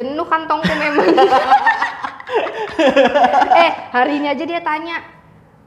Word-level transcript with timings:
Jenuh 0.00 0.24
kantongku 0.24 0.72
memang. 0.80 1.12
eh, 3.60 3.70
hari 3.92 4.16
ini 4.16 4.32
aja 4.32 4.48
dia 4.48 4.64
tanya, 4.64 5.04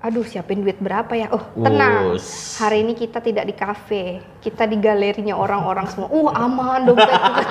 aduh 0.02 0.26
siapin 0.26 0.66
duit 0.66 0.82
berapa 0.82 1.14
ya? 1.14 1.30
Oh, 1.30 1.54
tenang. 1.54 2.18
Hari 2.58 2.82
ini 2.82 2.98
kita 2.98 3.22
tidak 3.22 3.46
di 3.46 3.54
kafe, 3.54 4.26
kita 4.42 4.66
di 4.66 4.82
galerinya 4.82 5.38
orang-orang 5.38 5.86
semua. 5.86 6.10
Uh, 6.10 6.34
aman 6.34 6.82
dompetku 6.90 7.46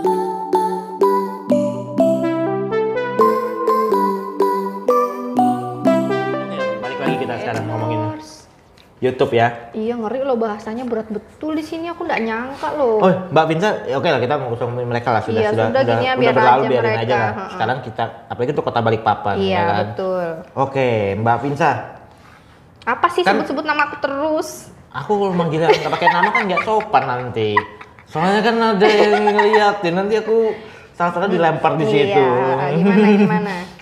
YouTube 8.96 9.36
ya. 9.36 9.52
Iya 9.70 9.92
ngeri 9.92 10.24
loh 10.24 10.34
bahasanya 10.34 10.88
berat 10.88 11.04
betul 11.06 11.52
di 11.52 11.60
sini 11.60 11.84
aku 11.84 12.08
nggak 12.08 12.16
nyangka 12.18 12.68
loh. 12.72 12.96
Oh, 12.98 13.12
Mbak 13.28 13.44
Vinsa, 13.46 13.68
ya 13.84 13.94
oke 13.94 14.08
lah 14.08 14.16
kita 14.16 14.34
ngomongin 14.40 14.88
mereka 14.88 15.12
lah 15.12 15.20
sudah 15.20 15.36
Iya, 15.36 15.50
sudah 15.52 15.66
sudah 15.68 15.82
gini 15.84 16.00
ya, 16.02 16.12
biar 16.16 16.32
berlalu 16.32 16.48
aja 16.56 16.66
biarin 16.66 16.88
mereka, 16.88 17.02
aja 17.02 17.16
lah. 17.18 17.32
Sekarang 17.52 17.76
kita 17.84 18.04
apalagi 18.26 18.50
untuk 18.50 18.64
kota 18.64 18.80
Balikpapan 18.80 19.34
iya 19.36 19.52
ya 19.52 19.62
kan. 19.62 19.76
betul. 19.84 20.26
Oke, 20.56 20.88
Mbak 21.14 21.36
Vinsa, 21.38 21.70
Apa 22.82 23.06
sih 23.10 23.20
Kan- 23.20 23.36
sebut-sebut 23.36 23.64
nama 23.64 23.82
aku 23.84 23.96
terus? 23.98 24.48
aku 24.88 25.12
kalau 25.12 25.34
manggil 25.34 25.60
nggak 25.60 25.92
pakai 25.92 26.08
nama 26.08 26.28
kan 26.30 26.42
nggak 26.46 26.62
sopan 26.62 27.04
nanti. 27.04 27.52
Soalnya 28.06 28.40
kan 28.40 28.56
ada 28.56 28.86
yang 28.86 29.28
ngeliatin 29.28 29.92
nanti 29.92 30.14
aku 30.16 30.56
salah-salah 30.94 31.28
dilempar 31.28 31.76
di 31.76 31.84
situ. 31.84 32.16
Iya, 32.16 32.72
gimana 32.72 33.06
gimana? 33.12 33.54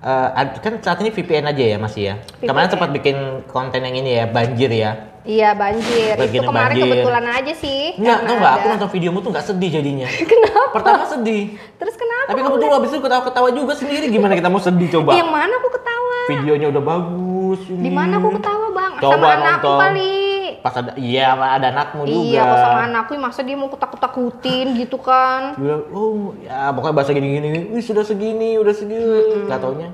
Eh, 0.00 0.28
ad- 0.32 0.56
kan 0.58 0.80
saat 0.80 0.96
ini 0.98 1.12
VPN 1.12 1.44
aja 1.46 1.60
ya 1.62 1.76
masih 1.76 2.02
ya. 2.02 2.14
Kemarin 2.40 2.66
VPN. 2.66 2.72
sempat 2.72 2.88
bikin 2.90 3.16
konten 3.46 3.80
yang 3.80 3.92
ini 3.94 4.16
ya 4.16 4.24
banjir 4.24 4.72
ya. 4.72 4.90
Iya 5.20 5.52
banjir. 5.52 6.16
Begini 6.16 6.40
Itu 6.40 6.48
kemarin 6.48 6.72
banjir. 6.72 6.88
kebetulan 6.88 7.24
aja 7.28 7.52
sih. 7.52 7.82
Enggak, 7.94 8.18
tau 8.24 8.34
nggak? 8.34 8.52
Aku 8.54 8.66
nonton 8.66 8.90
videomu 8.90 9.18
tuh 9.20 9.30
nggak 9.30 9.44
sedih 9.44 9.70
jadinya. 9.70 10.08
Kenapa? 10.32 10.72
Pertama 10.72 11.04
sedih. 11.04 11.42
Terus 11.76 11.94
kenapa? 11.94 12.32
Tapi 12.32 12.40
kamu 12.40 12.56
tuh 12.56 12.68
habis 12.72 12.88
itu 12.88 12.98
ketawa-ketawa 12.98 13.48
juga 13.52 13.72
sendiri. 13.76 14.08
Gimana 14.08 14.32
kita 14.32 14.48
mau 14.48 14.56
sedih 14.58 14.88
coba? 14.90 15.12
Yang 15.12 15.28
mana 15.28 15.52
aku 15.54 15.68
ketawa? 15.70 16.18
Videonya 16.30 16.66
udah 16.72 16.82
bagus. 16.82 17.60
ini. 17.68 17.82
Di 17.82 17.90
mana 17.90 18.12
aku 18.16 18.28
ketawa 18.32 18.66
bang? 18.72 18.92
Coba 18.96 19.12
sama 19.12 19.28
anakku 19.36 19.70
kali. 19.76 20.16
Pas 20.60 20.76
ada, 20.76 20.92
iya 20.94 21.32
ada 21.32 21.72
anakmu 21.72 22.04
juga. 22.04 22.20
Iya, 22.20 22.40
aku 22.44 22.56
sama 22.56 22.80
anakku 22.84 23.12
masa 23.16 23.40
dia 23.40 23.56
mau 23.56 23.72
kutak-kutakutin 23.72 24.76
gitu 24.76 25.00
kan? 25.00 25.56
Dia 25.56 25.60
bilang, 25.60 25.82
oh 25.90 26.36
ya 26.38 26.68
pokoknya 26.70 26.94
bahasa 26.94 27.10
gini-gini. 27.10 27.72
Wih 27.72 27.80
sudah 27.80 28.04
segini, 28.04 28.60
udah 28.60 28.74
segini. 28.76 29.48
Gak 29.48 29.58
taunya, 29.58 29.88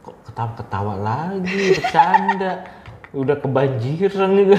kok 0.00 0.16
ketawa-ketawa 0.24 0.94
lagi, 0.96 1.76
bercanda. 1.76 2.52
Udah 3.10 3.36
kebanjiran 3.36 4.30
juga. 4.32 4.56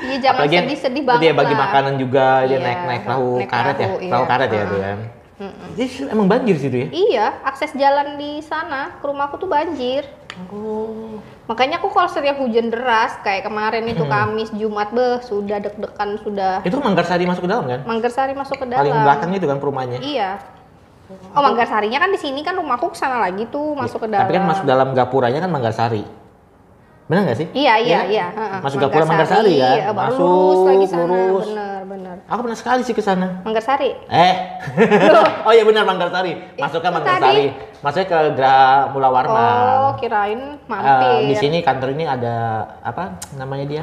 Iya 0.00 0.16
jangan 0.22 0.46
sedih-sedih 0.48 1.02
Dia 1.04 1.12
banget 1.12 1.34
bagi 1.36 1.54
lah. 1.54 1.60
makanan 1.66 1.94
juga, 1.98 2.26
dia 2.48 2.56
Iya, 2.56 2.58
naik-naik 2.64 3.02
perahu 3.04 3.30
naik 3.36 3.50
karet 3.50 3.76
ya. 3.76 3.76
perahu, 3.76 3.98
Perahu 4.00 4.24
iya. 4.24 4.30
karet 4.30 4.50
ya 4.50 4.62
tuh 4.64 4.78
kan. 5.40 5.68
Jadi 5.72 6.12
emang 6.12 6.28
banjir 6.28 6.56
situ 6.60 6.76
ya? 6.76 6.88
Iya, 6.92 7.26
akses 7.48 7.72
jalan 7.72 8.20
di 8.20 8.44
sana 8.44 9.00
ke 9.00 9.04
rumahku 9.08 9.40
tuh 9.40 9.48
banjir. 9.48 10.04
Oh. 10.52 11.16
Makanya 11.50 11.82
aku 11.82 11.90
kalau 11.90 12.06
setiap 12.06 12.38
hujan 12.38 12.70
deras 12.70 13.18
kayak 13.26 13.42
kemarin 13.48 13.82
itu 13.90 14.06
Hmm. 14.06 14.12
Kamis, 14.12 14.54
Jumat, 14.54 14.94
beh 14.94 15.18
sudah 15.26 15.58
deg-degan 15.58 16.20
sudah. 16.22 16.62
Itu 16.62 16.78
Manggarsari 16.78 17.26
masuk 17.26 17.48
ke 17.48 17.50
dalam 17.50 17.66
kan? 17.66 17.80
Manggarsari 17.82 18.32
masuk 18.38 18.56
ke 18.60 18.66
dalam. 18.70 18.86
Paling 18.86 18.98
belakang 19.02 19.30
itu 19.34 19.46
kan 19.50 19.58
perumahannya. 19.58 19.98
Iya. 19.98 20.38
Oh, 21.34 21.42
Manggarsarinya 21.42 21.98
kan 21.98 22.10
di 22.14 22.20
sini 22.22 22.46
kan 22.46 22.54
rumahku 22.54 22.94
ke 22.94 22.98
sana 23.00 23.18
lagi 23.18 23.50
tuh 23.50 23.74
masuk 23.74 24.06
ke 24.06 24.08
dalam. 24.14 24.22
Tapi 24.30 24.32
kan 24.38 24.44
masuk 24.46 24.64
dalam 24.68 24.94
gapuranya 24.94 25.42
kan 25.42 25.50
Manggarsari. 25.50 26.06
Benar 27.10 27.26
nggak 27.26 27.38
sih? 27.42 27.48
Iya, 27.50 27.74
iya, 27.82 27.98
kan? 27.98 28.06
iya. 28.06 28.26
heeh. 28.30 28.60
Masuk 28.62 28.78
gapura 28.86 29.02
Manggarsari 29.02 29.58
kan? 29.58 29.74
iya, 29.82 29.90
baru 29.90 30.14
Masuk, 30.14 30.30
lurus 30.30 30.60
lagi 30.62 30.86
sana. 30.86 31.02
lurus. 31.10 31.48
Bener, 31.50 31.80
bener. 31.90 32.16
Aku 32.30 32.40
pernah 32.46 32.58
sekali 32.62 32.82
sih 32.86 32.94
ke 32.94 33.02
sana. 33.02 33.42
Manggarsari. 33.42 33.90
Eh. 34.06 34.34
oh 35.50 35.50
iya 35.50 35.66
benar 35.66 35.82
Manggarsari. 35.90 36.54
Masuknya 36.54 36.94
Itu 36.94 36.96
Manggarsari. 37.02 37.46
Masuknya 37.82 38.06
ke 38.06 38.18
Graha 38.38 38.94
Mula 38.94 39.08
Warman. 39.10 39.42
Oh, 39.42 39.92
kirain 39.98 40.40
mampir. 40.70 41.02
Eh, 41.02 41.18
di 41.26 41.34
sini 41.34 41.58
kantor 41.66 41.98
ini 41.98 42.06
ada 42.06 42.34
apa 42.78 43.18
namanya 43.34 43.66
dia? 43.66 43.82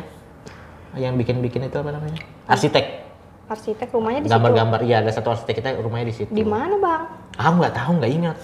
Yang 0.95 1.27
bikin-bikin 1.27 1.67
itu 1.67 1.75
apa 1.83 1.91
namanya? 1.91 2.23
Arsitek. 2.47 3.11
Arsitek 3.51 3.91
rumahnya 3.91 4.23
di 4.23 4.27
situ. 4.31 4.35
Gambar-gambar. 4.39 4.79
Iya, 4.87 5.03
ada 5.03 5.11
satu 5.11 5.35
arsitek 5.35 5.59
kita 5.59 5.75
rumahnya 5.83 6.07
di 6.07 6.15
situ. 6.15 6.31
Di 6.31 6.47
mana, 6.47 6.79
Bang? 6.79 7.11
Aku 7.35 7.59
nggak 7.59 7.75
tahu, 7.75 7.91
nggak 7.99 8.11
ingat. 8.23 8.37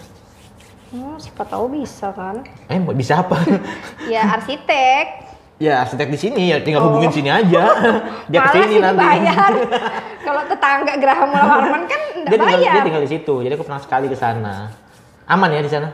Hmm, 0.93 1.17
siapa 1.17 1.41
tahu 1.43 1.73
bisa 1.73 2.13
kan? 2.13 2.45
Eh, 2.69 2.77
mau- 2.77 2.93
bisa 2.93 3.17
apa? 3.17 3.33
Ya 4.05 4.29
arsitek. 4.29 5.25
ya, 5.57 5.81
arsitek 5.81 6.07
di 6.07 6.19
sini 6.19 6.43
ya 6.47 6.59
tinggal 6.59 6.85
hubungin 6.85 7.09
sini 7.09 7.27
aja. 7.27 7.63
Dia 8.29 8.39
ke 8.41 8.49
sini 8.53 8.65
sih 8.69 8.79
nanti. 8.79 8.99
dibayar. 8.99 9.51
Kalau 10.25 10.41
tetangga 10.45 10.93
Geraham 10.95 11.29
Mula 11.29 11.45
Warman 11.47 11.83
kan 11.85 12.01
enggak 12.13 12.29
dia 12.29 12.37
tinggal, 12.37 12.59
bayar. 12.59 12.73
dia 12.73 12.83
tinggal 12.83 13.01
di 13.01 13.09
situ. 13.09 13.33
Jadi 13.41 13.53
aku 13.53 13.63
pernah 13.63 13.81
sekali 13.81 14.05
ke 14.05 14.15
sana. 14.15 14.69
Aman 15.25 15.49
ya 15.49 15.61
di 15.61 15.71
sana? 15.71 15.89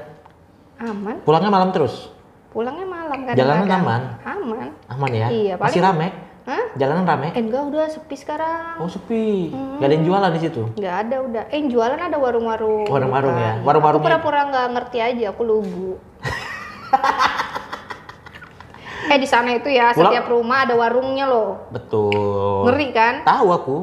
Aman. 0.80 1.16
Pulangnya 1.24 1.48
malam 1.48 1.70
terus. 1.70 2.12
Pulangnya 2.50 2.84
malam 2.84 3.20
kan. 3.24 3.34
Jalanan 3.34 3.68
aman? 3.70 4.02
Aman. 4.26 4.68
Aman 4.90 5.10
ya? 5.12 5.28
Iya, 5.30 5.54
Masih 5.56 5.80
paling- 5.80 5.86
rame? 5.86 6.08
Hah? 6.50 6.64
Jalanan 6.74 7.06
rame? 7.06 7.28
Eh 7.30 7.40
enggak 7.40 7.62
udah 7.64 7.86
sepi 7.86 8.16
sekarang. 8.16 8.76
Oh 8.78 8.90
sepi. 8.90 9.54
Gak 9.78 9.86
ada 9.86 9.94
yang 9.94 10.04
jualan 10.04 10.30
di 10.34 10.40
situ. 10.42 10.62
Nggak 10.74 10.96
ada 11.00 11.16
udah. 11.22 11.42
Eh 11.46 11.56
yang 11.56 11.68
jualan 11.70 12.00
ada 12.00 12.18
warung-warung. 12.18 12.84
Warung-warung 12.90 13.32
ya? 13.32 13.38
Bukan. 13.54 13.64
Warung-warungnya- 13.64 14.02
Aku 14.02 14.08
pura-pura 14.18 14.40
nggak 14.50 14.66
ngerti 14.74 14.98
aja, 15.00 15.24
aku 15.30 15.42
lugu. 15.46 15.90
eh 19.10 19.16
di 19.16 19.26
sana 19.26 19.52
itu 19.52 19.68
ya 19.68 19.92
Pulang- 19.92 20.10
setiap 20.10 20.26
rumah 20.28 20.58
ada 20.66 20.74
warungnya 20.74 21.26
loh. 21.26 21.70
Betul. 21.70 22.66
Ngeri 22.66 22.88
kan? 22.92 23.14
Tahu 23.24 23.48
aku. 23.48 23.76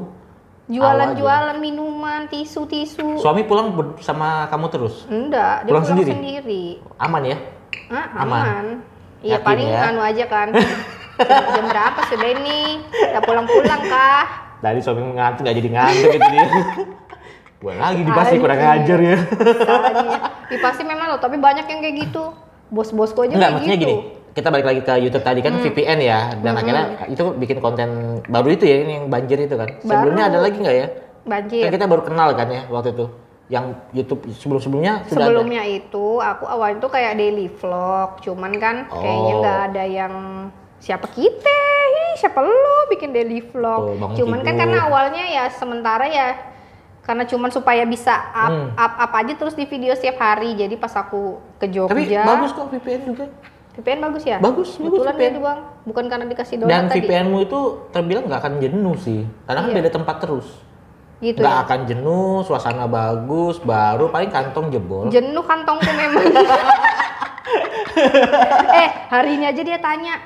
Jualan-jualan 0.66 1.56
minuman, 1.56 2.26
tisu-tisu. 2.26 3.16
Suami 3.16 3.42
pulang 3.42 3.72
bersama 3.72 4.44
kamu 4.46 4.66
terus. 4.68 5.06
Enggak, 5.06 5.62
dia 5.62 5.70
Pulang 5.70 5.80
pulang, 5.80 5.84
sendiri? 5.94 6.10
sendiri. 6.12 6.64
Aman 6.98 7.22
ya? 7.22 7.36
Ah, 7.86 8.06
Aman. 8.18 8.42
aman. 8.42 8.64
Iya 9.22 9.38
paling 9.40 9.64
ya? 9.64 9.86
anu 9.86 10.00
aja 10.02 10.24
kan. 10.26 10.50
Jam 11.18 11.64
berapa 11.66 12.00
sudah 12.06 12.28
ini? 12.32 12.60
Udah 13.12 13.22
pulang-pulang 13.24 13.82
kah? 13.86 14.24
Tadi 14.56 14.78
suami 14.80 15.00
ngantuk 15.12 15.42
nggak 15.44 15.56
jadi 15.56 15.68
ngantuk 15.72 16.08
gitu 16.12 16.26
dia. 16.28 16.46
Gua 17.56 17.72
lagi 17.72 18.02
dipasti 18.04 18.36
kurang 18.36 18.58
Anjing. 18.60 18.74
ajar 18.84 18.98
ya. 19.00 19.16
Ih, 20.46 20.60
pasti 20.60 20.82
memang 20.84 21.08
loh, 21.08 21.18
tapi 21.18 21.40
banyak 21.40 21.64
yang 21.64 21.80
kayak 21.80 21.96
gitu. 22.04 22.24
Bos-bosku 22.68 23.24
aja 23.24 23.32
Enggak, 23.32 23.40
kayak 23.40 23.54
maksudnya 23.56 23.78
gitu. 23.78 23.84
gini. 23.88 23.96
Kita 24.36 24.48
balik 24.52 24.66
lagi 24.68 24.80
ke 24.84 24.94
YouTube 25.00 25.24
tadi 25.24 25.40
kan 25.40 25.52
VPN 25.64 25.98
ya, 25.98 26.20
dan 26.36 26.52
akhirnya 26.52 26.84
itu 27.08 27.24
bikin 27.32 27.56
konten 27.56 27.88
baru 28.28 28.48
itu 28.52 28.68
ya, 28.68 28.84
ini 28.84 28.92
yang 29.00 29.06
banjir 29.08 29.40
itu 29.40 29.56
kan. 29.56 29.68
Sebelumnya 29.80 30.28
ada 30.28 30.38
lagi 30.44 30.60
nggak 30.60 30.76
ya? 30.76 30.86
Kan 30.86 31.24
Banjir. 31.26 31.72
kita 31.72 31.86
baru 31.88 32.02
kenal 32.04 32.28
kan 32.36 32.48
ya 32.52 32.68
waktu 32.68 32.92
itu. 32.92 33.06
Yang 33.48 33.64
YouTube 33.94 34.20
sebelum-sebelumnya 34.28 35.08
sudah 35.08 35.24
ada. 35.24 35.32
Sebelumnya 35.32 35.62
itu 35.64 36.06
aku 36.20 36.44
awalnya 36.44 36.78
tuh 36.78 36.92
kayak 36.92 37.16
daily 37.16 37.48
vlog, 37.48 38.20
cuman 38.20 38.52
kan 38.60 38.76
kayaknya 38.92 39.32
Oh. 39.32 39.40
nggak 39.40 39.58
ada 39.72 39.84
yang 39.86 40.14
siapa 40.86 41.10
kita, 41.10 41.58
Ih, 41.90 42.14
siapa 42.16 42.38
lo 42.38 42.54
bikin 42.86 43.10
daily 43.10 43.42
vlog. 43.42 43.82
Tuh, 43.82 43.96
bangun 43.98 44.14
cuman 44.16 44.38
kan 44.38 44.46
tidur. 44.46 44.60
karena 44.62 44.78
awalnya 44.86 45.24
ya 45.26 45.44
sementara 45.50 46.06
ya 46.06 46.28
karena 47.02 47.22
cuman 47.22 47.50
supaya 47.50 47.82
bisa 47.82 48.14
up, 48.28 48.50
Hmm. 48.50 48.68
up, 48.72 48.92
up 49.00 49.12
aja 49.16 49.32
terus 49.32 49.54
di 49.54 49.62
video 49.64 49.90
setiap 49.92 50.18
hari. 50.20 50.54
Jadi 50.54 50.74
pas 50.74 50.90
aku 50.92 51.38
ke 51.56 51.66
Jogja, 51.66 51.90
Tapi 51.92 52.02
bagus 52.12 52.50
kok 52.50 52.66
VPN 52.68 53.00
juga. 53.04 53.24
VPN 53.74 53.98
bagus 54.00 54.22
ya? 54.24 54.38
Bagus, 54.38 54.74
Kebetulan 54.74 55.12
VPN. 55.12 55.32
ya 55.32 55.40
bang, 55.40 55.58
bukan 55.84 56.04
karena 56.06 56.24
dikasih 56.24 56.54
donat 56.56 56.70
Dan 56.72 56.82
tadi. 56.86 56.98
VPN-mu 56.98 57.38
itu 57.40 57.58
terbilang 57.90 58.24
nggak 58.24 58.40
akan 58.40 58.54
jenuh 58.56 58.96
sih, 58.96 59.20
karena 59.44 59.60
kan 59.60 59.68
Iya. 59.68 59.76
beda 59.76 59.90
tempat 59.92 60.16
terus. 60.18 60.46
Gitu 61.16 61.38
Nggak 61.38 61.52
ya. 61.52 61.62
akan 61.62 61.80
jenuh, 61.84 62.36
suasana 62.42 62.84
bagus, 62.86 63.56
baru 63.60 64.08
paling 64.08 64.28
kantong 64.28 64.68
jebol. 64.68 65.06
Jenuh 65.08 65.40
kantongku 65.42 65.86
memang. 65.88 66.24
eh, 68.76 68.88
hari 69.08 69.30
ini 69.34 69.44
aja 69.46 69.62
dia 69.62 69.78
tanya, 69.78 70.18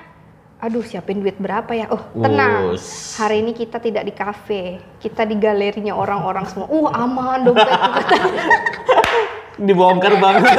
aduh 0.61 0.85
siapin 0.85 1.25
duit 1.25 1.41
berapa 1.41 1.73
ya? 1.73 1.89
Oh, 1.89 2.01
tenang. 2.13 2.77
Wus. 2.77 3.17
Hari 3.17 3.41
ini 3.41 3.57
kita 3.57 3.81
tidak 3.81 4.05
di 4.05 4.13
kafe, 4.13 4.65
kita 5.01 5.25
di 5.25 5.41
galerinya 5.41 5.97
orang-orang 5.97 6.45
semua. 6.47 6.69
Uh, 6.69 6.87
aman 6.93 7.49
kata. 7.57 8.17
Dibongkar 9.67 10.21
banget. 10.21 10.57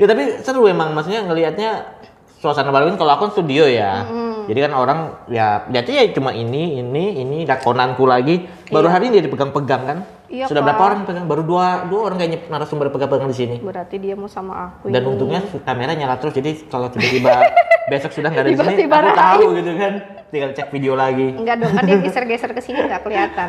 ya 0.00 0.04
tapi 0.08 0.40
seru 0.40 0.64
emang, 0.68 0.96
maksudnya 0.96 1.24
ngelihatnya 1.28 2.00
suasana 2.40 2.72
baru 2.72 2.92
kan 2.92 2.98
kalau 3.00 3.12
aku 3.16 3.22
kan 3.28 3.32
studio 3.36 3.68
ya. 3.68 4.08
Jadi 4.46 4.58
kan 4.62 4.72
orang 4.72 4.98
ya 5.28 5.66
berarti 5.68 5.92
ya 5.92 6.04
cuma 6.16 6.32
ini, 6.32 6.80
ini, 6.80 7.20
ini 7.20 7.38
dakonanku 7.44 8.08
lagi. 8.08 8.48
Baru 8.72 8.88
hari 8.88 9.12
ini 9.12 9.20
dia 9.20 9.24
dipegang-pegang 9.28 9.82
kan. 9.84 9.98
Iya, 10.26 10.50
Sudah 10.50 10.62
berapa 10.62 10.82
orang 10.82 11.06
pegang? 11.06 11.26
Baru 11.30 11.42
dua, 11.46 11.86
dua 11.86 12.10
orang 12.10 12.18
kayaknya 12.18 12.50
narasumber 12.50 12.90
pegang-pegang 12.90 13.30
di 13.30 13.36
sini. 13.38 13.56
Berarti 13.62 13.96
dia 14.02 14.18
mau 14.18 14.26
sama 14.26 14.74
aku. 14.74 14.90
Dan 14.90 15.06
ini. 15.06 15.10
untungnya 15.14 15.40
kamera 15.62 15.94
nyala 15.94 16.18
terus, 16.18 16.34
jadi 16.34 16.50
kalau 16.66 16.90
tiba-tiba 16.90 17.30
besok 17.90 18.10
sudah 18.10 18.34
nggak 18.34 18.42
ada 18.42 18.50
di 18.50 18.58
sini, 18.58 18.66
Tiba-tiba 18.74 18.94
aku 18.98 19.10
tahu 19.14 19.44
gitu 19.62 19.72
kan. 19.78 19.92
Tinggal 20.26 20.50
cek 20.58 20.68
video 20.74 20.92
lagi. 20.98 21.28
Enggak 21.38 21.56
dong, 21.62 21.70
kan 21.70 21.82
dia 21.86 21.98
geser-geser 22.02 22.50
ke 22.50 22.58
sini 22.58 22.78
nggak 22.82 23.02
kelihatan. 23.06 23.48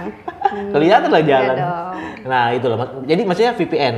Hmm, 0.54 0.70
Kelihatan 0.78 1.10
lah 1.10 1.24
jalan. 1.26 1.56
dong. 1.58 1.98
Nah 2.30 2.46
itu 2.54 2.66
loh. 2.70 2.78
Jadi 3.10 3.22
maksudnya 3.26 3.52
VPN. 3.58 3.96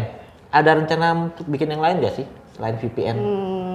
Ada 0.50 0.72
rencana 0.80 1.08
untuk 1.30 1.46
bikin 1.46 1.68
yang 1.70 1.84
lain 1.84 2.00
nggak 2.00 2.16
sih 2.16 2.26
selain 2.56 2.80
VPN? 2.80 3.16
Hmm, 3.20 3.69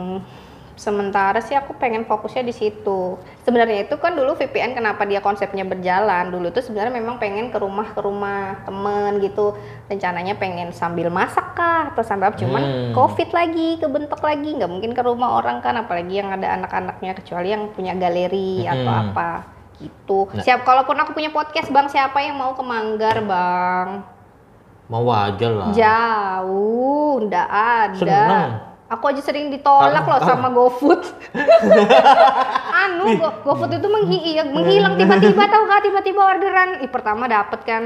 Sementara 0.75 1.39
sih 1.39 1.55
aku 1.55 1.79
pengen 1.79 2.03
fokusnya 2.03 2.43
di 2.43 2.51
situ. 2.51 3.15
Sebenarnya 3.47 3.87
itu 3.87 3.95
kan 3.95 4.19
dulu 4.19 4.35
VPN 4.35 4.75
kenapa 4.75 5.07
dia 5.07 5.23
konsepnya 5.23 5.63
berjalan. 5.63 6.35
Dulu 6.35 6.51
tuh 6.51 6.67
sebenarnya 6.67 6.91
memang 6.91 7.23
pengen 7.23 7.55
ke 7.55 7.59
rumah 7.63 7.95
ke 7.95 8.01
rumah 8.03 8.59
temen 8.67 9.23
gitu. 9.23 9.55
Rencananya 9.87 10.35
pengen 10.35 10.75
sambil 10.75 11.15
masak 11.15 11.55
kah 11.55 11.95
atau 11.95 12.03
sambil 12.03 12.35
apa. 12.35 12.43
Cuman 12.43 12.63
Hmm. 12.63 12.91
COVID 12.91 13.31
lagi, 13.31 13.79
kebentuk 13.79 14.19
lagi, 14.19 14.51
nggak 14.59 14.71
mungkin 14.71 14.93
ke 14.99 15.03
rumah 15.07 15.39
orang 15.39 15.63
kan. 15.63 15.79
Apalagi 15.79 16.19
yang 16.19 16.35
ada 16.35 16.59
anak-anaknya 16.59 17.15
kecuali 17.15 17.55
yang 17.55 17.71
punya 17.71 17.95
galeri 17.95 18.67
atau 18.67 18.91
Hmm. 18.91 19.03
apa 19.15 19.31
gitu. 19.79 20.27
Nah. 20.35 20.43
Siap 20.43 20.67
kalaupun 20.67 20.99
aku 20.99 21.15
punya 21.15 21.31
podcast 21.31 21.71
bang, 21.71 21.87
siapa 21.87 22.19
yang 22.19 22.35
mau 22.35 22.55
ke 22.59 22.63
Manggar 22.67 23.23
bang? 23.23 24.03
Mau 24.91 25.07
aja 25.09 25.49
lah. 25.49 25.71
Jauh, 25.73 27.23
ndak 27.25 27.49
ada. 27.49 27.95
Seneng. 27.97 28.74
Aku 28.95 29.05
aja 29.07 29.19
sering 29.19 29.51
ditolak 29.51 30.03
loh 30.03 30.21
sama 30.21 30.49
GoFood. 30.49 31.03
anu, 32.85 33.05
Go- 33.17 33.37
GoFood 33.45 33.73
itu 33.73 33.89
menghi 33.89 34.19
iya, 34.25 34.43
menghilang 34.45 34.95
tiba-tiba 34.95 35.43
tahu 35.53 35.63
gak 35.67 35.83
tiba-tiba 35.83 36.21
orderan. 36.23 36.69
Ih, 36.79 36.89
pertama 36.89 37.27
dapet 37.27 37.61
kan. 37.63 37.83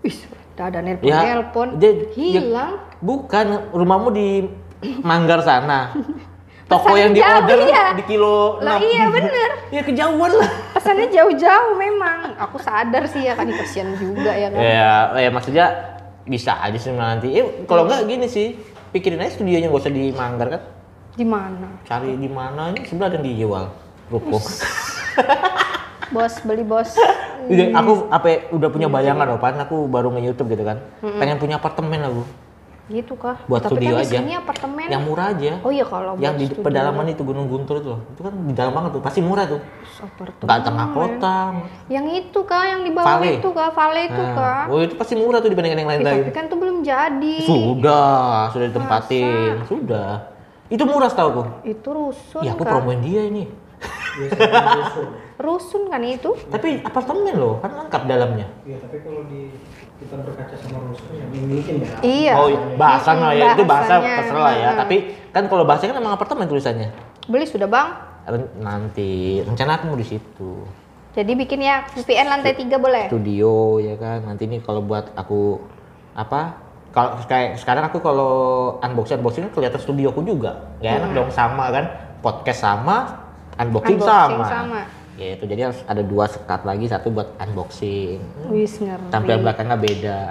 Wih, 0.00 0.14
udah 0.54 0.66
ada 0.68 0.78
nelpon 0.78 1.06
Ya, 1.06 1.18
nelpon. 1.24 1.68
dia- 1.76 2.06
Hilang. 2.12 2.78
Bukan, 2.98 3.46
rumahmu 3.70 4.08
di 4.10 4.28
Manggar 5.00 5.42
sana. 5.42 5.90
Toko 6.70 6.88
Pesan 6.88 7.00
yang 7.00 7.12
di 7.12 7.20
order 7.20 7.58
iya. 7.68 7.84
di 7.92 8.04
kilo 8.06 8.56
Lah 8.58 8.80
6. 8.80 8.88
iya 8.88 9.04
bener. 9.06 9.50
Ya 9.68 9.82
kejauhan 9.84 10.32
lah. 10.32 10.50
Pesannya 10.72 11.06
jauh-jauh 11.06 11.74
memang. 11.76 12.32
Aku 12.40 12.56
sadar 12.56 13.04
sih 13.04 13.28
ya 13.28 13.36
kan 13.36 13.44
kasihan 13.46 13.92
juga 13.92 14.32
ya 14.32 14.48
kan. 14.48 14.56
Ya, 14.56 14.92
ya 15.20 15.28
maksudnya 15.28 15.66
bisa 16.24 16.56
aja 16.56 16.78
sih 16.80 16.88
nanti. 16.90 17.28
Eh, 17.36 17.68
kalau 17.68 17.84
enggak 17.84 18.08
gini 18.08 18.24
sih, 18.24 18.56
pikirin 18.92 19.24
aja 19.24 19.32
studionya 19.34 19.72
nggak 19.72 19.82
usah 19.82 19.92
di 19.92 20.12
Manggar 20.12 20.48
kan. 20.52 20.62
Di 21.12 21.24
mana? 21.24 21.68
Cari 21.84 22.16
di 22.16 22.28
mana 22.28 22.72
ini 22.72 22.84
sebelah 22.84 23.08
ada 23.12 23.16
yang 23.20 23.24
dijual 23.26 23.64
ruko. 24.08 24.38
Bos, 26.12 26.34
beli 26.44 26.64
bos. 26.64 26.92
Aku 27.50 28.06
apa 28.12 28.26
ya, 28.28 28.38
udah 28.52 28.68
punya 28.68 28.86
bayangan 28.86 29.34
loh, 29.34 29.40
pan 29.40 29.56
aku 29.56 29.88
baru 29.88 30.12
nge-YouTube 30.12 30.52
gitu 30.52 30.64
kan. 30.68 30.78
Pengen 31.00 31.40
punya 31.40 31.56
apartemen 31.56 32.04
aku. 32.04 32.22
Gitu 32.82 33.14
kah? 33.14 33.38
Buat 33.46 33.62
Tapi 33.62 33.78
studio 33.78 33.94
kan 33.94 34.02
aja. 34.02 34.18
sini 34.18 34.32
apartemen. 34.34 34.86
Yang 34.90 35.02
murah 35.06 35.26
aja. 35.30 35.52
Oh 35.62 35.70
iya 35.70 35.86
kalau 35.86 36.12
yang 36.18 36.34
di 36.34 36.46
studio. 36.46 36.66
pedalaman 36.66 37.06
itu 37.06 37.22
Gunung 37.22 37.46
Guntur 37.46 37.78
itu 37.78 37.88
loh. 37.88 38.00
Itu 38.10 38.20
kan 38.20 38.34
di 38.34 38.52
dalam 38.52 38.72
banget 38.72 38.90
tuh, 38.92 39.02
pasti 39.02 39.20
murah 39.20 39.44
tuh. 39.46 39.60
apartemen. 39.94 40.42
Enggak 40.42 40.60
tengah 40.66 40.86
kota. 40.90 41.36
Yang 41.86 42.06
itu 42.18 42.38
kah, 42.42 42.64
yang 42.66 42.80
di 42.82 42.90
bawah 42.90 43.06
Vale. 43.16 43.38
itu 43.38 43.48
kah, 43.48 43.70
Vale 43.70 44.00
itu 44.04 44.18
Nah, 44.18 44.34
kah? 44.34 44.60
oh 44.66 44.78
itu 44.80 44.94
pasti 44.98 45.14
murah 45.14 45.38
tuh 45.38 45.48
dibandingkan 45.48 45.78
yang 45.78 45.90
lain-lain. 45.94 46.26
tapi 46.26 46.34
kan 46.34 46.44
tuh 46.50 46.58
belum 46.58 46.76
jadi. 46.82 47.36
Sudah, 47.40 48.50
sudah 48.50 48.66
ditempatin, 48.66 49.52
sudah. 49.64 50.10
Itu 50.66 50.82
murah 50.82 51.06
setahu 51.06 51.28
aku. 51.30 51.42
Itu 51.62 51.88
rusun 51.88 52.42
Ya 52.42 52.52
aku 52.52 52.64
kan? 52.64 52.72
promoin 52.74 52.98
dia 52.98 53.22
ini. 53.22 53.46
Rusun 55.40 55.88
kan 55.88 56.02
itu? 56.04 56.36
Tapi 56.52 56.84
apartemen 56.84 57.34
loh, 57.34 57.58
kan 57.58 57.72
lengkap 57.72 58.02
dalamnya. 58.06 58.46
Iya, 58.62 58.76
tapi 58.78 59.02
kalau 59.02 59.26
di 59.26 59.50
kita 60.02 60.18
berkaca 60.18 60.54
sama 60.58 60.78
rusun 60.90 61.14
yang 61.14 61.30
dimilikin 61.30 61.74
ya. 61.82 61.94
Iya. 62.02 62.32
Oh, 62.36 62.48
iya, 62.50 62.60
bahasa 62.74 63.10
lah 63.14 63.32
ya, 63.34 63.54
itu 63.54 63.64
bahasa 63.64 63.94
terserah 64.02 64.54
ya. 64.54 64.70
Heeh. 64.70 64.78
Tapi 64.78 64.96
kan 65.32 65.44
kalau 65.46 65.64
bahasanya 65.64 65.96
kan 65.96 66.02
emang 66.02 66.14
apartemen 66.14 66.46
tulisannya. 66.50 66.90
beli 67.30 67.46
sudah 67.46 67.70
bang. 67.70 67.88
Nanti 68.58 69.42
rencana 69.42 69.78
aku 69.78 69.94
mau 69.94 69.98
di 69.98 70.06
situ. 70.06 70.66
Jadi 71.12 71.32
bikin 71.36 71.60
ya 71.60 71.84
VPN 71.92 72.26
lantai 72.26 72.56
tiga 72.56 72.80
boleh? 72.80 73.06
Studio 73.12 73.78
ya 73.78 73.94
kan. 74.00 74.26
Nanti 74.26 74.50
ini 74.50 74.58
kalau 74.64 74.82
buat 74.82 75.14
aku 75.14 75.60
apa? 76.18 76.58
Kalau 76.92 77.16
kayak 77.24 77.56
sekarang 77.56 77.88
aku 77.88 78.04
kalau 78.04 78.32
unboxing 78.84 79.22
unboxing 79.22 79.48
kelihatan 79.54 79.80
studioku 79.80 80.20
juga. 80.26 80.72
Gak 80.82 80.98
enak 80.98 81.10
dong 81.14 81.30
sama 81.32 81.70
kan. 81.72 81.84
Podcast 82.22 82.62
sama, 82.62 83.21
unboxing, 83.60 83.98
Unboxing 84.00 84.40
sama. 84.40 84.46
sama. 84.48 84.80
Gitu. 85.16 85.44
Jadi 85.44 85.60
harus 85.60 85.80
ada 85.84 86.02
dua 86.02 86.24
sekat 86.26 86.60
lagi, 86.64 86.84
satu 86.88 87.12
buat 87.12 87.28
unboxing. 87.36 88.18
Wis 88.48 88.80
ngeri. 88.80 89.12
Tampilan 89.12 89.40
belakangnya 89.44 89.76
beda. 89.76 90.22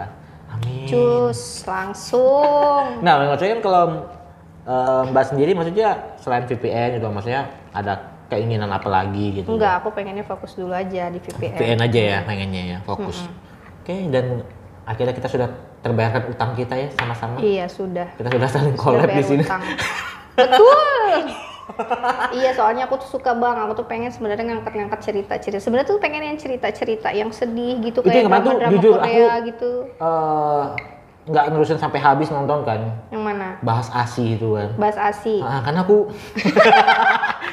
Amin. 0.52 0.88
Cus, 0.90 1.64
langsung. 1.64 3.00
Nah, 3.00 3.14
maksudnya 3.32 3.60
kan 3.60 3.64
kalau 3.64 3.84
eh, 4.68 5.02
Mbak 5.10 5.26
sendiri 5.32 5.52
maksudnya 5.56 6.18
selain 6.20 6.44
VPN 6.50 7.00
gitu 7.00 7.08
maksudnya 7.08 7.48
ada 7.72 8.12
keinginan 8.32 8.72
apa 8.72 8.88
lagi 8.88 9.44
gitu? 9.44 9.48
Enggak, 9.52 9.84
aku 9.84 9.92
pengennya 9.92 10.24
fokus 10.24 10.56
dulu 10.56 10.72
aja 10.72 11.12
di 11.12 11.20
VPN. 11.20 11.56
VPN 11.60 11.80
aja 11.84 12.00
ya 12.00 12.18
pengennya 12.24 12.64
ya, 12.64 12.78
fokus. 12.88 13.28
Oke, 13.84 14.08
dan 14.08 14.44
akhirnya 14.88 15.14
kita 15.16 15.28
sudah 15.28 15.48
terbayarkan 15.84 16.32
utang 16.32 16.52
kita 16.56 16.74
ya 16.78 16.88
sama-sama. 16.96 17.38
Iya 17.44 17.66
sudah. 17.68 18.08
Kita 18.16 18.30
sudah 18.32 18.50
saling 18.50 18.76
collab 18.80 19.10
di 19.12 19.24
sini. 19.24 19.44
Betul. 20.40 21.51
Iya 22.34 22.52
soalnya 22.52 22.84
aku 22.84 22.98
tuh 22.98 23.10
suka 23.12 23.32
bang 23.32 23.58
aku 23.60 23.74
tuh 23.76 23.86
pengen 23.86 24.10
sebenarnya 24.10 24.44
ngangkat-ngangkat 24.46 25.00
cerita-cerita 25.02 25.60
sebenarnya 25.60 25.88
tuh 25.88 25.98
pengen 25.98 26.22
yang 26.24 26.36
cerita-cerita 26.36 27.10
yang 27.10 27.30
sedih 27.30 27.80
gitu 27.82 28.00
Itu 28.00 28.06
kayak 28.06 28.18
yang 28.18 28.28
kemarin 28.28 28.42
tuh, 28.42 28.52
drama-drama 28.54 28.74
jujur, 28.76 28.94
Korea 28.96 29.08
aku- 29.30 29.46
gitu 29.46 29.72
Eh, 29.96 30.64
nggak 31.24 31.46
nerusin 31.48 31.78
sampai 31.78 32.00
habis 32.00 32.28
nonton 32.28 32.60
kan, 32.62 32.82
yang 33.08 33.22
mana 33.22 33.62
bahas 33.62 33.88
ASI 33.90 34.36
itu 34.36 34.48
kan. 34.52 34.74
bahas 34.76 34.98
asi 34.98 35.38
Ah, 35.40 35.62
kan 35.62 35.78
aku 35.78 36.10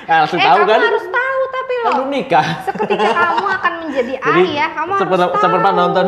ya, 0.03 0.15
langsung 0.21 0.37
eh 0.37 0.43
tahu 0.43 0.57
kamu 0.59 0.69
kan. 0.69 0.81
harus 0.83 1.07
tahu 1.07 1.41
tapi 1.49 1.73
Kan 1.75 1.83
loh 1.83 1.93
belum 1.95 2.09
nikah. 2.11 2.47
seketika 2.65 3.09
kamu 3.13 3.47
akan 3.51 3.73
menjadi 3.79 4.13
Jadi 4.25 4.41
ayah 4.51 4.69
kamu 4.73 4.91
harus 4.91 5.03
seper- 5.05 5.21
tahu 5.21 5.31
seperempat 5.39 5.73
nonton, 5.75 6.07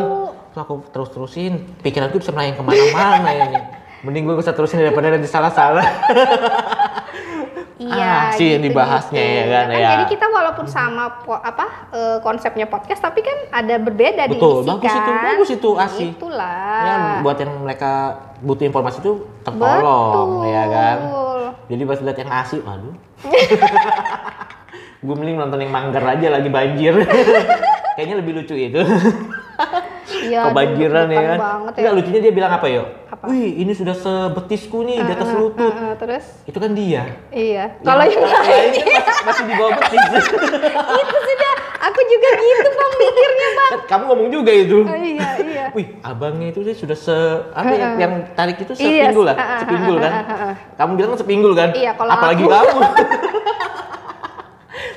terus 0.49 0.59
aku 0.59 0.73
terus 0.89 1.09
terusin, 1.09 1.53
pikiranku 1.79 2.17
bisa 2.17 2.31
melayang 2.31 2.55
ke 2.55 2.63
mana-mana 2.63 3.29
ini. 3.31 3.59
Mending 4.03 4.25
gue 4.25 4.35
bisa 4.35 4.49
terusin 4.49 4.81
daripada 4.81 5.07
nanti 5.07 5.29
salah-salah. 5.29 5.85
Iya, 7.81 8.05
Ah, 8.05 8.29
sih 8.31 8.47
yang 8.51 8.61
dibahasnya 8.61 9.17
ya 9.17 9.43
kan, 9.47 9.65
ya. 9.71 9.89
Jadi 9.91 10.05
kita 10.11 10.29
walaupun 10.29 10.69
sama 10.69 11.17
po- 11.19 11.33
apa 11.35 11.89
eh, 11.89 12.17
konsepnya 12.21 12.65
podcast, 12.65 13.01
tapi 13.01 13.19
kan 13.19 13.33
ada 13.49 13.75
berbeda 13.75 14.29
Betul, 14.29 14.61
diisi 14.61 14.69
bagus 14.69 14.85
kan. 14.85 15.01
itu, 15.01 15.11
bagus 15.25 15.49
itu, 15.49 15.69
ASI. 15.75 16.05
Itulah. 16.13 16.77
Ya, 16.79 16.93
buat 17.19 17.37
yang 17.37 17.51
mereka 17.59 17.91
butuh 18.37 18.63
informasi 18.63 19.01
itu 19.01 19.11
tertolong, 19.41 20.45
ya 20.45 20.63
kan. 20.67 20.97
Betul. 21.01 21.41
Jadi 21.67 21.81
pas 21.83 21.99
lihat 21.99 22.17
yang 22.19 22.31
asik, 22.31 22.61
aduh. 22.61 22.93
gue 25.01 25.15
mending 25.17 25.33
nonton 25.35 25.57
yang 25.57 25.73
manggar 25.73 26.05
aja 26.07 26.27
lagi 26.29 26.47
banjir. 26.47 26.93
Kayaknya 27.97 28.15
lebih 28.15 28.33
lucu 28.37 28.53
itu. 28.53 28.77
Iya, 30.09 30.41
Kebanjiran 30.47 31.07
ya 31.07 31.21
kan. 31.21 31.37
banget 31.39 31.71
ya. 31.71 31.79
Enggak 31.79 31.93
lucunya 31.93 32.19
dia 32.19 32.33
bilang 32.33 32.51
apa? 32.51 32.65
Apa? 33.11 33.23
Wih, 33.27 33.49
ini 33.57 33.71
sudah 33.71 33.93
sebetisku 33.93 34.81
nih 34.81 34.97
di 34.99 35.11
atas 35.11 35.29
lutut. 35.31 35.69
Heeh, 35.69 35.93
terus? 35.95 36.25
Itu 36.43 36.57
kan 36.57 36.71
dia. 36.71 37.03
Iya. 37.29 37.77
Kalau 37.79 38.03
yang 38.03 38.23
lain 38.23 38.31
masih, 38.31 38.85
masih 39.21 39.43
di 39.45 39.53
bawah 39.53 39.71
betis. 39.77 40.03
itu 41.01 41.17
sudah 41.21 41.51
aku 41.81 41.99
juga 42.03 42.29
gitu 42.33 42.69
bang 42.71 42.91
mikirnya 42.97 43.47
bang. 43.51 43.71
Kan 43.71 43.79
Kamu 43.87 44.03
ngomong 44.07 44.29
juga 44.29 44.51
itu. 44.51 44.79
Oh, 44.81 44.95
iya 44.95 45.29
iya. 45.37 45.65
Wih, 45.71 45.87
abangnya 46.01 46.47
itu 46.49 46.59
sih 46.63 46.75
sudah 46.75 46.95
se 46.95 47.15
apa 47.51 47.71
ya, 47.71 47.87
yang 47.97 48.13
tarik 48.33 48.57
itu 48.57 48.73
Iya, 48.73 49.11
sepinggul 49.11 49.25
lah, 49.25 49.35
ah, 49.35 49.43
ah, 49.43 49.59
sepinggul 49.59 49.97
kan. 49.97 50.11
Kamu 50.75 50.91
bilang 50.95 51.09
kan 51.11 51.19
sepinggul 51.19 51.53
kan? 51.53 51.69
Iya, 51.71 51.91
kalau 51.93 52.11
Apalagi 52.11 52.43
aku- 52.43 52.51
kamu. 52.51 52.79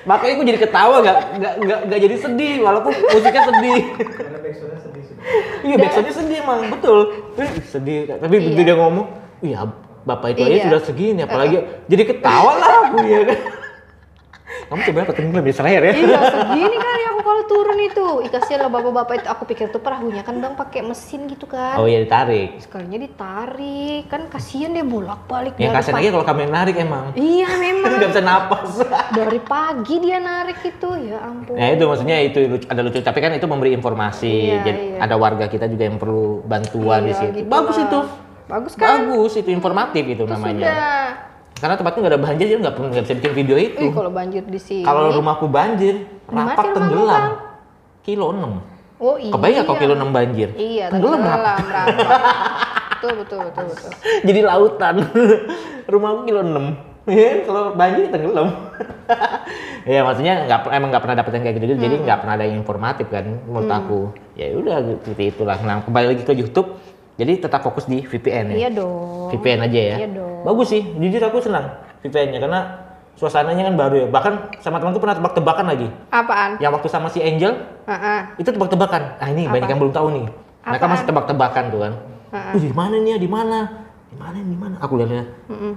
Makanya 0.05 0.33
aku 0.37 0.45
jadi 0.45 0.59
ketawa 0.61 0.97
nggak 1.01 1.19
nggak 1.39 1.55
nggak 1.65 1.81
nggak 1.89 2.01
jadi 2.01 2.17
sedih 2.21 2.55
walaupun 2.61 2.93
musiknya 2.93 3.43
sedih. 3.49 3.81
Karena 3.97 4.39
backsoundnya 4.39 4.81
sedih 4.81 5.03
sih. 5.03 5.17
iya, 5.65 5.77
backsoundnya 5.77 6.15
sedih 6.15 6.37
emang 6.41 6.61
betul. 6.69 6.99
Ih, 7.37 7.51
sedih. 7.65 7.99
Tapi 8.21 8.35
begitu 8.35 8.61
Iya. 8.61 8.69
dia 8.69 8.77
ngomong, 8.77 9.07
iya 9.41 9.59
bapak 10.05 10.37
itu 10.37 10.41
aja 10.45 10.53
Iya. 10.53 10.65
sudah 10.69 10.81
segini, 10.85 11.21
apalagi 11.25 11.57
jadi 11.89 12.03
ketawa 12.05 12.53
lah 12.61 12.71
aku 12.87 12.97
ya 13.03 13.21
kan. 13.25 13.39
Kamu 14.65 14.81
coba 14.83 14.99
apa 15.01 15.13
tenggelam 15.13 15.43
di 15.43 15.53
selayar 15.53 15.83
ya? 15.83 15.93
Iya 15.95 16.19
segini 16.25 16.77
kali 16.77 17.03
aku 17.07 17.21
kalau 17.23 17.43
turun 17.45 17.79
itu. 17.79 18.07
Ih 18.21 18.31
kasihan 18.31 18.61
lah 18.61 18.71
bapak-bapak 18.71 19.15
itu. 19.17 19.27
Aku 19.29 19.43
pikir 19.45 19.67
tuh 19.69 19.79
perahunya 19.79 20.21
kan 20.21 20.37
bang 20.37 20.55
pakai 20.55 20.81
mesin 20.81 21.27
gitu 21.27 21.45
kan. 21.45 21.77
Oh 21.77 21.85
iya 21.85 22.01
ditarik. 22.01 22.59
Sekalinya 22.59 22.99
ditarik 22.99 24.07
kan 24.07 24.27
kasihan 24.27 24.71
dia 24.71 24.83
bolak-balik 24.83 25.55
Ya 25.55 25.69
dari 25.69 25.75
kasihan 25.75 25.95
pagi. 25.95 26.05
aja 26.05 26.11
kalau 26.13 26.25
kamu 26.25 26.41
yang 26.41 26.55
narik 26.55 26.75
emang. 26.77 27.05
Iya 27.13 27.49
memang. 27.65 27.91
Nggak 27.95 28.11
bisa 28.11 28.23
napas. 28.23 28.71
dari 29.11 29.41
pagi 29.41 29.95
dia 29.99 30.19
narik 30.19 30.59
itu 30.61 30.89
ya 31.05 31.19
ampun. 31.21 31.55
Nah 31.55 31.69
itu 31.71 31.85
maksudnya 31.85 32.17
itu 32.21 32.39
lucu- 32.43 32.69
ada 32.69 32.81
lucu 32.81 32.99
tapi 32.99 33.19
kan 33.19 33.31
itu 33.31 33.45
memberi 33.45 33.71
informasi. 33.73 34.33
Iya, 34.51 34.57
Jadi 34.63 34.81
iya. 34.91 34.99
ada 35.01 35.15
warga 35.15 35.47
kita 35.47 35.67
juga 35.67 35.85
yang 35.85 35.97
perlu 35.97 36.25
bantuan 36.43 37.05
di 37.05 37.11
Iya, 37.11 37.21
situ. 37.21 37.33
gitu 37.39 37.49
Bagus 37.49 37.77
lah. 37.77 37.85
itu. 37.85 38.01
Bagus 38.45 38.73
kan? 38.75 38.97
Bagus 39.07 39.33
itu 39.35 39.51
informatif 39.51 40.05
itu 40.05 40.21
Itu 40.21 40.25
namanya. 40.27 40.67
Sudah. 40.67 41.05
Karena 41.55 41.75
tempatku 41.79 41.99
nggak 42.03 42.13
ada 42.13 42.21
banjir 42.21 42.47
jadi 42.51 42.61
nggak 42.61 42.75
nggak 42.77 43.05
bisa 43.07 43.15
bikin 43.19 43.33
video 43.33 43.57
itu. 43.57 43.79
Ih 43.81 43.93
kalau 43.95 44.11
banjir 44.11 44.43
di 44.43 44.61
sini. 44.61 44.85
Kalau 44.85 45.15
rumahku 45.15 45.47
banjir, 45.47 45.95
rapat 46.27 46.67
tenggelam. 46.75 47.25
Kilo 48.05 48.27
6. 48.35 49.01
Oh 49.01 49.17
iya. 49.17 49.33
Kebayang 49.33 49.65
kalau 49.65 49.79
kilo 49.79 49.95
6 49.97 50.11
banjir? 50.13 50.49
Iya, 50.55 50.85
tenggelam 50.93 51.21
rapat. 51.23 51.87
betul, 52.99 53.13
betul, 53.21 53.39
betul, 53.49 53.65
betul. 53.71 53.91
Jadi 54.29 54.41
lautan. 54.43 54.95
rumahku 55.93 56.21
kilo 56.27 56.41
6. 56.43 57.05
Ya, 57.05 57.45
kalau 57.45 57.77
banjir 57.77 58.09
tenggelam. 58.09 58.49
ya 59.85 60.01
maksudnya 60.01 60.49
nggak 60.49 60.59
emang 60.73 60.89
nggak 60.89 61.03
pernah 61.05 61.17
dapet 61.21 61.33
yang 61.37 61.45
kayak 61.45 61.57
gitu 61.61 61.77
jadi 61.77 61.97
Hmm. 62.01 62.05
nggak 62.09 62.19
pernah 62.25 62.35
ada 62.41 62.45
yang 62.49 62.57
informatif 62.57 63.07
kan 63.13 63.25
menurut 63.45 63.69
aku 63.69 64.01
ya 64.33 64.57
udah 64.57 64.77
seperti 65.05 65.25
itulah 65.29 65.61
nah 65.61 65.85
kembali 65.85 66.07
lagi 66.17 66.23
ke 66.25 66.33
YouTube 66.33 66.73
jadi 67.15 67.33
tetap 67.39 67.63
fokus 67.63 67.87
di 67.87 68.03
VPN 68.03 68.53
ya 68.53 68.57
Iya 68.67 68.71
dong. 68.75 69.31
VPN 69.31 69.61
aja 69.63 69.81
ya 69.81 69.97
Iya 70.03 70.09
dong. 70.11 70.43
bagus 70.43 70.69
sih 70.69 70.83
jujur 70.99 71.23
aku 71.23 71.39
senang 71.39 71.67
VPN-nya 72.03 72.37
karena 72.39 72.61
suasananya 73.15 73.71
kan 73.71 73.75
baru 73.79 73.95
ya. 73.97 74.07
Bahkan 74.11 74.33
sama 74.59 74.77
temanku 74.77 74.99
pernah 74.99 75.17
tebak-tebakan 75.17 75.67
lagi. 75.71 75.89
Apaan? 76.11 76.59
Yang 76.59 76.73
waktu 76.77 76.89
sama 76.91 77.09
si 77.09 77.23
Angel 77.23 77.55
Heeh. 77.87 78.21
itu 78.37 78.51
tebak-tebakan. 78.51 79.03
Ah 79.17 79.31
ini 79.31 79.47
banyak 79.47 79.65
Apa? 79.65 79.73
yang 79.73 79.81
belum 79.81 79.95
tahu 79.95 80.07
nih. 80.13 80.27
Mereka 80.67 80.75
Apaan? 80.77 80.91
masih 80.93 81.07
tebak-tebakan 81.07 81.65
tuh 81.71 81.81
kan. 81.81 81.93
Wih, 82.53 82.67
di 82.67 82.75
mana 82.75 82.99
nih 82.99 83.15
ya? 83.15 83.19
Di 83.23 83.31
mana? 83.31 83.59
Di 84.11 84.17
mana? 84.19 84.37
Di 84.37 84.59
mana? 84.59 84.75
Aku 84.83 84.99
lihat 84.99 85.11
lihat. 85.15 85.29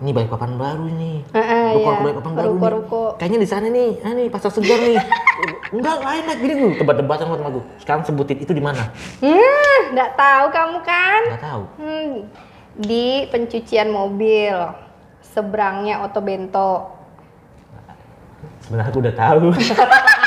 Ini 0.02 0.10
baik 0.12 0.28
papan 0.28 0.58
baru 0.58 0.84
ini. 0.90 1.22
Heeh, 1.30 1.68
Ruko 1.78 1.88
iya. 1.88 2.02
baik 2.04 2.16
papan 2.18 2.34
baru 2.34 2.44
nih. 2.44 2.54
Ruko-ruko. 2.58 3.02
Kayaknya 3.16 3.40
di 3.40 3.48
sana 3.48 3.68
nih. 3.70 3.90
Ah 4.02 4.12
nih 4.12 4.28
pasar 4.28 4.50
segar 4.50 4.80
nih. 4.82 4.98
Enggak, 5.74 5.96
lain 6.00 6.24
naik 6.24 6.40
gini 6.40 6.54
tuh. 6.56 6.72
Tebak-tebakan 6.80 7.26
sama 7.28 7.38
temanku. 7.40 7.62
Sekarang 7.84 8.02
sebutin 8.08 8.38
itu 8.40 8.52
di 8.56 8.64
mana? 8.64 8.92
Hmm, 9.20 9.80
nggak 9.92 10.12
tahu 10.16 10.46
kamu 10.52 10.78
kan? 10.84 11.22
Enggak 11.28 11.44
tahu. 11.44 11.64
Hmm, 11.80 12.14
di 12.78 13.08
pencucian 13.28 13.90
mobil 13.92 14.56
seberangnya 15.22 16.08
Oto 16.08 16.20
Bento. 16.24 16.74
Sebenarnya 18.64 18.92
aku 18.92 19.00
udah 19.04 19.16
tahu. 19.16 19.48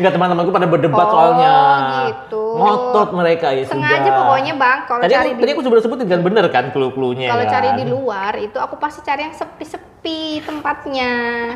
Enggak 0.00 0.12
teman-temanku 0.12 0.50
pada 0.50 0.66
berdebat 0.66 1.04
Oh, 1.04 1.12
soalnya. 1.12 1.54
gitu. 2.08 2.44
Ngotot 2.50 3.08
mereka 3.12 3.52
ya 3.52 3.62
Sengaja 3.62 4.00
sudah. 4.00 4.16
pokoknya 4.18 4.54
bang, 4.54 4.78
kalau 4.82 5.00
Tadi 5.00 5.12
cari 5.12 5.20
aku, 5.22 5.30
di 5.30 5.40
tadi 5.40 5.50
aku 5.52 5.62
sudah 5.62 5.82
sebutin 5.82 6.04
dengan 6.04 6.22
bener 6.24 6.44
kan 6.48 6.64
clue-cluenya 6.70 7.28
kalau 7.28 7.44
kan? 7.44 7.52
cari 7.52 7.68
di 7.74 7.84
luar 7.86 8.32
itu 8.36 8.56
aku 8.56 8.74
pasti 8.74 9.00
cari 9.00 9.20
yang 9.22 9.34
sepi-sepi 9.34 10.20
tempatnya, 10.42 11.12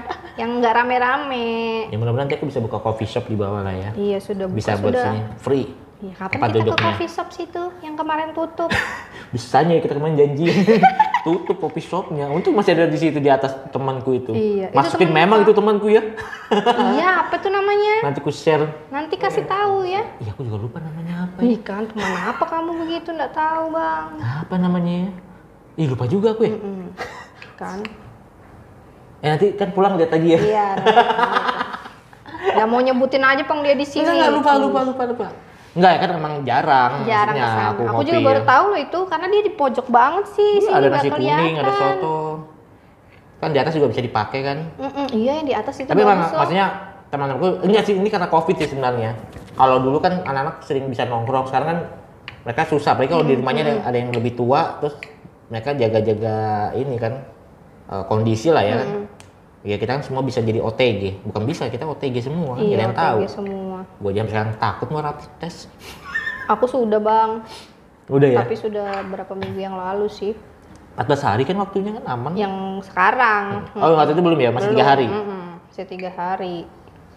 yang 0.41 0.61
nggak 0.61 0.73
rame-rame. 0.75 1.89
Ya 1.89 1.97
mudah-mudahan 1.97 2.29
aku 2.31 2.47
bisa 2.47 2.61
buka 2.61 2.79
coffee 2.79 3.07
shop 3.07 3.25
di 3.25 3.35
bawah 3.35 3.61
lah 3.61 3.73
ya. 3.73 3.91
Iya 3.95 4.19
sudah 4.19 4.45
buka 4.45 4.57
Bisa 4.57 4.73
buat 4.77 4.93
sudah. 4.93 5.05
sini 5.09 5.21
free. 5.39 5.67
Iya, 6.05 6.13
kapan 6.21 6.33
Tempat 6.37 6.49
kita 6.49 6.53
ke 6.53 6.61
duduknya. 6.61 6.85
coffee 6.85 7.09
shop 7.09 7.29
situ 7.33 7.63
yang 7.81 7.95
kemarin 7.97 8.29
tutup? 8.37 8.69
Bisanya 9.35 9.81
kita 9.81 9.97
kemarin 9.97 10.21
janji 10.21 10.45
tutup 11.27 11.57
coffee 11.57 11.81
shopnya. 11.81 12.29
Untung 12.29 12.53
masih 12.53 12.77
ada 12.77 12.85
di 12.85 12.99
situ 13.01 13.17
di 13.17 13.33
atas 13.33 13.57
temanku 13.73 14.13
itu. 14.13 14.37
Iya, 14.37 14.69
itu 14.69 14.77
Masukin 14.77 15.09
temen 15.09 15.17
memang 15.17 15.39
apa? 15.41 15.45
itu 15.49 15.53
temanku 15.57 15.87
ya. 15.89 16.03
iya, 16.93 17.25
apa 17.25 17.41
tuh 17.41 17.49
namanya? 17.49 18.05
Nanti 18.05 18.21
ku 18.21 18.29
share. 18.29 18.69
Nanti 18.93 19.17
kasih 19.17 19.49
tahu 19.49 19.89
ya. 19.89 20.05
Iya 20.21 20.31
aku 20.31 20.45
juga 20.45 20.59
lupa 20.61 20.79
namanya 20.85 21.25
apa 21.25 21.41
ya. 21.41 21.49
Ih 21.49 21.59
kan, 21.65 21.89
teman 21.89 22.05
apa 22.05 22.45
kamu 22.45 22.71
begitu 22.85 23.09
nggak 23.09 23.33
tahu 23.33 23.65
bang? 23.73 24.09
Apa 24.45 24.55
namanya 24.61 24.93
ya? 25.09 25.11
Ih 25.75 25.87
lupa 25.89 26.05
juga 26.05 26.37
aku 26.37 26.45
ya. 26.45 26.53
Mm, 26.53 26.87
kan? 27.57 27.79
Eh 29.25 29.29
nanti 29.33 29.47
kan 29.57 29.73
pulang 29.73 29.97
lihat 29.97 30.13
lagi 30.13 30.37
ya. 30.37 30.41
Iya. 30.43 30.69
Nggak 32.55 32.69
mau 32.69 32.79
nyebutin 32.79 33.25
aja 33.25 33.43
pang 33.43 33.65
dia 33.65 33.73
di 33.73 33.83
sini. 33.83 34.05
Enggak, 34.05 34.31
lupa, 34.31 34.53
lupa, 34.61 34.81
lupa, 34.85 35.03
lupa. 35.09 35.27
Enggak 35.75 35.91
ya 35.91 35.99
kan 35.99 36.11
emang 36.15 36.35
jarang. 36.47 36.93
Jarang 37.03 37.35
ke 37.35 37.47
sana. 37.51 37.71
Aku, 37.75 37.83
Aku, 37.91 38.03
juga 38.07 38.21
baru 38.23 38.41
ya. 38.41 38.47
tahu 38.47 38.65
loh 38.71 38.81
itu 38.81 38.99
karena 39.11 39.27
dia 39.27 39.43
di 39.43 39.53
pojok 39.59 39.87
banget 39.91 40.25
sih. 40.31 40.53
Iya, 40.63 40.63
sini 40.63 40.75
ada 40.79 40.89
nasi 40.95 41.09
kuning, 41.11 41.55
ada 41.59 41.73
kelihatan. 41.75 41.95
soto. 41.99 42.19
Kan 43.43 43.51
di 43.51 43.59
atas 43.59 43.73
juga 43.75 43.87
bisa 43.91 44.03
dipakai 44.07 44.41
kan. 44.47 44.59
Mm-mm, 44.79 45.07
iya 45.11 45.33
yang 45.43 45.47
di 45.51 45.55
atas 45.55 45.75
itu 45.83 45.91
Tapi 45.91 46.01
emang 46.01 46.19
maksudnya 46.23 46.67
teman-temanku 47.11 47.49
enggak 47.67 47.85
sih 47.87 47.95
ini 47.99 48.09
karena 48.09 48.29
covid 48.31 48.55
sih 48.55 48.69
sebenarnya. 48.71 49.19
Kalau 49.55 49.77
dulu 49.83 49.99
kan 49.99 50.23
anak-anak 50.23 50.63
sering 50.63 50.87
bisa 50.87 51.07
nongkrong, 51.11 51.51
sekarang 51.51 51.69
kan 51.69 51.79
mereka 52.47 52.63
susah. 52.71 52.95
Apalagi 52.95 53.11
kalau 53.11 53.27
di 53.27 53.35
rumahnya 53.35 53.63
ada, 53.67 53.75
ada 53.91 53.97
yang 53.99 54.11
lebih 54.15 54.39
tua, 54.39 54.79
terus 54.79 54.95
mereka 55.51 55.75
jaga-jaga 55.75 56.71
ini 56.79 56.97
kan 57.03 57.19
eh, 57.91 58.05
kondisi 58.07 58.55
lah 58.55 58.63
ya 58.63 58.79
kan. 58.79 58.89
Ya 59.65 59.81
kita 59.81 59.97
kan 59.97 60.03
semua 60.05 60.21
bisa 60.21 60.45
jadi 60.45 60.61
OTG, 60.61 61.25
bukan 61.25 61.43
bisa 61.49 61.73
kita 61.73 61.89
OTG 61.89 62.21
semua, 62.21 62.61
kan 62.61 62.63
Iya, 62.63 62.77
ada 62.77 62.83
yang 62.85 62.95
tahu. 62.95 63.19
OTG 63.25 63.29
semua. 63.33 63.79
Gue 63.97 64.13
jam 64.13 64.27
sekarang 64.29 64.53
takut 64.61 64.89
mau 64.93 65.01
rapid 65.01 65.25
test. 65.41 65.73
Aku 66.45 66.69
sudah 66.69 67.01
bang, 67.01 67.41
Udah 68.05 68.29
ya. 68.29 68.39
tapi 68.45 68.61
sudah 68.61 69.01
berapa 69.09 69.33
minggu 69.33 69.57
yang 69.57 69.73
lalu 69.73 70.13
sih. 70.13 70.37
14 70.95 71.25
hari 71.25 71.43
kan 71.43 71.57
waktunya 71.57 71.97
kan 71.97 72.05
aman. 72.07 72.37
Yang 72.37 72.55
sekarang. 72.87 73.65
Oh 73.75 73.97
waktu 73.97 74.13
itu 74.13 74.21
belum 74.21 74.37
ya, 74.37 74.51
masih 74.53 74.69
tiga 74.71 74.85
hari. 74.85 75.09
mm-mm, 75.09 75.43
Masih 75.67 75.85
tiga 75.89 76.11
hari. 76.13 76.57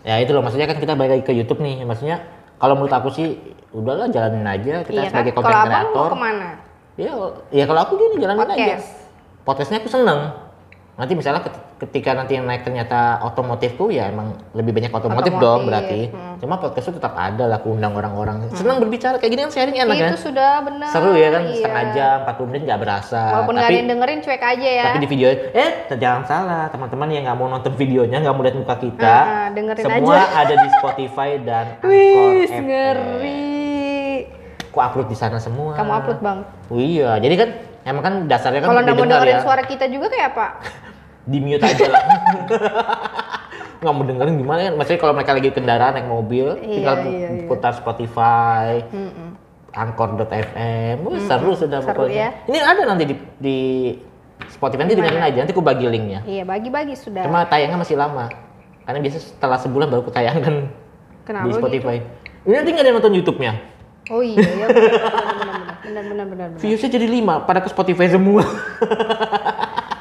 Ya 0.07 0.15
itu 0.23 0.31
loh 0.31 0.39
maksudnya 0.39 0.71
kan 0.71 0.79
kita 0.79 0.95
balik 0.95 1.19
lagi 1.19 1.23
ke 1.27 1.33
YouTube 1.35 1.59
nih. 1.59 1.83
Maksudnya 1.83 2.23
kalau 2.57 2.79
menurut 2.79 2.95
aku 2.95 3.11
sih 3.11 3.35
udahlah 3.75 4.07
jalanin 4.07 4.47
aja 4.47 4.87
kita 4.87 4.95
iya 4.95 5.11
kan? 5.11 5.19
sebagai 5.19 5.31
abang 5.35 5.51
mau 5.51 5.67
creator. 5.67 6.09
ke 6.09 6.17
mana? 6.17 6.49
Ya, 6.95 7.11
ya 7.51 7.63
kalau 7.67 7.79
aku 7.83 7.93
gini 7.99 8.23
jalanin 8.23 8.39
aja. 8.39 8.55
Podcast. 8.55 8.87
Podcastnya 9.43 9.77
aku 9.83 9.89
seneng. 9.91 10.19
Nanti 10.95 11.13
misalnya 11.13 11.43
ketika 11.77 12.17
nanti 12.17 12.33
yang 12.33 12.49
naik 12.49 12.65
ternyata 12.65 13.21
otomotifku 13.21 13.93
ya 13.93 14.09
emang 14.09 14.33
lebih 14.57 14.73
banyak 14.73 14.89
otomotif, 14.89 15.29
Otomotif, 15.29 15.45
dong 15.45 15.59
berarti. 15.69 16.01
hmm. 16.09 16.41
Cuma 16.41 16.57
podcast 16.57 16.89
itu 16.89 16.97
tetap 16.97 17.13
ada 17.13 17.45
lah 17.45 17.61
aku 17.61 17.73
undang 17.73 17.93
orang-orang. 17.93 18.49
Senang 18.53 18.81
berbicara 18.81 19.21
kayak 19.21 19.31
gini 19.31 19.41
kan 19.45 19.51
sharing 19.53 19.77
enak 19.77 19.95
itu 19.95 20.05
kan. 20.09 20.17
sudah 20.17 20.51
benar. 20.65 20.89
Seru 20.89 21.13
ya 21.13 21.29
kan 21.29 21.43
iya. 21.45 21.53
setengah 21.53 21.83
jam, 21.93 22.15
40 22.25 22.49
menit 22.49 22.61
nggak 22.65 22.79
berasa. 22.81 23.21
Walaupun 23.29 23.53
nggak 23.53 23.69
ada 23.69 23.77
yang 23.77 23.89
dengerin 23.93 24.19
cuek 24.25 24.41
aja 24.41 24.69
ya. 24.73 24.83
tapi 24.89 24.99
di 24.99 25.09
video 25.09 25.27
eh 25.33 25.69
jangan 25.93 26.23
salah 26.25 26.63
teman-teman 26.67 27.07
yang 27.13 27.23
nggak 27.29 27.37
mau 27.37 27.47
nonton 27.47 27.73
videonya 27.73 28.17
nggak 28.21 28.33
mau 28.33 28.41
lihat 28.41 28.57
muka 28.57 28.75
kita 28.77 29.13
Ah, 29.17 29.47
dengerin 29.53 29.83
semua 29.85 30.13
aja. 30.17 30.25
ada 30.41 30.53
di 30.57 30.69
Spotify 30.73 31.29
dan 31.41 31.65
Anchor 31.77 31.89
Wih, 31.89 32.49
ngeri. 32.49 33.45
Aku 34.69 34.77
upload 34.81 35.09
di 35.09 35.17
sana 35.17 35.37
semua. 35.37 35.73
Kamu 35.73 35.89
upload 35.91 36.19
bang. 36.21 36.39
Oh, 36.69 36.77
iya, 36.77 37.17
jadi 37.17 37.33
kan 37.33 37.49
emang 37.81 38.03
kan 38.03 38.13
dasarnya 38.25 38.61
kan 38.61 38.69
Kalau 38.69 38.81
nggak 38.81 38.93
mau 38.93 39.05
dengerin 39.09 39.37
ya. 39.37 39.41
suara 39.41 39.63
kita 39.65 39.85
juga 39.89 40.09
kayak 40.09 40.37
apa? 40.37 40.47
Di 41.27 41.37
mute 41.37 41.59
aja 41.61 41.85
lah. 41.85 42.03
nggak 43.77 43.93
mau 43.93 44.03
dengerin 44.03 44.35
gimana 44.37 44.59
kan? 44.63 44.73
Maksudnya 44.73 44.99
kalau 44.99 45.13
mereka 45.13 45.31
lagi 45.31 45.49
kendaraan 45.51 45.93
naik 45.93 46.07
mobil, 46.07 46.57
Iya, 46.57 46.65
tinggal 46.65 46.95
iya, 47.05 47.29
iya. 47.29 47.45
putar 47.45 47.75
Spotify, 47.75 48.81
Mm-mm. 48.89 49.37
Anchor.fm, 49.69 50.97
Wih, 51.05 51.21
seru 51.21 51.53
sudah 51.53 51.85
seru 51.85 52.09
pokoknya. 52.09 52.17
ya. 52.17 52.29
Ini 52.47 52.57
ada 52.57 52.81
nanti 52.87 53.03
di, 53.05 53.15
di 53.37 53.57
Spotify 54.49 54.81
nanti 54.81 54.97
dengerin 54.97 55.21
aja, 55.21 55.37
nanti 55.37 55.53
aku 55.53 55.61
bagi 55.61 55.85
linknya. 55.85 56.25
Iya 56.25 56.41
bagi-bagi 56.41 56.97
sudah. 56.97 57.21
Cuma 57.21 57.45
tayangnya 57.45 57.77
masih 57.77 57.93
lama. 57.93 58.25
Karena 58.81 58.97
biasa 58.97 59.17
setelah 59.21 59.59
sebulan 59.59 59.87
baru 59.87 60.01
aku 60.01 60.09
tayangkan 60.09 60.71
Kenapa 61.21 61.45
di 61.45 61.49
gitu? 61.51 61.59
Spotify. 61.59 61.97
Ini 62.47 62.53
nanti 62.55 62.69
nggak 62.71 62.81
ada 62.81 62.93
nonton 62.95 63.13
YouTube-nya. 63.13 63.53
Oh 64.07 64.23
iya, 64.23 64.39
iya 64.39 64.65
benar 64.71 64.87
benar 64.87 65.27
benar 65.83 66.03
benar 66.07 66.25
benar. 66.25 66.47
benar. 66.49 66.59
Viewsnya 66.63 66.87
jadi 66.89 67.05
lima, 67.05 67.43
pada 67.43 67.59
ke 67.59 67.67
Spotify 67.67 68.07
semua. 68.07 68.41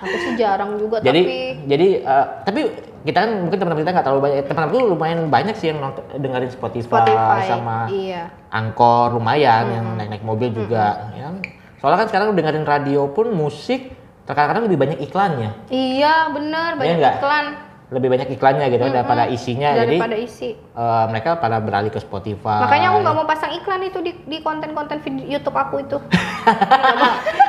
Aku 0.06 0.16
sih 0.22 0.32
jarang 0.38 0.78
juga 0.78 1.02
jadi 1.02 1.20
tapi 1.22 1.36
jadi 1.66 1.88
eh, 2.06 2.26
tapi 2.46 2.60
kita 3.06 3.18
kan 3.22 3.30
mungkin 3.46 3.58
teman-teman 3.62 3.82
kita 3.86 3.92
nggak 3.94 4.06
terlalu 4.06 4.22
banyak. 4.26 4.36
Teman-teman 4.50 4.74
tuh 4.74 4.82
lumayan 4.90 5.18
banyak 5.30 5.54
sih 5.54 5.66
yang 5.70 5.78
nonton, 5.78 6.02
dengerin 6.18 6.50
Spotify, 6.50 6.86
Spotify 7.06 7.40
sama 7.46 7.86
iya. 7.86 8.34
Angkor 8.50 9.14
lumayan 9.14 9.64
yang 9.70 9.86
naik-naik 9.94 10.26
mobil 10.26 10.50
juga. 10.50 11.14
Ya. 11.14 11.30
Soalnya 11.78 12.02
kan 12.02 12.06
sekarang 12.10 12.34
dengerin 12.34 12.66
radio 12.66 13.06
pun 13.06 13.30
musik 13.30 13.94
terkadang 14.26 14.66
lebih 14.66 14.74
banyak 14.74 14.98
iklannya, 15.06 15.54
Iya 15.70 16.34
benar 16.34 16.74
banyak 16.74 16.98
nggak? 16.98 17.14
iklan 17.22 17.46
lebih 17.86 18.08
banyak 18.10 18.28
iklannya 18.34 18.66
gitu 18.74 18.90
daripada 18.90 19.30
isinya. 19.30 19.70
Jadi 19.78 19.94
daripada 19.94 20.16
isi. 20.18 20.58
eh, 20.58 21.04
mereka 21.06 21.38
pada 21.38 21.62
beralih 21.62 21.94
ke 21.94 22.02
Spotify. 22.02 22.58
Makanya 22.66 22.90
aku 22.90 22.98
nggak 23.06 23.14
mau 23.14 23.26
pasang 23.30 23.54
iklan 23.54 23.86
itu 23.86 24.02
di 24.02 24.18
di 24.26 24.42
konten-konten 24.42 24.98
video 24.98 25.38
YouTube 25.38 25.54
aku 25.54 25.86
itu. 25.86 25.98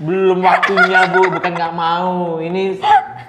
Belum 0.00 0.42
waktunya 0.42 1.06
bu, 1.14 1.30
bukan 1.30 1.52
nggak 1.54 1.74
mau. 1.74 2.42
Ini 2.42 2.82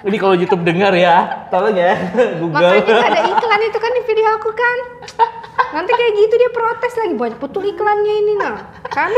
ini 0.06 0.16
kalau 0.18 0.34
YouTube 0.34 0.66
dengar 0.66 0.90
ya, 0.94 1.46
tolong 1.50 1.78
ya 1.78 1.94
Google. 2.42 2.58
Makanya 2.58 2.82
nggak 2.82 3.10
ada 3.14 3.22
iklan 3.30 3.62
itu 3.66 3.78
kan 3.78 3.92
di 3.94 4.02
video 4.06 4.28
aku 4.34 4.50
kan. 4.50 4.78
Nanti 5.74 5.90
kayak 5.94 6.12
gitu 6.14 6.34
dia 6.38 6.50
protes 6.50 6.92
lagi 6.98 7.14
banyak 7.14 7.38
betul 7.38 7.62
iklannya 7.62 8.14
ini 8.26 8.32
nah 8.38 8.56
kan. 8.90 9.10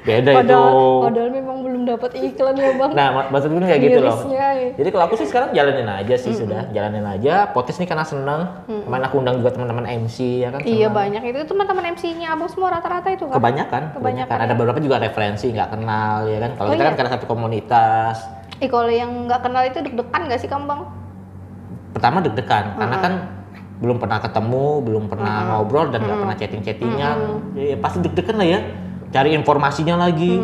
Beda 0.00 0.30
Padahal, 0.32 0.70
itu. 0.70 0.86
padahal 1.02 1.30
memang 1.32 1.56
belum 1.60 1.82
dapat 1.84 2.10
iklan 2.14 2.54
ya 2.54 2.70
bang. 2.72 2.90
Nah, 2.92 3.08
mak- 3.10 3.28
maksud 3.28 3.48
gue 3.50 3.60
kayak 3.60 3.82
gitu 3.82 4.00
loh. 4.00 4.18
Ya. 4.28 4.48
Jadi 4.70 4.88
kalau 4.88 5.04
aku 5.04 5.14
sih 5.16 5.26
sekarang 5.26 5.50
jalanin 5.50 5.88
aja 5.88 6.14
sih 6.14 6.30
sudah, 6.30 6.70
jalanin 6.70 7.02
aja. 7.02 7.50
Podcast 7.50 7.78
ini 7.78 7.86
karena 7.86 8.02
seneng. 8.02 8.46
Kemarin 8.66 9.04
aku 9.04 9.16
undang 9.18 9.36
juga 9.38 9.50
teman-teman 9.50 9.82
MC 9.82 10.16
ya 10.40 10.48
kan. 10.48 10.60
Iya 10.60 10.86
seneng. 10.86 10.94
banyak 10.94 11.22
itu 11.24 11.38
teman-teman 11.44 11.84
MC-nya 11.92 12.28
abang 12.30 12.46
semua 12.46 12.68
rata-rata 12.70 13.08
itu 13.08 13.24
kan. 13.24 13.34
Kebanyakan, 13.34 13.82
kebanyakan. 13.92 14.36
Ada 14.38 14.52
beberapa 14.52 14.78
juga 14.78 14.96
referensi 14.98 15.50
nggak 15.50 15.68
kenal 15.68 16.16
ya 16.24 16.38
kan. 16.38 16.50
Kalau 16.54 16.68
Oh, 16.68 16.72
kita 16.72 16.82
kan 16.82 16.88
iya? 16.88 16.98
karena 17.00 17.10
satu 17.10 17.26
komunitas. 17.26 18.16
Eh 18.58 18.68
kalau 18.68 18.86
yang 18.86 19.26
nggak 19.26 19.40
kenal 19.40 19.62
itu 19.64 19.78
deg-degan 19.80 20.22
nggak 20.24 20.38
sih 20.38 20.46
kamu 20.46 20.64
bang? 20.64 20.80
Pertama 21.90 22.16
deg-degan 22.20 22.64
karena 22.74 22.96
kan 22.98 23.12
belum 23.74 23.98
pernah 23.98 24.18
ketemu, 24.18 24.66
belum 24.80 25.04
pernah 25.08 25.34
ngobrol 25.50 25.90
dan 25.90 26.00
nggak 26.00 26.18
pernah 26.20 26.36
chatting-chattingan. 26.36 27.16
Ya, 27.52 27.74
pasti 27.76 27.98
deg-degan 28.00 28.36
lah 28.36 28.48
ya. 28.48 28.60
Cari 29.14 29.30
informasinya 29.30 30.10
lagi. 30.10 30.42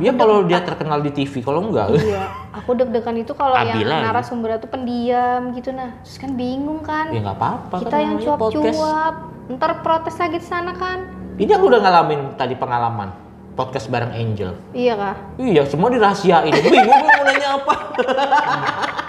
Ya 0.00 0.12
kalau 0.16 0.48
dia 0.48 0.64
terkenal 0.64 1.04
di 1.04 1.12
TV, 1.12 1.44
kalau 1.44 1.64
enggak 1.68 1.92
Iya, 1.96 2.28
aku 2.56 2.76
deg-degan 2.76 3.20
itu 3.20 3.32
kalau 3.32 3.56
yang 3.56 3.84
narasumbernya 3.84 4.60
tuh 4.60 4.70
pendiam 4.72 5.52
gitu 5.52 5.72
nah. 5.76 5.96
Terus 6.04 6.16
kan 6.16 6.32
bingung 6.32 6.80
kan. 6.80 7.12
ya 7.12 7.20
nggak 7.20 7.36
apa-apa. 7.36 7.76
Kita 7.84 7.96
kan 7.96 8.04
yang 8.04 8.16
cuap-cuap, 8.20 9.14
ntar 9.52 9.72
protes 9.84 10.16
lagi 10.16 10.40
sana 10.40 10.72
kan. 10.72 11.04
Ini 11.36 11.52
aku 11.56 11.68
udah 11.68 11.80
ngalamin 11.84 12.20
tadi 12.40 12.56
pengalaman 12.56 13.12
podcast 13.56 13.92
bareng 13.92 14.12
Angel. 14.16 14.56
Iya 14.72 14.94
kah? 14.96 15.16
Iya, 15.36 15.62
semua 15.68 15.92
dirahasiain. 15.92 16.52
Bingung 16.54 17.02
mau 17.04 17.22
nanya 17.26 17.48
apa. 17.60 17.74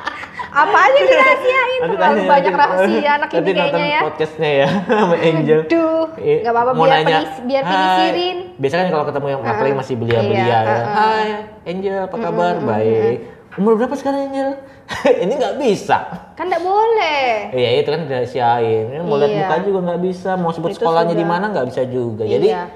Apa 0.51 0.77
aja 0.81 0.99
dirahasiain? 0.99 1.79
Terlalu 1.85 2.21
banyak 2.25 2.53
rahasia 2.53 3.09
anak 3.15 3.29
ini 3.31 3.51
kayaknya 3.51 3.85
ya. 3.87 4.01
podcastnya 4.03 4.49
ya 4.55 4.67
sama 4.83 5.15
Angel. 5.15 5.59
Aduh, 5.63 6.05
Eh, 6.17 6.37
nggak 6.41 6.51
apa-apa 6.51 6.71
biar 6.73 6.89
nanya, 6.91 7.17
penis- 7.21 7.41
biar 7.45 7.63
penisirin. 7.63 8.37
Biasanya 8.57 8.81
kan 8.81 8.91
kalau 8.91 9.05
ketemu 9.05 9.27
yang 9.29 9.41
apalagi 9.41 9.75
masih 9.77 9.93
belia-belia 9.95 10.41
Iya, 10.41 10.57
ya. 10.59 10.59
uh-uh. 10.59 10.85
Hai, 10.91 11.29
Angel, 11.65 11.97
apa 12.01 12.15
kabar? 12.17 12.53
Baik. 12.59 13.17
umur 13.51 13.75
berapa 13.75 13.91
sekarang 13.93 14.21
Angel? 14.25 14.49
ini 15.23 15.33
nggak 15.35 15.55
bisa. 15.57 15.97
Kan 16.33 16.47
nggak 16.47 16.61
boleh. 16.61 17.51
Iya 17.51 17.69
itu 17.77 17.89
kan 17.89 17.99
dirahasiain. 18.03 18.85
Ini 18.89 19.01
mau 19.01 19.15
lihat 19.15 19.29
Iya. 19.29 19.39
muka 19.43 19.55
juga 19.61 19.79
nggak 19.85 20.01
bisa. 20.01 20.31
Mau 20.33 20.49
sebut 20.49 20.69
Itu 20.69 20.77
sekolahnya 20.79 21.13
di 21.13 21.23
mana 21.23 21.45
nggak 21.49 21.67
bisa 21.67 21.81
juga. 21.83 22.23
Jadi 22.23 22.47
iya. 22.47 22.69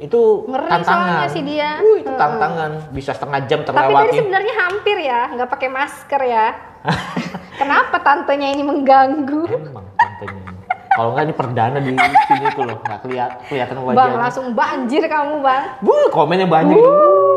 Itu 0.00 0.48
Ngeri 0.48 0.66
tantangan. 0.66 1.28
sih 1.28 1.42
dia. 1.44 1.76
Uh, 1.78 1.96
itu 2.00 2.12
tantangan. 2.16 2.70
Bisa 2.90 3.12
setengah 3.12 3.40
jam 3.44 3.60
Tapi 3.62 3.76
tadi 3.76 3.76
terlewati. 3.84 4.16
sebenarnya 4.16 4.54
hampir 4.64 4.96
ya, 4.98 5.20
nggak 5.36 5.48
pakai 5.52 5.68
masker 5.68 6.22
ya. 6.24 6.46
Kenapa 7.60 8.00
tantenya 8.00 8.48
ini 8.50 8.64
mengganggu? 8.64 9.44
Emang 9.52 9.84
tantenya. 9.94 10.40
ini. 10.40 10.58
Kalau 10.90 11.14
nggak 11.14 11.24
ini 11.28 11.34
perdana 11.36 11.78
di 11.78 11.92
sini 12.26 12.46
tuh 12.50 12.62
loh, 12.66 12.76
nggak 12.82 13.00
kelihatan 13.06 13.38
kelihatan 13.46 13.74
Bang, 13.78 13.86
wajahnya. 13.94 14.18
langsung 14.18 14.46
banjir 14.56 15.02
kamu, 15.06 15.34
Bang. 15.38 15.64
Bu, 15.84 15.94
komennya 16.10 16.48
banyak. 16.50 16.74
Uh. 16.74 17.29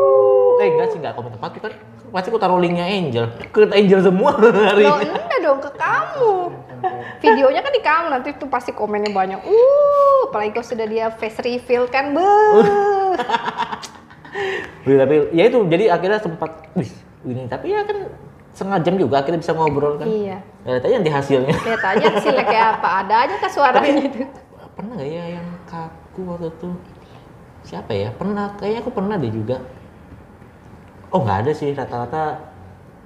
Eh 0.60 0.68
enggak 0.70 0.86
sih, 0.92 0.98
enggak 1.02 1.14
komen 1.16 1.30
tempat 1.34 1.50
kan. 1.58 1.72
Pasti 2.14 2.30
aku 2.30 2.38
taruh 2.38 2.62
linknya 2.62 2.86
Angel. 2.86 3.26
Ke 3.50 3.66
Angel 3.74 4.00
semua 4.02 4.38
hari 4.70 4.86
Loh, 4.86 5.02
ini. 5.02 5.10
enggak 5.10 5.40
dong 5.42 5.58
ke 5.58 5.70
kamu. 5.74 6.34
Videonya 7.18 7.60
kan 7.64 7.72
di 7.72 7.82
kamu, 7.82 8.06
nanti 8.12 8.28
tuh 8.36 8.46
pasti 8.46 8.70
komennya 8.70 9.10
banyak. 9.10 9.40
Uh, 9.42 10.28
apalagi 10.30 10.54
kalau 10.54 10.66
sudah 10.66 10.86
dia 10.86 11.10
face 11.10 11.40
reveal 11.42 11.88
kan. 11.88 12.12
Wih, 14.84 14.96
tapi 15.00 15.14
ya 15.32 15.46
itu 15.48 15.58
jadi 15.70 15.94
akhirnya 15.94 16.18
sempat 16.18 16.50
wih 16.74 16.90
ini 17.24 17.46
tapi 17.46 17.72
ya 17.72 17.86
kan 17.86 18.10
setengah 18.52 18.78
jam 18.84 18.94
juga 18.98 19.22
akhirnya 19.22 19.40
bisa 19.40 19.54
ngobrol 19.56 19.96
kan. 19.96 20.06
Iya. 20.06 20.38
Ya, 20.66 20.70
lihat 20.76 20.84
aja 20.84 20.94
nanti 21.00 21.12
hasilnya. 21.14 21.54
Lihat 21.54 21.82
aja 21.82 22.06
hasilnya 22.18 22.44
kayak 22.44 22.66
apa. 22.78 22.88
Ada 23.06 23.14
aja 23.26 23.34
ke 23.38 23.48
suaranya 23.48 24.02
itu. 24.04 24.26
Pernah 24.74 24.92
nggak 24.98 25.08
ya 25.08 25.24
yang 25.38 25.46
kaku 25.64 26.20
waktu 26.28 26.50
itu? 26.50 26.68
Siapa 27.64 27.92
ya? 27.96 28.12
Pernah, 28.12 28.52
kayaknya 28.60 28.80
aku 28.84 28.92
pernah 28.92 29.16
deh 29.16 29.32
juga. 29.32 29.56
Oh 31.14 31.22
nggak 31.22 31.46
ada 31.46 31.52
sih 31.54 31.70
rata-rata 31.70 32.42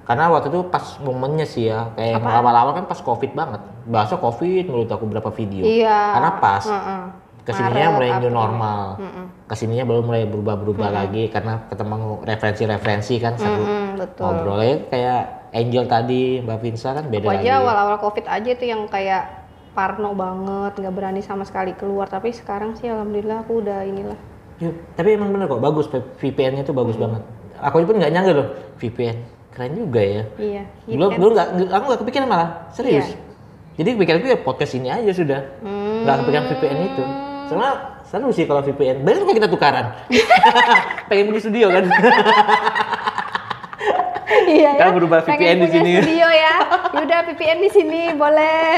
karena 0.01 0.25
waktu 0.33 0.49
itu 0.49 0.65
pas 0.65 0.97
momennya 0.97 1.45
sih 1.45 1.69
ya 1.69 1.93
kayak 1.93 2.17
Apaan? 2.17 2.41
awal-awal 2.41 2.71
kan 2.73 2.85
pas 2.89 2.97
covid 2.97 3.37
banget 3.37 3.61
bahasa 3.85 4.17
covid 4.17 4.65
menurut 4.65 4.89
aku 4.89 5.05
berapa 5.05 5.29
video 5.29 5.61
Iya. 5.61 6.17
karena 6.17 6.31
pas 6.41 6.65
Heeh. 6.65 7.01
ke 7.45 7.51
sininya 7.53 7.85
Maret, 7.85 7.93
mulai 7.93 8.09
new 8.17 8.33
normal 8.33 8.81
Mm-mm. 8.97 9.25
ke 9.45 9.53
sininya 9.53 9.85
baru 9.85 10.01
mulai 10.01 10.25
berubah-berubah 10.25 10.89
lagi 10.89 11.29
karena 11.29 11.61
ketemu 11.69 12.25
referensi-referensi 12.25 13.15
kan 13.21 13.37
seru 13.37 13.61
Mm-mm, 13.61 14.01
betul. 14.01 14.25
ngobrolnya 14.25 14.75
kayak 14.89 15.21
Angel 15.49 15.85
tadi 15.85 16.41
Mbak 16.41 16.57
Vinsa 16.57 16.89
kan 16.93 17.05
beda 17.05 17.25
Aku 17.25 17.29
lagi 17.29 17.45
aja 17.45 17.53
awal-awal 17.61 17.97
covid 18.01 18.25
aja 18.25 18.51
tuh 18.53 18.65
yang 18.65 18.81
kayak 18.85 19.23
parno 19.69 20.17
banget, 20.17 20.73
nggak 20.75 20.93
berani 20.93 21.21
sama 21.21 21.45
sekali 21.45 21.73
keluar. 21.73 22.05
Tapi 22.05 22.33
sekarang 22.33 22.73
sih 22.73 22.85
alhamdulillah 22.85 23.45
aku 23.45 23.61
udah 23.61 23.81
inilah. 23.81 24.17
Yuk, 24.59 24.73
tapi 24.93 25.15
emang 25.15 25.29
bener 25.29 25.45
kok 25.45 25.61
bagus 25.61 25.85
VPN-nya 26.19 26.65
tuh 26.65 26.73
bagus 26.73 26.97
banget 26.97 27.21
aku 27.61 27.83
pun 27.83 27.95
nggak 27.95 28.11
nyangka 28.11 28.31
loh 28.33 28.47
VPN 28.77 29.17
keren 29.49 29.71
juga 29.73 29.99
ya 29.99 30.23
Iya. 30.35 30.63
gitu 30.83 30.95
dulu 30.95 31.05
kan. 31.05 31.17
dulu 31.17 31.29
nggak 31.31 31.47
aku 31.69 31.83
nggak 31.85 31.99
kepikiran 31.99 32.27
malah 32.27 32.49
serius 32.69 33.07
Iya. 33.07 33.17
jadi 33.77 33.89
pikiranku 33.95 34.27
ya 34.27 34.37
podcast 34.37 34.73
ini 34.73 34.87
aja 34.87 35.11
sudah 35.11 35.39
Hmm. 35.59 36.03
nggak 36.03 36.15
kepikiran 36.19 36.45
VPN 36.47 36.77
itu 36.85 37.03
soalnya 37.45 37.71
seru 38.03 38.29
sih 38.29 38.43
kalau 38.43 38.61
VPN 38.61 39.01
bener 39.01 39.21
kok 39.21 39.33
kita 39.33 39.47
tukaran 39.47 39.85
pengen 41.09 41.29
punya 41.29 41.41
studio 41.41 41.67
kan 41.67 41.83
iya 44.45 44.71
Kan 44.77 44.93
berubah 44.95 45.19
Pengen 45.21 45.37
VPN 45.37 45.55
di 45.55 45.61
punya 45.63 45.73
sini. 45.75 45.91
Studio 45.99 46.27
ya. 46.27 46.55
Yaudah 46.91 47.19
VPN 47.23 47.57
di 47.59 47.69
sini 47.69 48.01
boleh. 48.13 48.69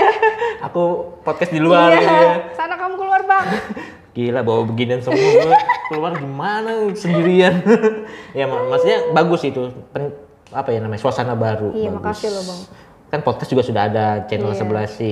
aku 0.59 0.83
podcast 1.21 1.47
di 1.49 1.59
luar 1.59 1.91
iya. 1.91 2.01
ya. 2.01 2.31
Sana 2.51 2.75
kamu 2.75 2.95
keluar 2.97 3.21
bang. 3.23 3.45
Gila 4.11 4.43
bawa 4.43 4.67
beginian 4.67 4.99
semua 4.99 5.55
keluar 5.87 6.19
gimana 6.19 6.91
sendirian. 6.91 7.63
ya 8.37 8.43
mak 8.43 8.67
maksudnya 8.67 8.99
bagus 9.11 9.41
itu. 9.43 9.71
Pen- 9.91 10.15
apa 10.51 10.67
ya 10.69 10.83
namanya 10.83 10.99
suasana 10.99 11.31
baru. 11.31 11.71
Iya, 11.71 11.95
bagus. 11.95 12.03
makasih 12.03 12.29
loh, 12.29 12.43
Bang. 12.43 12.61
Kan 13.07 13.19
podcast 13.23 13.47
juga 13.47 13.63
sudah 13.63 13.87
ada 13.87 14.05
channel 14.27 14.51
Iya. 14.51 14.59
sebelah 14.59 14.87
si 14.87 15.11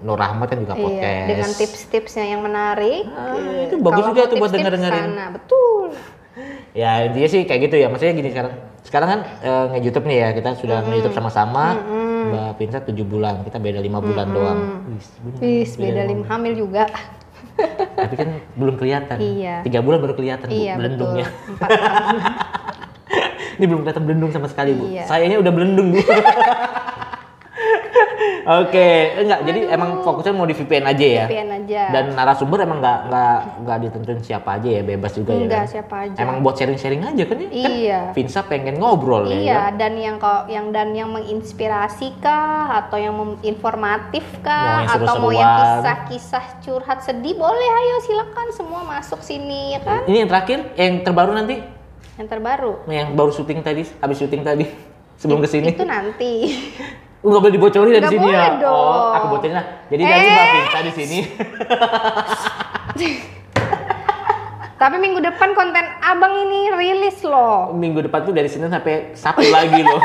Nur 0.00 0.16
Rahmat 0.16 0.48
kan 0.48 0.58
juga 0.60 0.76
podcast. 0.76 1.04
Iya. 1.04 1.28
Dengan 1.28 1.50
tips-tipsnya 1.52 2.24
yang 2.24 2.40
menarik. 2.40 3.04
Ah, 3.08 3.36
itu 3.68 3.76
bagus 3.80 4.00
Kalau 4.00 4.12
juga 4.12 4.20
tuh 4.24 4.36
buat 4.36 4.48
tips-tips 4.48 4.52
denger-dengerin. 4.56 5.04
sana, 5.12 5.24
Betul. 5.32 5.88
Ya 6.72 7.02
intinya 7.02 7.26
sih 7.26 7.42
kayak 7.44 7.60
gitu 7.66 7.76
ya. 7.76 7.88
Maksudnya 7.90 8.14
gini 8.14 8.30
sekarang. 8.30 8.52
Sekarang 8.80 9.08
kan 9.10 9.20
eh, 9.42 9.64
nge-YouTube 9.74 10.06
nih 10.06 10.18
ya. 10.22 10.28
Kita 10.32 10.50
sudah 10.54 10.78
nge-YouTube 10.86 11.16
sama-sama. 11.16 11.64
Mbak 12.28 12.50
Pinsa 12.56 12.78
7 12.80 12.94
bulan. 13.02 13.42
Kita 13.42 13.58
beda 13.58 13.80
lima 13.82 13.98
bulan 13.98 14.28
doang. 14.30 14.58
Wih, 15.40 15.66
beda 15.66 16.02
lim 16.06 16.22
hamil 16.24 16.54
juga. 16.54 16.86
Tapi 17.98 18.14
kan 18.14 18.28
belum 18.54 18.74
kelihatan. 18.78 19.16
Iya. 19.18 19.54
Tiga 19.66 19.82
bulan 19.82 19.98
baru 19.98 20.14
kelihatan 20.14 20.46
Bu, 20.46 20.54
iya 20.54 20.74
betul. 20.74 20.78
belendungnya. 20.78 21.26
Ini 23.58 23.64
belum 23.66 23.80
kelihatan 23.82 24.04
belendung 24.06 24.30
sama 24.30 24.46
sekali 24.46 24.70
bu. 24.78 24.86
Iya. 24.86 25.10
Sayanya 25.10 25.42
udah 25.42 25.52
belendung 25.52 25.90
bu. 25.94 25.98
Oke, 28.48 28.88
enggak. 29.20 29.40
Jadi 29.44 29.60
emang 29.68 30.00
fokusnya 30.02 30.32
mau 30.32 30.48
di 30.48 30.56
VPN 30.56 30.84
aja 30.88 31.06
ya. 31.06 31.26
VPN 31.28 31.48
aja. 31.62 31.82
Dan 31.92 32.04
narasumber 32.16 32.64
emang 32.64 32.80
nggak 32.80 32.98
nggak 33.12 33.36
nggak 33.62 33.76
ditentuin 33.84 34.20
siapa 34.24 34.56
aja 34.56 34.68
ya, 34.68 34.82
bebas 34.82 35.12
juga 35.14 35.36
ya. 35.36 35.44
Enggak 35.44 35.64
kan? 35.64 35.70
siapa 35.70 35.94
aja. 36.08 36.18
Emang 36.18 36.36
buat 36.40 36.54
sharing-sharing 36.56 37.02
aja 37.04 37.22
kan 37.28 37.36
ya? 37.38 37.48
Kan 37.48 37.54
Iya. 37.54 38.00
Vinsa 38.16 38.40
pengen 38.44 38.80
ngobrol 38.80 39.28
ya. 39.28 39.36
Iya, 39.38 39.60
kan? 39.68 39.72
dan 39.78 39.92
yang 40.00 40.16
kok 40.16 40.42
yang 40.48 40.66
dan 40.72 40.96
yang 40.96 41.12
menginspirasi 41.12 42.18
kah 42.18 42.84
atau 42.84 42.96
yang 42.98 43.14
informatif 43.44 44.24
Mau 44.28 44.44
kah 44.44 44.76
yang 44.82 44.96
atau 44.96 45.14
mau 45.20 45.30
yang 45.30 45.52
kisah-kisah 45.60 46.44
curhat 46.64 47.04
sedih 47.04 47.36
boleh 47.36 47.68
ayo 47.68 47.96
silakan 48.02 48.48
semua 48.50 48.80
masuk 48.82 49.20
sini 49.22 49.76
ya 49.76 49.80
kan. 49.84 50.02
Ini 50.08 50.24
yang 50.24 50.30
terakhir, 50.30 50.58
yang 50.74 50.94
terbaru 51.04 51.32
nanti, 51.36 51.60
Yang 52.18 52.28
terbaru. 52.34 52.72
yang 52.90 53.14
baru 53.14 53.30
syuting 53.30 53.60
tadi, 53.62 53.86
habis 54.02 54.16
syuting 54.18 54.42
tadi, 54.42 54.66
sebelum 55.20 55.38
ke 55.38 55.48
sini. 55.48 55.70
Itu 55.70 55.86
nanti. 55.86 56.32
Nggak 57.18 57.40
boleh 57.40 57.54
dibocorin 57.54 57.92
dari 57.92 58.06
sini 58.06 58.26
ya. 58.26 58.42
boleh 58.46 58.62
dong. 58.62 58.74
Oh, 58.94 59.10
aku 59.10 59.26
bocorin 59.34 59.54
lah. 59.54 59.66
Jadi 59.90 60.02
Eh. 60.02 60.08
Mbak 60.08 60.46
Vinsa 60.54 60.78
di 60.80 60.92
sini. 60.94 61.18
Tapi 64.78 64.94
minggu 64.94 65.18
depan 65.18 65.58
konten 65.58 65.82
Abang 65.98 66.38
ini 66.38 66.70
rilis 66.70 67.26
loh. 67.26 67.74
minggu 67.74 67.98
depan 68.06 68.22
tuh 68.22 68.30
dari 68.30 68.46
Senin 68.46 68.70
sampai 68.70 69.10
Sabtu 69.10 69.50
lagi 69.50 69.82
loh. 69.82 69.98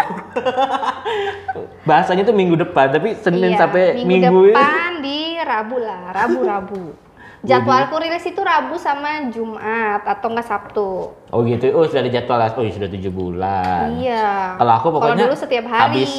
Bahasanya 1.87 2.25
tuh 2.25 2.33
minggu 2.33 2.57
depan, 2.57 2.89
tapi 2.89 3.13
Senin 3.13 3.53
Iya, 3.53 3.61
sampai 3.61 4.01
minggu, 4.01 4.09
minggu, 4.09 4.41
depan 4.49 4.91
di 5.05 5.37
Rabu 5.37 5.77
lah, 5.77 6.09
Rabu-Rabu. 6.09 6.83
Jadwalku 7.43 7.99
rilis 7.99 8.23
itu 8.23 8.39
Rabu 8.39 8.79
sama 8.79 9.27
Jumat 9.27 9.99
atau 10.07 10.31
enggak 10.31 10.47
Sabtu. 10.47 11.11
Oh 11.27 11.39
gitu. 11.43 11.75
Oh 11.75 11.83
sudah 11.83 11.99
ada 11.99 12.09
jadwal. 12.09 12.39
Oh 12.39 12.63
sudah 12.63 12.87
tujuh 12.87 13.11
bulan. 13.11 13.99
Iya. 13.99 14.55
Kalau 14.55 14.73
aku 14.73 14.87
pokoknya 14.95 15.27
dulu 15.27 15.35
setiap 15.35 15.67
hari 15.67 16.07
habis 16.07 16.11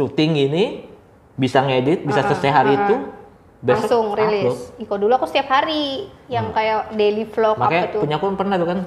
syuting 0.00 0.32
ini 0.48 0.64
bisa 1.36 1.60
ngedit, 1.60 2.08
bisa 2.08 2.24
selesai 2.24 2.48
hari 2.48 2.72
itu 2.80 2.96
besok 3.60 3.76
langsung 3.84 4.04
upload. 4.16 4.32
rilis. 4.32 4.58
Iko 4.80 4.94
dulu 4.96 5.12
aku 5.12 5.28
setiap 5.28 5.52
hari 5.52 6.08
yang 6.32 6.48
kayak 6.56 6.96
daily 6.96 7.28
vlog 7.28 7.60
Makanya 7.60 7.84
apa 7.84 7.92
tuh. 7.92 8.00
punya 8.00 8.16
aku 8.16 8.26
pernah 8.32 8.56
tuh 8.56 8.68
kan 8.72 8.78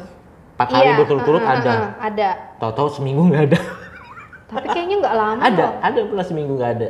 empat 0.58 0.68
hari 0.74 0.90
Iya, 0.90 0.94
berturut-turut 0.98 1.44
uh, 1.46 1.46
uh, 1.46 1.54
ada. 1.54 1.70
uh, 1.70 1.86
ada. 2.02 2.30
Tahu-tahu 2.58 2.88
seminggu 2.90 3.22
nggak 3.30 3.44
ada. 3.54 3.60
Tapi 4.50 4.68
kayaknya 4.74 4.96
nggak 5.02 5.16
lama. 5.18 5.42
ada, 5.42 5.66
loh. 5.66 5.72
ada 5.86 6.00
pernah 6.10 6.26
seminggu 6.26 6.54
nggak 6.58 6.72
ada. 6.82 6.90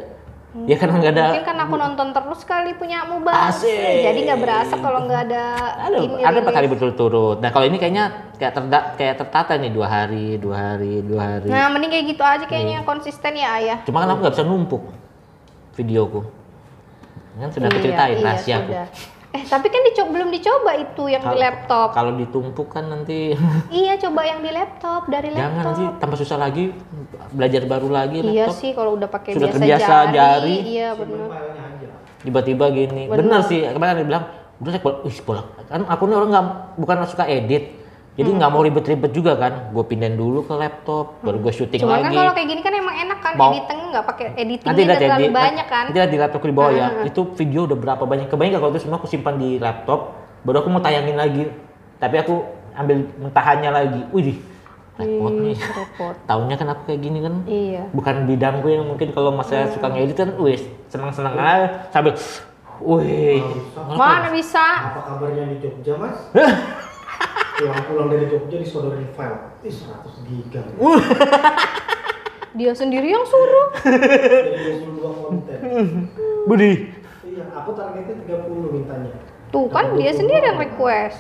Ya 0.54 0.78
karena 0.78 1.02
nggak 1.02 1.14
ada. 1.18 1.26
Mungkin 1.34 1.46
kan 1.50 1.58
aku 1.66 1.76
nonton 1.82 2.08
terus 2.14 2.42
kali 2.46 2.78
punya 2.78 3.10
mu. 3.10 3.26
Asik. 3.26 4.06
Jadi 4.06 4.20
nggak 4.30 4.38
berasa 4.38 4.78
kalau 4.78 5.10
nggak 5.10 5.22
ada. 5.26 5.46
ada 5.90 5.98
ini 5.98 6.22
ada 6.22 6.38
empat 6.46 6.56
hari 6.62 6.68
berturut-turut. 6.70 7.42
Nah 7.42 7.50
kalau 7.50 7.66
ini 7.66 7.82
kayaknya 7.82 8.30
kayak 8.38 8.54
terda, 8.54 8.80
kayak 8.94 9.16
tertata 9.18 9.58
nih 9.58 9.74
dua 9.74 9.88
hari, 9.90 10.38
dua 10.38 10.78
hari, 10.78 11.02
dua 11.02 11.22
hari. 11.26 11.50
Nah 11.50 11.74
mending 11.74 11.90
kayak 11.90 12.06
gitu 12.06 12.22
aja 12.22 12.46
kayaknya 12.46 12.86
Iya. 12.86 12.86
konsisten 12.86 13.34
ya 13.34 13.50
ayah. 13.58 13.78
Cuma 13.82 14.06
kan 14.06 14.14
aku 14.14 14.20
nggak 14.30 14.34
bisa 14.38 14.46
numpuk 14.46 14.84
videoku. 15.74 16.22
Kan 17.34 17.50
sudah 17.50 17.70
aku 17.74 17.80
ceritain 17.82 18.18
iya, 18.22 18.26
rahasiaku. 18.30 18.70
sudah. 18.70 18.88
Eh 19.34 19.44
tapi 19.44 19.66
kan 19.68 19.82
dico- 19.84 20.08
belum 20.08 20.30
dicoba 20.30 20.72
itu 20.76 21.04
yang 21.08 21.20
di 21.20 21.28
Kalau- 21.28 21.42
laptop. 21.42 21.88
Kalau 21.92 22.12
ditumpuk 22.14 22.70
kan 22.70 22.86
nanti 22.86 23.34
Iya 23.74 23.98
coba 24.00 24.22
yang 24.24 24.40
di 24.40 24.50
laptop 24.50 25.10
dari 25.10 25.28
jangan 25.28 25.42
laptop. 25.52 25.66
nanti 25.68 25.84
tambah 25.98 26.18
susah 26.18 26.38
lagi 26.38 26.64
belajar 27.30 27.66
baru 27.66 27.90
lagi 27.90 28.22
Iya 28.22 28.46
laptop. 28.46 28.56
sih 28.56 28.72
kalau 28.72 28.94
udah 28.94 29.10
pakai 29.10 29.34
Sudah 29.34 29.50
biasa 29.50 29.58
terbiasa 29.58 29.90
jari, 29.90 30.14
jari. 30.14 30.56
Iya 30.72 30.90
benar. 30.94 31.28
Tiba-tiba 32.22 32.66
gini. 32.70 33.02
Bener. 33.06 33.20
Bener 33.20 33.42
sih. 33.44 33.60
Kemarin 33.66 33.94
yang 33.98 34.08
bilang 34.08 34.24
udah 34.56 34.72
saya 34.72 34.82
bolak. 35.20 35.46
Kan 35.66 35.82
aku 35.84 36.04
nih 36.06 36.16
orang 36.16 36.30
nggak 36.30 36.48
bukan 36.78 36.98
suka 37.04 37.26
edit. 37.26 37.64
Jadi 38.14 38.30
Hmm. 38.30 38.38
nggak 38.38 38.52
mau 38.52 38.62
ribet-ribet 38.62 39.10
juga 39.10 39.34
kan. 39.34 39.54
Gue 39.70 39.84
pindahin 39.84 40.14
dulu 40.14 40.42
ke 40.42 40.54
laptop, 40.54 41.18
baru 41.20 41.38
gue 41.40 41.50
syuting 41.52 41.82
Cuman 41.82 41.98
kan 41.98 42.04
lagi. 42.06 42.16
kalau 42.16 42.32
kayak 42.32 42.48
gini 42.48 42.62
kan 42.62 42.74
emang 42.76 42.96
enak 43.00 43.20
kan 43.20 43.32
Mau- 43.34 43.50
editingnya 43.52 43.88
nggak 43.90 44.06
pakai 44.06 44.26
editingnya 44.36 44.70
nanti 44.70 44.82
lihat 44.84 44.94
ya 44.94 45.08
terlalu 45.08 45.22
di, 45.24 45.34
banyak 45.36 45.68
kan. 45.68 45.84
nanti 45.84 45.98
lihat 45.98 46.12
di 46.12 46.20
laptop 46.20 46.42
di 46.44 46.54
bawah 46.54 46.72
ya 46.72 46.88
itu 47.04 47.22
video 47.34 47.62
udah 47.64 47.78
berapa 47.80 48.04
banyak 48.04 48.28
kebayang 48.28 48.52
nggak 48.52 48.62
kalau 48.62 48.72
itu 48.72 48.82
semua 48.82 48.98
aku 48.98 49.08
simpan 49.08 49.36
di 49.36 49.50
laptop 49.58 50.00
baru 50.44 50.58
aku 50.60 50.70
mau 50.70 50.78
tayangin 50.80 51.16
lagi 51.16 51.50
tapi 51.98 52.16
aku 52.18 52.34
ambil 52.74 52.98
mentahannya 53.18 53.70
lagi 53.72 54.02
wih 54.12 54.38
repot 54.94 55.32
nih 55.32 55.52
Ih, 55.52 55.58
repot. 55.58 56.14
tahunnya 56.30 56.56
kan 56.56 56.68
aku 56.70 56.82
kayak 56.86 57.02
gini 57.02 57.20
kan 57.20 57.34
Iya. 57.44 57.84
bukan 57.90 58.16
bidangku 58.24 58.68
yang 58.68 58.86
mungkin 58.86 59.10
kalau 59.10 59.32
mas 59.32 59.48
saya 59.48 59.66
suka 59.68 59.90
ngedit 59.90 60.14
kan 60.16 60.30
wih 60.36 60.62
senang-senang 60.86 61.34
aja 61.34 61.90
sambil 61.90 62.14
wih 62.80 63.42
Mana 63.90 64.30
bisa? 64.30 64.62
Apa 64.92 65.02
kabarnya 65.04 65.48
di 65.48 65.58
Jogja 65.60 65.98
mas? 65.98 66.18
Pulang-pulang 67.54 68.08
dari 68.12 68.26
Jogja 68.28 68.58
disodorin 68.60 69.08
file. 69.14 69.40
Ih 69.64 69.72
100 69.72 70.28
giga. 70.28 70.62
Dia 72.60 72.74
sendiri 72.78 73.10
yang 73.10 73.26
suruh. 73.26 73.68
Jadi 73.82 74.86
22 74.94 75.02
konten. 75.02 75.58
Budi. 76.46 76.72
Iya, 77.26 77.44
aku 77.50 77.74
targetnya 77.74 78.14
30 78.46 78.76
mintanya. 78.78 79.10
Tuh 79.50 79.66
kan 79.74 79.98
dia 79.98 80.14
sendiri 80.14 80.54
yang 80.54 80.62
request. 80.62 81.18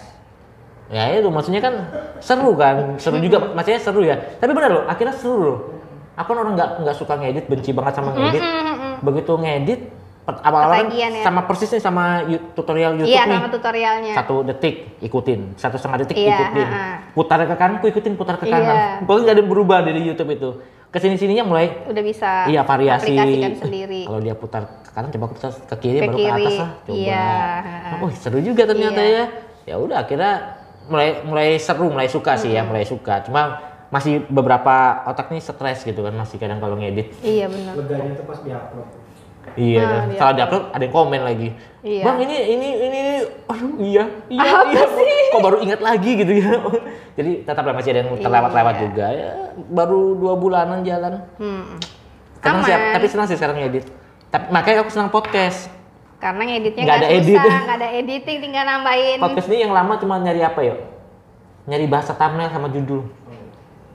Ya 0.93 1.09
itu 1.09 1.29
maksudnya 1.33 1.61
kan 1.61 1.89
seru 2.21 2.53
kan, 2.53 3.01
seru 3.01 3.17
juga 3.17 3.49
maksudnya 3.53 3.81
seru 3.81 4.01
ya. 4.05 4.17
Tapi 4.37 4.51
benar 4.53 4.69
loh, 4.69 4.83
akhirnya 4.85 5.15
seru 5.17 5.37
loh. 5.41 5.59
Aku 6.13 6.33
kan 6.33 6.45
orang 6.45 6.53
nggak 6.53 6.69
nggak 6.85 6.97
suka 6.97 7.17
ngedit, 7.17 7.49
benci 7.49 7.73
banget 7.73 7.97
sama 7.97 8.13
ngedit. 8.13 8.43
Begitu 9.01 9.33
ngedit, 9.37 9.81
awal-awal 10.23 10.87
kan 10.87 10.87
ya. 10.89 11.19
sama 11.19 11.43
persis 11.43 11.67
nih 11.69 11.83
sama 11.83 12.23
tutorial 12.53 12.95
YouTube 12.95 13.11
Iya 13.11 13.27
nih. 13.27 13.35
sama 13.35 13.49
tutorialnya. 13.51 14.13
Satu 14.15 14.35
detik 14.41 14.75
ikutin, 14.99 15.39
satu 15.53 15.75
setengah 15.75 15.97
detik 16.01 16.15
Iya, 16.15 16.31
ikutin, 16.39 16.63
ha-ha. 16.65 16.87
putar 17.11 17.39
ke 17.43 17.55
kanan, 17.55 17.75
ku 17.77 17.85
ikutin, 17.85 18.13
putar 18.15 18.35
ke 18.37 18.47
kanan. 18.47 18.63
Iya. 18.63 18.83
Pokoknya 19.03 19.21
nggak 19.21 19.35
ada 19.35 19.41
yang 19.41 19.51
berubah 19.51 19.79
dari 19.81 19.99
YouTube 20.01 20.31
itu. 20.31 20.49
Ke 20.87 21.01
sini 21.01 21.17
sininya 21.17 21.43
mulai 21.43 21.73
Udah 21.83 21.99
bisa 21.99 22.45
iya 22.47 22.61
variasi. 22.61 23.11
aplikasikan 23.11 23.53
sendiri. 23.59 24.01
Kalau 24.05 24.19
dia 24.21 24.35
putar 24.37 24.63
ke 24.79 24.91
kanan, 24.91 25.09
coba 25.09 25.25
putar 25.27 25.51
ke 25.51 25.75
kiri, 25.77 25.97
Ke 25.97 26.05
baru 26.05 26.17
ke 26.17 26.29
atas 26.29 26.55
lah. 26.55 26.69
Coba. 26.79 26.95
Iya. 26.95 27.25
Oh 27.99 28.09
seru 28.13 28.39
juga 28.39 28.63
ternyata 28.63 29.01
Iya. 29.01 29.11
ya. 29.11 29.25
Ya 29.65 29.75
udah 29.75 29.97
akhirnya 29.99 30.31
mulai 30.85 31.09
mulai 31.23 31.49
seru, 31.57 31.89
mulai 31.89 32.07
suka 32.07 32.37
sih 32.37 32.51
ya, 32.51 32.61
mulai 32.61 32.85
suka. 32.85 33.25
Cuma 33.25 33.59
masih 33.89 34.23
beberapa 34.25 34.73
otak 35.05 35.29
nih 35.29 35.37
stres 35.37 35.81
gitu 35.81 35.99
kan 35.99 36.13
masih 36.13 36.37
kadang 36.37 36.57
kalau 36.57 36.73
ngedit. 36.73 37.11
Iya 37.19 37.45
benar. 37.45 37.73
Leganya 37.75 38.13
tuh 38.15 38.25
pas 38.25 38.39
diupload. 38.39 38.87
Iya, 39.53 39.81
Nah, 39.81 40.01
dia 40.07 40.17
salah 40.17 40.33
diupload 40.33 40.63
ada 40.69 40.83
yang 40.83 40.93
komen 40.93 41.21
lagi. 41.21 41.49
Iya. 41.79 42.03
Bang 42.03 42.17
ini 42.19 42.35
ini 42.49 42.67
ini 42.79 42.99
aduh 43.43 43.71
iya 43.77 44.03
iya 44.27 44.41
Apa 44.41 44.71
iya 44.71 44.85
kok 45.29 45.41
baru 45.41 45.57
ingat 45.59 45.79
lagi 45.79 46.11
gitu 46.15 46.33
ya. 46.33 46.51
Jadi 47.17 47.31
tetaplah 47.41 47.73
masih 47.73 47.89
ada 47.91 47.99
yang 48.01 48.11
terlewat-lewat 48.17 48.73
Iya. 48.73 48.81
juga 48.81 49.05
ya. 49.09 49.29
Baru 49.69 50.01
dua 50.15 50.33
bulanan 50.35 50.81
jalan. 50.81 51.21
Hmm. 51.37 51.77
Senang 52.39 52.59
sih, 52.61 52.73
Aman. 52.73 52.91
tapi 52.91 53.05
senang 53.07 53.25
sih 53.25 53.37
sekarang 53.37 53.55
ngedit. 53.57 53.85
Tapi 54.27 54.45
makanya 54.49 54.81
aku 54.81 54.91
senang 54.91 55.07
podcast. 55.07 55.69
Karena 56.17 56.43
ngeditnya 56.45 56.83
Nggak 56.83 56.97
ada 56.97 57.09
edit. 57.09 57.35
susah, 57.35 57.59
nggak 57.61 57.77
ada 57.77 57.89
editing, 57.93 58.37
tinggal 58.39 58.63
nambahin. 58.63 59.17
Podcast 59.19 59.47
ini 59.47 59.57
yang 59.59 59.71
lama 59.71 59.93
cuma 59.95 60.15
nyari 60.17 60.41
apa 60.41 60.59
yuk? 60.61 60.79
Nyari 61.63 61.85
bahasa 61.85 62.11
thumbnail 62.11 62.49
sama 62.49 62.67
judul. 62.67 63.07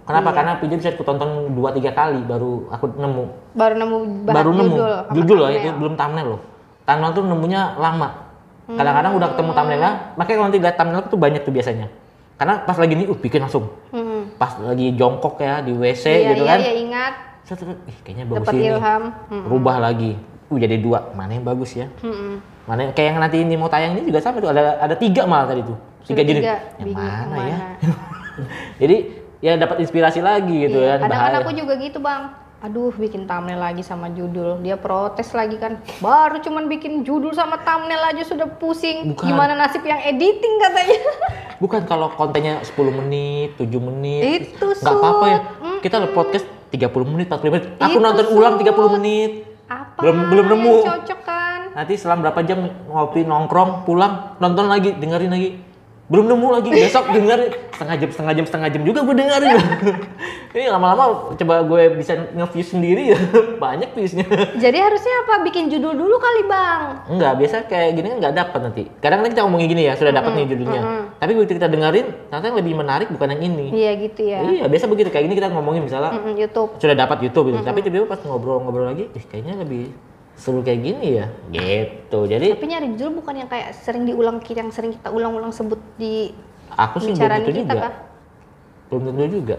Kenapa? 0.09 0.29
Iya. 0.33 0.37
Karena 0.41 0.53
video 0.57 0.77
bisa 0.81 0.89
aku 0.89 1.05
tonton 1.05 1.31
2-3 1.53 1.93
kali 1.93 2.21
baru 2.25 2.53
aku 2.73 2.85
nemu. 2.97 3.25
Baru 3.53 3.75
nemu 3.77 3.97
bahan 4.25 4.35
baru 4.35 4.51
nemu 4.51 4.65
judul. 4.73 4.93
judul 5.13 5.37
loh 5.37 5.49
itu 5.53 5.69
belum 5.77 5.95
thumbnail 5.95 6.27
loh. 6.33 6.41
Thumbnail 6.83 7.13
tuh 7.13 7.25
nemunya 7.29 7.63
lama. 7.77 8.09
Hmm. 8.65 8.77
Kadang-kadang 8.77 9.13
udah 9.15 9.29
ketemu 9.33 9.51
thumbnailnya, 9.53 9.93
makanya 10.17 10.37
kalau 10.37 10.47
nanti 10.49 10.59
lihat 10.59 10.77
thumbnail 10.77 11.03
tuh 11.05 11.21
banyak 11.21 11.43
tuh 11.45 11.53
biasanya. 11.53 11.87
Karena 12.39 12.55
pas 12.63 12.77
lagi 12.77 12.95
nih, 12.95 13.07
uh 13.07 13.19
bikin 13.19 13.41
langsung. 13.43 13.69
Hmm. 13.91 14.33
Pas 14.37 14.57
lagi 14.57 14.87
jongkok 14.95 15.37
ya 15.39 15.61
di 15.61 15.73
WC 15.75 16.05
Iya, 16.07 16.29
gitu 16.31 16.43
iya, 16.45 16.49
kan. 16.49 16.59
iya, 16.61 16.73
ingat. 16.79 17.15
Set, 17.45 17.61
Ih, 17.65 17.99
kayaknya 18.05 18.25
bagus 18.29 18.45
Dapat 18.45 18.55
ini. 18.55 18.65
ilham. 18.71 19.03
Hmm. 19.29 19.45
Rubah 19.45 19.77
lagi. 19.79 20.13
Uh 20.49 20.57
jadi 20.57 20.77
dua. 20.79 21.13
Mana 21.13 21.37
yang 21.37 21.45
bagus 21.45 21.77
ya? 21.77 21.89
Hmm. 22.01 22.41
Mana 22.65 22.85
yang- 22.85 22.95
kayak 22.95 23.09
yang 23.11 23.19
nanti 23.19 23.37
ini 23.41 23.57
mau 23.57 23.69
tayang 23.69 23.93
ini 23.93 24.05
juga 24.07 24.21
sama 24.21 24.41
tuh 24.41 24.49
ada 24.49 24.77
ada 24.79 24.95
tiga 24.95 25.25
malah 25.25 25.49
tadi 25.49 25.61
tuh. 25.61 25.77
Tiga 26.05 26.23
tiga. 26.23 26.41
Yang 26.77 26.87
Bingung 26.87 27.05
mana 27.05 27.37
yang 27.37 27.49
ya? 27.49 27.59
mana. 27.61 27.97
jadi 28.81 28.97
ya 29.39 29.55
dapat 29.55 29.81
inspirasi 29.81 30.19
lagi 30.19 30.67
gitu 30.67 30.79
Iya, 30.79 30.99
kan. 30.99 31.09
Kadang 31.09 31.21
bahaya. 31.21 31.39
aku 31.41 31.51
juga 31.53 31.75
gitu 31.77 31.99
bang. 31.99 32.23
Aduh 32.59 32.91
bikin 32.91 33.23
thumbnail 33.23 33.63
lagi 33.63 33.87
sama 33.87 34.11
judul. 34.11 34.59
Dia 34.59 34.75
protes 34.75 35.31
lagi 35.31 35.57
kan. 35.57 35.79
Baru 35.99 36.43
cuman 36.43 36.67
bikin 36.67 37.07
judul 37.07 37.31
sama 37.31 37.63
thumbnail 37.63 38.03
aja 38.05 38.27
sudah 38.27 38.51
pusing. 38.51 39.15
Bukan. 39.15 39.31
Gimana 39.31 39.55
nasib 39.55 39.87
yang 39.87 40.03
editing 40.03 40.55
katanya. 40.59 40.99
Bukan 41.63 41.87
kalau 41.87 42.11
kontennya 42.11 42.59
10 42.61 42.75
menit, 42.93 43.55
7 43.55 43.67
menit. 43.79 44.23
Itu, 44.51 44.75
nggak 44.75 44.91
apa-apa 44.93 45.25
ya. 45.25 45.39
Kita 45.79 45.99
live 45.99 46.11
podcast 46.13 46.47
30 46.71 46.87
menit, 47.09 47.27
40 47.29 47.47
menit. 47.49 47.65
Aku 47.79 47.95
Itu, 47.95 48.03
nonton 48.03 48.27
ulang 48.31 48.55
Sud. 48.55 48.67
30 48.67 48.95
menit. 48.99 49.31
Apa? 49.69 49.99
Belum- 50.01 50.27
belum 50.27 50.47
nemu. 50.49 50.75
Cocok 50.83 51.21
kan. 51.23 51.61
Nanti 51.75 51.95
selang 51.95 52.19
berapa 52.19 52.43
jam 52.43 52.59
ngopi 52.89 53.23
nongkrong, 53.23 53.85
pulang, 53.85 54.35
nonton 54.39 54.67
lagi, 54.67 54.95
dengerin 54.95 55.31
lagi. 55.31 55.51
Belum 56.09 56.25
nemu 56.25 56.49
lagi, 56.49 56.73
besok 56.73 57.13
dengerin 57.13 57.53
setengah 57.69 57.97
jam, 58.01 58.09
setengah 58.09 58.33
jam, 58.33 58.45
setengah 58.49 58.69
jam 58.73 58.81
juga 58.81 59.05
gue 59.05 59.13
dengerin. 59.13 59.61
Ini 60.57 60.73
lama-lama 60.73 61.37
coba 61.37 61.61
gue 61.69 62.01
bisa 62.01 62.17
nge-view 62.33 62.65
sendiri 62.65 63.13
ya. 63.13 63.21
Banyak 63.63 63.93
viewsnya. 63.93 64.25
Jadi 64.57 64.79
harusnya 64.81 65.15
apa? 65.29 65.45
Bikin 65.45 65.69
judul 65.69 65.93
dulu 65.93 66.17
kali 66.17 66.49
bang. 66.49 66.83
Enggak, 67.13 67.33
biasa 67.37 67.57
kayak 67.69 67.93
gini 67.93 68.07
kan 68.09 68.17
nggak 68.25 68.35
dapat 68.41 68.61
nanti. 68.65 68.83
Kadang 69.05 69.21
kan 69.21 69.29
kita 69.37 69.43
ngomongin 69.45 69.69
gini 69.69 69.83
ya, 69.85 70.01
sudah 70.01 70.17
dapat 70.17 70.33
nih 70.33 70.49
judulnya. 70.49 70.81
Tapi 71.21 71.31
begitu 71.37 71.53
kita 71.61 71.69
dengerin, 71.69 72.07
ternyata 72.33 72.47
yang 72.49 72.59
lebih 72.65 72.75
menarik 72.81 73.09
bukan 73.13 73.29
yang 73.37 73.43
ini. 73.45 73.67
Iya 73.77 73.93
gitu 74.09 74.21
ya. 74.25 74.39
Iya, 74.49 74.65
biasa 74.65 74.89
begitu. 74.89 75.13
Kayak 75.13 75.29
gini 75.29 75.37
kita 75.37 75.53
ngomongin 75.53 75.85
misalnya 75.85 76.17
Mm-mm, 76.17 76.41
YouTube. 76.41 76.73
sudah 76.81 76.97
dapat 76.97 77.21
YouTube 77.21 77.53
gitu. 77.53 77.61
Tapi 77.61 77.85
tiba-tiba 77.85 78.09
pas 78.09 78.21
ngobrol-ngobrol 78.25 78.89
lagi, 78.89 79.13
ih 79.13 79.25
kayaknya 79.29 79.61
lebih 79.61 79.93
seru 80.39 80.63
kayak 80.63 80.81
gini 80.81 81.19
ya. 81.19 81.27
Gitu. 81.51 82.19
Jadi 82.25 82.55
Tapi 82.55 82.67
nyari 82.67 82.87
judul 82.95 83.19
bukan 83.19 83.35
yang 83.37 83.51
kayak 83.51 83.75
sering 83.75 84.07
diulang 84.07 84.39
yang 84.41 84.71
sering 84.71 84.95
kita 84.95 85.11
ulang-ulang 85.11 85.51
sebut 85.51 85.83
di 85.99 86.31
aku 86.71 87.03
sih 87.03 87.13
belum 87.13 87.27
tentu 87.43 87.51
kita 87.51 87.59
juga. 87.67 87.81
kah? 87.83 87.95
Belum 88.89 89.03
tentu 89.05 89.25
juga. 89.29 89.57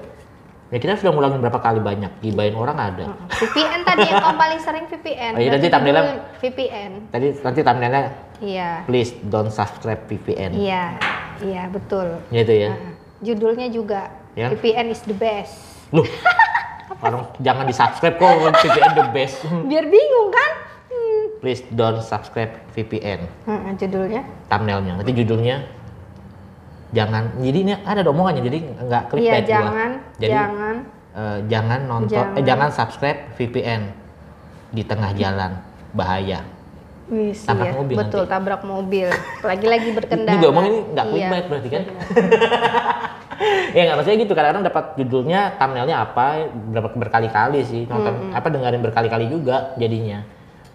Ya 0.69 0.77
kita 0.77 1.01
sudah 1.01 1.11
ngulangin 1.11 1.41
berapa 1.41 1.57
kali 1.57 1.81
banyak, 1.81 2.21
gibain 2.21 2.53
orang 2.53 2.77
ada. 2.77 3.05
VPN 3.27 3.81
tadi 3.81 4.05
yang 4.05 4.21
kamu 4.21 4.37
paling 4.37 4.59
sering 4.61 4.85
VPN. 4.85 5.31
Oh 5.33 5.41
iya, 5.41 5.49
nanti 5.49 5.67
thumbnailnya- 5.67 6.21
VPN. 6.37 6.91
Tadi 7.09 7.27
nanti 7.41 7.59
thumbnailnya 7.59 8.03
Iya. 8.39 8.69
please 8.85 9.17
don't 9.25 9.49
subscribe 9.49 10.05
VPN. 10.05 10.53
Iya. 10.53 10.95
Iya, 11.41 11.63
betul. 11.73 12.21
Gitu 12.29 12.53
ya. 12.53 12.69
Nah, 12.69 12.93
judulnya 13.19 13.67
juga 13.67 14.13
Ya. 14.37 14.53
VPN 14.53 14.93
is 14.93 15.01
the 15.03 15.17
best. 15.17 15.57
Loh. 15.89 16.05
Orang 17.01 17.33
jangan 17.41 17.65
di-subscribe 17.65 18.15
kok 18.15 18.29
VPN 18.61 18.91
the 18.93 19.05
best. 19.09 19.41
Biar 19.65 19.89
bingung 19.89 20.29
kan? 20.29 20.51
Hmm. 21.39 21.41
Please 21.41 21.63
don't 21.71 22.03
subscribe 22.03 22.51
VPN. 22.69 23.23
Nah, 23.45 23.71
judulnya. 23.73 24.21
thumbnailnya 24.45 24.93
nanti 24.93 25.15
judulnya 25.15 25.63
jangan 26.89 27.31
jadi 27.37 27.57
ini 27.63 27.73
ada 27.79 28.01
omongannya 28.03 28.41
jadi 28.41 28.57
nggak 28.81 29.03
Iya, 29.05 29.09
clickbait 29.09 29.39
gua. 29.39 29.53
jangan 29.53 29.89
jadi 30.17 30.33
jangan 30.33 30.75
eh, 31.11 31.37
jangan 31.47 31.79
nonton 31.85 32.11
Jangan. 32.11 32.35
eh 32.35 32.43
jangan 32.43 32.69
subscribe 32.69 33.19
VPN 33.35 33.81
di 34.69 34.83
tengah 34.83 35.11
jalan 35.13 35.51
bahaya 35.91 36.41
Wis, 37.07 37.41
Tabrak 37.41 37.65
iya, 37.65 37.73
mobil 37.73 37.95
betul 37.95 38.21
nanti. 38.21 38.31
tabrak 38.31 38.61
mobil. 38.61 39.07
Lagi-lagi 39.41 39.89
berkendara. 39.91 40.29
Ini 40.29 40.37
gua 40.37 40.49
omong 40.51 40.65
ini 40.67 40.79
nggak 40.87 41.05
Iya, 41.05 41.09
clickbait 41.09 41.45
berarti 41.47 41.69
kan? 41.69 41.81
benar. 41.81 42.05
ya 43.75 43.81
nggak 43.81 43.95
maksudnya 43.95 44.17
gitu 44.19 44.33
kadang-kadang 44.33 44.65
dapat 44.65 44.85
judulnya 44.95 45.39
thumbnailnya 45.55 45.97
apa 45.97 46.25
berapa 46.69 46.89
berkali-kali 46.91 47.59
sih 47.63 47.81
nonton 47.85 48.29
apa 48.29 48.45
dengerin 48.45 48.81
berkali-kali 48.83 49.25
juga 49.25 49.73
jadinya 49.73 50.21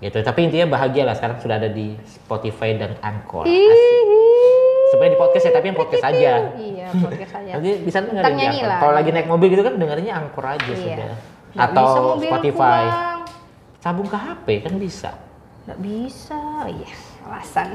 gitu 0.04 0.20
tapi 0.20 0.44
intinya 0.44 0.68
bahagia 0.70 1.02
lah 1.02 1.12
sekarang 1.12 1.40
sudah 1.40 1.56
ada 1.56 1.66
di 1.66 1.96
Spotify 2.04 2.76
dan 2.76 2.92
Anchor 3.00 3.48
sebenarnya 4.86 5.10
di 5.10 5.18
podcast 5.18 5.44
ya 5.44 5.52
tapi 5.52 5.66
yang 5.66 5.78
podcast 5.78 6.04
aja 6.04 6.32
Iya, 6.54 6.86
podcast 6.94 7.32
aja. 7.34 7.50
Nanti 7.56 7.70
bisa 7.80 7.98
dengerin 8.00 8.34
di 8.36 8.46
Anchor. 8.46 8.78
Kalau 8.78 8.94
lagi 8.94 9.10
naik 9.10 9.26
mobil 9.26 9.48
gitu 9.48 9.62
kan 9.62 9.74
dengerinnya 9.74 10.14
Anchor 10.14 10.44
aja 10.46 10.62
Iya. 10.62 10.76
sudah. 10.76 11.14
Nggak 11.50 11.66
Atau 11.66 11.88
Spotify. 12.20 12.82
Sabung 13.80 14.06
ke 14.06 14.14
HP 14.14 14.46
kan 14.62 14.72
bisa. 14.76 15.10
Nggak 15.64 15.78
bisa, 15.80 16.40
iya. 16.68 16.90
Alasan, 17.24 17.68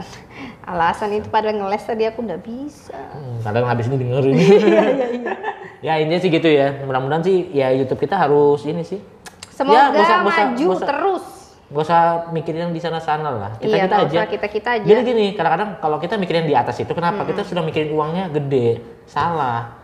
alasan 0.63 1.09
itu 1.11 1.27
pada 1.27 1.49
ngeles 1.49 1.81
tadi 1.81 2.05
aku 2.05 2.21
nggak 2.21 2.39
bisa. 2.39 2.93
Hmm, 3.09 3.41
kadang 3.41 3.65
habis 3.65 3.89
ini 3.89 3.97
dengerin. 3.97 4.35
Iya, 4.37 5.33
ya 5.81 5.93
intinya 5.97 6.21
sih 6.21 6.29
gitu 6.29 6.45
ya. 6.45 6.79
Mudah-mudahan 6.79 7.19
sih 7.19 7.49
ya 7.49 7.73
YouTube 7.73 7.99
kita 7.99 8.15
harus 8.15 8.61
ini 8.63 8.85
sih. 8.85 9.01
Semoga 9.49 9.75
Ya, 9.75 9.83
nggak 9.89 10.05
usah- 10.05 10.21
maju 10.23 10.65
usah- 10.71 10.87
terus. 10.87 11.25
Gak 11.69 11.85
usah 11.85 12.01
mikirin 12.33 12.65
yang 12.69 12.73
di 12.73 12.81
sana-sana 12.81 13.29
lah. 13.29 13.51
Kita 13.61 13.77
Iya, 13.77 13.85
kita 13.85 13.95
aja. 14.01 14.09
usah 14.09 14.29
kita-kita 14.33 14.69
aja. 14.81 14.85
Jadi 14.89 15.01
gini, 15.05 15.25
kadang-kadang 15.37 15.69
kalau 15.77 16.01
kita 16.01 16.17
mikirin 16.17 16.49
di 16.49 16.57
atas 16.57 16.81
itu 16.81 16.89
kenapa? 16.97 17.21
Kita 17.29 17.45
sudah 17.45 17.61
mikirin 17.61 17.93
uangnya 17.93 18.25
gede. 18.33 18.81
Salah. 19.05 19.77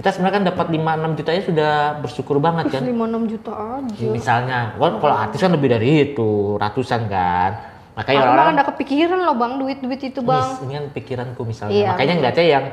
Kita 0.00 0.12
sebenarnya 0.12 0.34
kan 0.40 0.44
dapat 0.48 0.66
5 0.72 0.92
6 0.96 1.12
juta 1.16 1.30
ya 1.36 1.42
sudah 1.44 1.72
bersyukur 2.00 2.36
banget 2.40 2.72
kan. 2.72 2.80
5-6 2.84 3.32
juta 3.32 3.52
aja. 3.52 4.04
Misalnya, 4.08 4.58
kan 4.80 4.92
kalau 4.96 5.16
artis 5.16 5.40
kan 5.40 5.52
lebih 5.52 5.68
dari 5.72 5.88
itu, 6.12 6.56
ratusan 6.56 7.04
kan. 7.08 7.76
Makanya 7.96 8.16
Aku 8.20 8.24
orang-orang 8.28 8.54
nggak 8.60 8.68
kepikiran 8.76 9.20
loh 9.24 9.36
bang, 9.36 9.52
duit-duit 9.56 10.00
itu 10.04 10.20
bang. 10.20 10.48
Mis, 10.52 10.64
ini 10.68 10.72
kan 10.76 10.84
pikiranku 10.92 11.40
misalnya. 11.48 11.72
Iya, 11.72 11.88
Makanya 11.96 12.12
ngeliatnya 12.16 12.46
yang 12.48 12.64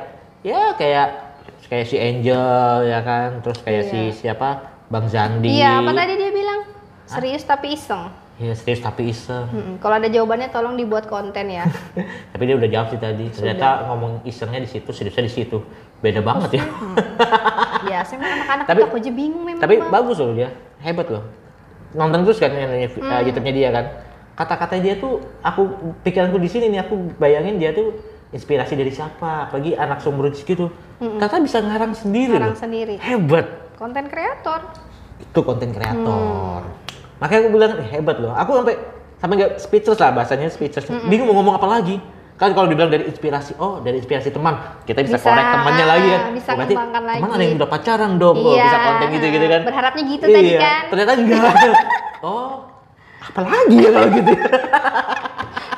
ya 0.43 0.61
kayak 0.75 1.07
kayak 1.71 1.85
si 1.87 1.95
Angel 1.95 2.83
ya 2.87 2.99
kan, 3.03 3.39
terus 3.39 3.59
kayak 3.63 3.83
si 3.87 3.99
siapa 4.19 4.71
Bang 4.91 5.07
Zandi. 5.07 5.47
Iya, 5.51 5.79
apa 5.79 5.91
tadi 5.95 6.13
dia 6.19 6.31
bilang? 6.31 6.59
Serius 7.07 7.43
tapi 7.47 7.75
iseng. 7.75 8.22
Iya 8.33 8.53
serius 8.53 8.81
tapi 8.81 9.07
iseng. 9.07 9.45
Mm-mm. 9.45 9.75
Kalau 9.77 9.95
ada 9.95 10.07
jawabannya 10.07 10.49
tolong 10.49 10.73
dibuat 10.73 11.05
konten 11.05 11.45
ya. 11.47 11.69
tapi 12.33 12.43
dia 12.43 12.55
udah 12.55 12.65
jawab 12.67 12.87
sih 12.89 12.97
tadi. 12.97 13.25
Ternyata 13.29 13.85
ngomong 13.87 14.21
isengnya 14.23 14.57
di 14.57 14.65
situ, 14.65 14.89
seriusnya 14.89 15.23
di 15.23 15.33
situ. 15.33 15.61
Beda 15.99 16.19
banget 16.19 16.57
ya. 16.57 16.63
Biasa 17.83 18.11
memang 18.15 18.41
anak-anak 18.43 18.65
Tapi- 18.67 18.83
aku 18.83 18.95
aja 18.97 19.11
bingung 19.11 19.43
memang. 19.43 19.61
tapi 19.61 19.77
Bang. 19.77 19.91
bagus 19.91 20.17
loh 20.17 20.33
dia, 20.33 20.49
hebat 20.79 21.07
loh. 21.07 21.23
Nonton 21.93 22.25
terus 22.25 22.37
kan 22.37 22.49
uh, 22.49 22.65
Hmm. 22.89 23.21
YouTube-nya 23.21 23.53
dia 23.53 23.69
kan. 23.69 23.85
Kata-kata 24.33 24.81
dia 24.81 24.97
tuh, 24.97 25.21
aku 25.39 25.61
pikiranku 26.01 26.41
di 26.41 26.49
sini 26.49 26.65
nih, 26.67 26.81
aku 26.81 27.13
bayangin 27.15 27.55
dia 27.55 27.69
tuh 27.69 27.93
inspirasi 28.33 28.73
dari 28.73 28.89
siapa, 28.89 29.45
apalagi 29.45 29.77
anak 29.77 30.01
seumur 30.01 30.25
rezeki 30.25 30.53
tuh. 30.57 30.69
Kata 30.97 31.37
bisa 31.37 31.61
ngarang 31.61 31.93
sendiri 31.93 32.33
Orang 32.33 32.51
loh. 32.51 32.57
sendiri. 32.57 32.97
Hebat. 32.97 33.45
Konten 33.75 34.09
kreator. 34.09 34.61
itu 35.15 35.39
konten 35.39 35.69
kreator. 35.71 36.65
Hmm. 36.65 36.82
Makanya 37.23 37.39
aku 37.39 37.49
bilang 37.49 37.71
"Eh, 37.77 37.87
hebat 37.89 38.19
loh. 38.19 38.35
Aku 38.35 38.51
sampai 38.53 38.75
sampai 39.15 39.35
nggak 39.39 39.51
speechless 39.57 39.95
lah 39.97 40.11
bahasanya 40.11 40.51
speechless. 40.51 40.83
Hmm, 40.83 41.07
Bingung 41.07 41.31
mau 41.31 41.39
ngomong 41.39 41.55
apa 41.55 41.67
lagi. 41.69 41.95
Kan 42.33 42.51
kalau 42.51 42.67
dibilang 42.67 42.89
dari 42.89 43.07
inspirasi, 43.07 43.55
oh 43.55 43.79
dari 43.79 43.95
inspirasi 43.95 44.27
teman, 44.27 44.57
kita 44.83 44.99
bisa, 44.99 45.15
Bisa, 45.15 45.23
korek 45.23 45.45
temannya 45.47 45.85
lagi 45.85 46.07
kan. 46.09 46.21
bisa 46.33 46.49
Oh, 46.49 46.55
berarti 46.57 46.75
teman 46.75 46.89
lagi. 47.05 47.21
ada 47.29 47.43
yang 47.45 47.55
udah 47.55 47.69
pacaran 47.69 48.11
dong, 48.17 48.35
oh, 48.35 48.57
bisa 48.57 48.77
konten 48.81 49.07
gitu-gitu 49.13 49.45
kan. 49.45 49.61
Berharapnya 49.63 50.03
gitu 50.03 50.25
tadi 50.25 50.49
Iya, 50.49 50.59
kan. 50.59 50.83
Ternyata 50.89 51.11
enggak. 51.13 51.53
oh, 52.27 52.51
apalagi 53.23 53.75
ya 53.77 53.89
kalau 53.89 54.09
gitu. 54.11 54.31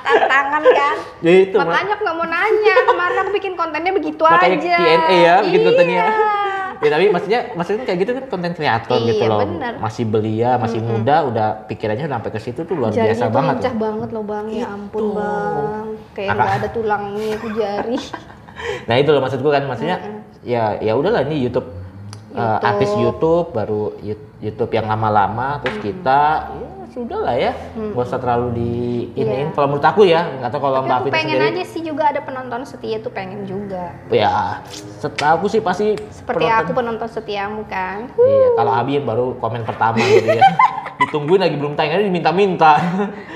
Tantangan 0.05 0.63
kan. 0.63 0.95
ya 1.19 1.31
itu 1.43 1.55
Mak. 1.55 1.65
Makanya 1.67 1.91
aku 1.91 2.01
nggak 2.01 2.17
mau 2.17 2.27
nanya. 2.31 2.75
Kemarin 2.87 3.17
aku 3.19 3.31
bikin 3.35 3.53
kontennya 3.53 3.91
begitu 3.91 4.21
Makanya 4.23 4.57
aja. 4.57 4.77
Q&A 4.79 5.15
ya 5.19 5.35
bikin 5.43 5.59
Iya. 5.59 5.67
kontennya. 5.67 6.05
Ya 6.75 6.89
tapi 6.89 7.05
maksudnya 7.07 7.39
maksudnya 7.53 7.83
kayak 7.83 7.99
gitu 8.01 8.11
kan 8.13 8.23
konten 8.27 8.51
kreator 8.51 8.97
Iya, 8.97 9.07
gitu 9.09 9.23
loh. 9.25 9.39
bener. 9.39 9.73
Masih 9.79 10.03
belia, 10.03 10.51
masih 10.55 10.79
muda, 10.79 11.15
udah 11.25 11.47
pikirannya 11.65 12.05
udah 12.05 12.17
sampai 12.17 12.31
ke 12.31 12.39
situ 12.39 12.61
tuh 12.61 12.75
luar 12.75 12.91
Jarinya 12.91 13.05
biasa 13.09 13.23
tuh 13.23 13.31
banget. 13.31 13.55
lincah 13.55 13.75
banget 13.75 14.09
loh 14.11 14.23
bang, 14.23 14.45
ya 14.49 14.65
ampun 14.67 15.01
Itu. 15.01 15.11
bang. 15.13 15.85
Kayak 16.11 16.29
Apa? 16.29 16.37
nggak 16.37 16.53
ada 16.53 16.67
tulangnya 16.69 17.27
aku 17.35 17.47
jari. 17.53 17.99
Nah 18.87 18.95
itu 18.95 19.09
loh 19.11 19.19
maksudku 19.19 19.49
kan 19.51 19.67
maksudnya 19.67 19.97
ya 20.41 20.79
ya 20.79 20.95
udahlah 20.95 21.27
ini 21.27 21.43
YouTube, 21.43 21.67
YouTube. 22.31 22.63
artis 22.63 22.91
YouTube 22.95 23.47
baru 23.51 23.91
YouTube 24.39 24.71
yang 24.71 24.87
lama-lama 24.87 25.59
terus 25.59 25.75
kita 25.81 26.21
ya 26.47 26.74
sudah 26.95 27.19
lah 27.19 27.35
ya 27.35 27.51
nggak 27.75 28.07
usah 28.07 28.17
terlalu 28.17 28.47
di 28.55 28.71
iniin. 29.13 29.51
Iya. 29.51 29.51
Kalau 29.51 29.67
menurut 29.67 29.83
aku 29.85 30.01
ya 30.07 30.21
nggak 30.31 30.47
tahu 30.47 30.61
kalau 30.63 30.79
Tapi 30.79 30.87
Mbak 30.87 30.95
aku 30.95 31.07
pengen 31.11 31.27
sendiri 31.35 31.51
aja 31.51 31.63
sih 31.67 31.81
juga 31.83 32.03
ada 32.07 32.21
penonton 32.23 32.61
setia 32.63 32.97
tuh 32.97 33.11
pengen 33.11 33.43
juga. 33.43 33.91
ya 34.07 34.63
setahu 34.95 35.45
sih 35.45 35.59
pasti 35.59 35.99
Seperti 36.07 36.39
penonton- 36.41 36.61
aku 36.61 36.71
penonton 36.71 37.09
setiamu 37.11 37.67
kan. 37.67 38.07
Iya, 38.15 38.47
kalau 38.55 38.71
Abi 38.73 38.91
yang 38.95 39.05
baru 39.05 39.35
komen 39.35 39.67
pertama 39.67 39.99
gitu 39.99 40.31
ya. 40.31 40.43
Ditungguin 41.03 41.43
lagi 41.43 41.59
belum 41.59 41.75
tayang 41.75 41.99
aja 41.99 42.05
diminta-minta. 42.07 42.79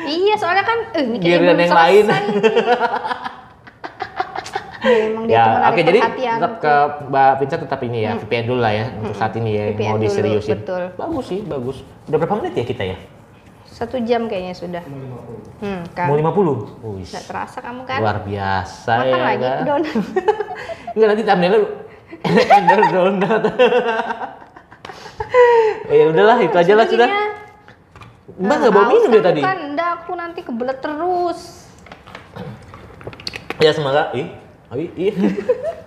iya 0.07 0.39
soalnya 0.39 0.63
kan, 0.63 0.79
eh 0.95 1.03
ini 1.03 1.17
kayaknya 1.19 1.27
Giliran 1.35 1.43
belum 1.51 1.59
yang 1.59 1.75
lain. 1.75 2.05
Ya, 4.79 5.11
emang 5.11 5.23
ya, 5.27 5.43
oke 5.67 5.81
jadi 5.83 5.99
perhatian 5.99 6.37
tetap 6.39 6.53
ke 6.63 6.73
Mbak 7.11 7.31
Vincent 7.35 7.61
tetap 7.67 7.79
ini 7.83 7.99
ya, 7.99 8.15
VPN 8.15 8.43
dulu 8.47 8.59
lah 8.63 8.71
ya 8.71 8.85
untuk 8.95 9.11
saat 9.11 9.35
ini 9.35 9.49
ya 9.51 9.65
VPN 9.69 9.83
mau 9.83 9.95
dulu, 9.99 10.05
diseriusin. 10.07 10.55
betul. 10.55 10.83
Bagus 10.95 11.25
sih, 11.27 11.39
bagus. 11.43 11.77
Udah 12.07 12.15
berapa 12.15 12.35
menit 12.39 12.53
ya 12.55 12.63
kita 12.63 12.83
ya? 12.87 12.97
Satu 13.79 13.95
jam 14.03 14.27
kayaknya 14.27 14.51
sudah. 14.51 14.83
Cuma 14.83 14.99
50. 14.99 15.63
Hmm, 15.63 15.81
kan. 15.95 16.11
Mau 16.11 16.19
50? 16.19 16.99
Wih. 16.99 17.07
Nggak 17.07 17.25
terasa 17.31 17.57
kamu 17.63 17.81
kan? 17.87 17.99
Luar 18.03 18.19
biasa 18.27 18.91
Makan 18.99 19.07
ya. 19.07 19.23
lagi 19.23 19.39
kan? 19.47 19.63
donat. 19.63 19.95
Enggak 20.99 21.07
nanti 21.07 21.23
thumbnailnya 21.23 21.59
Ender 22.59 22.79
donat. 22.91 23.43
ya 25.95 26.03
udahlah 26.11 26.37
itu 26.43 26.55
aja 26.59 26.73
lah 26.75 26.85
sudah. 26.91 27.07
Mbak 28.39 28.55
nggak 28.59 28.71
bawa 28.75 28.85
minum 28.91 29.11
ya 29.15 29.21
tadi? 29.23 29.41
Kan, 29.43 29.57
enggak, 29.73 29.89
aku 30.03 30.11
nanti 30.15 30.39
kebelet 30.43 30.79
terus. 30.83 31.39
Ya 33.59 33.75
semoga, 33.75 34.07
ih, 34.15 34.31
ih, 34.71 34.87
ih. 34.95 35.13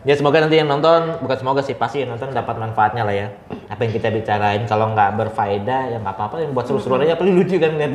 ya 0.05 0.13
semoga 0.13 0.45
nanti 0.45 0.61
yang 0.61 0.69
nonton, 0.69 1.25
bukan 1.25 1.41
semoga 1.41 1.65
sih 1.65 1.73
pasti 1.73 2.05
yang 2.05 2.13
nonton 2.13 2.37
dapat 2.37 2.61
manfaatnya 2.61 3.01
lah 3.01 3.17
ya. 3.17 3.33
Apa 3.73 3.89
yang 3.89 3.93
kita 3.97 4.13
bicarain 4.13 4.63
kalau 4.69 4.93
nggak 4.93 5.17
berfaedah 5.17 5.83
ya 5.89 5.97
nggak 5.97 6.13
apa-apa, 6.13 6.45
yang 6.45 6.53
buat 6.53 6.69
seru-seruan 6.69 7.09
aja, 7.09 7.17
paling 7.17 7.33
lucu 7.41 7.57
kan 7.57 7.73
dia. 7.73 7.89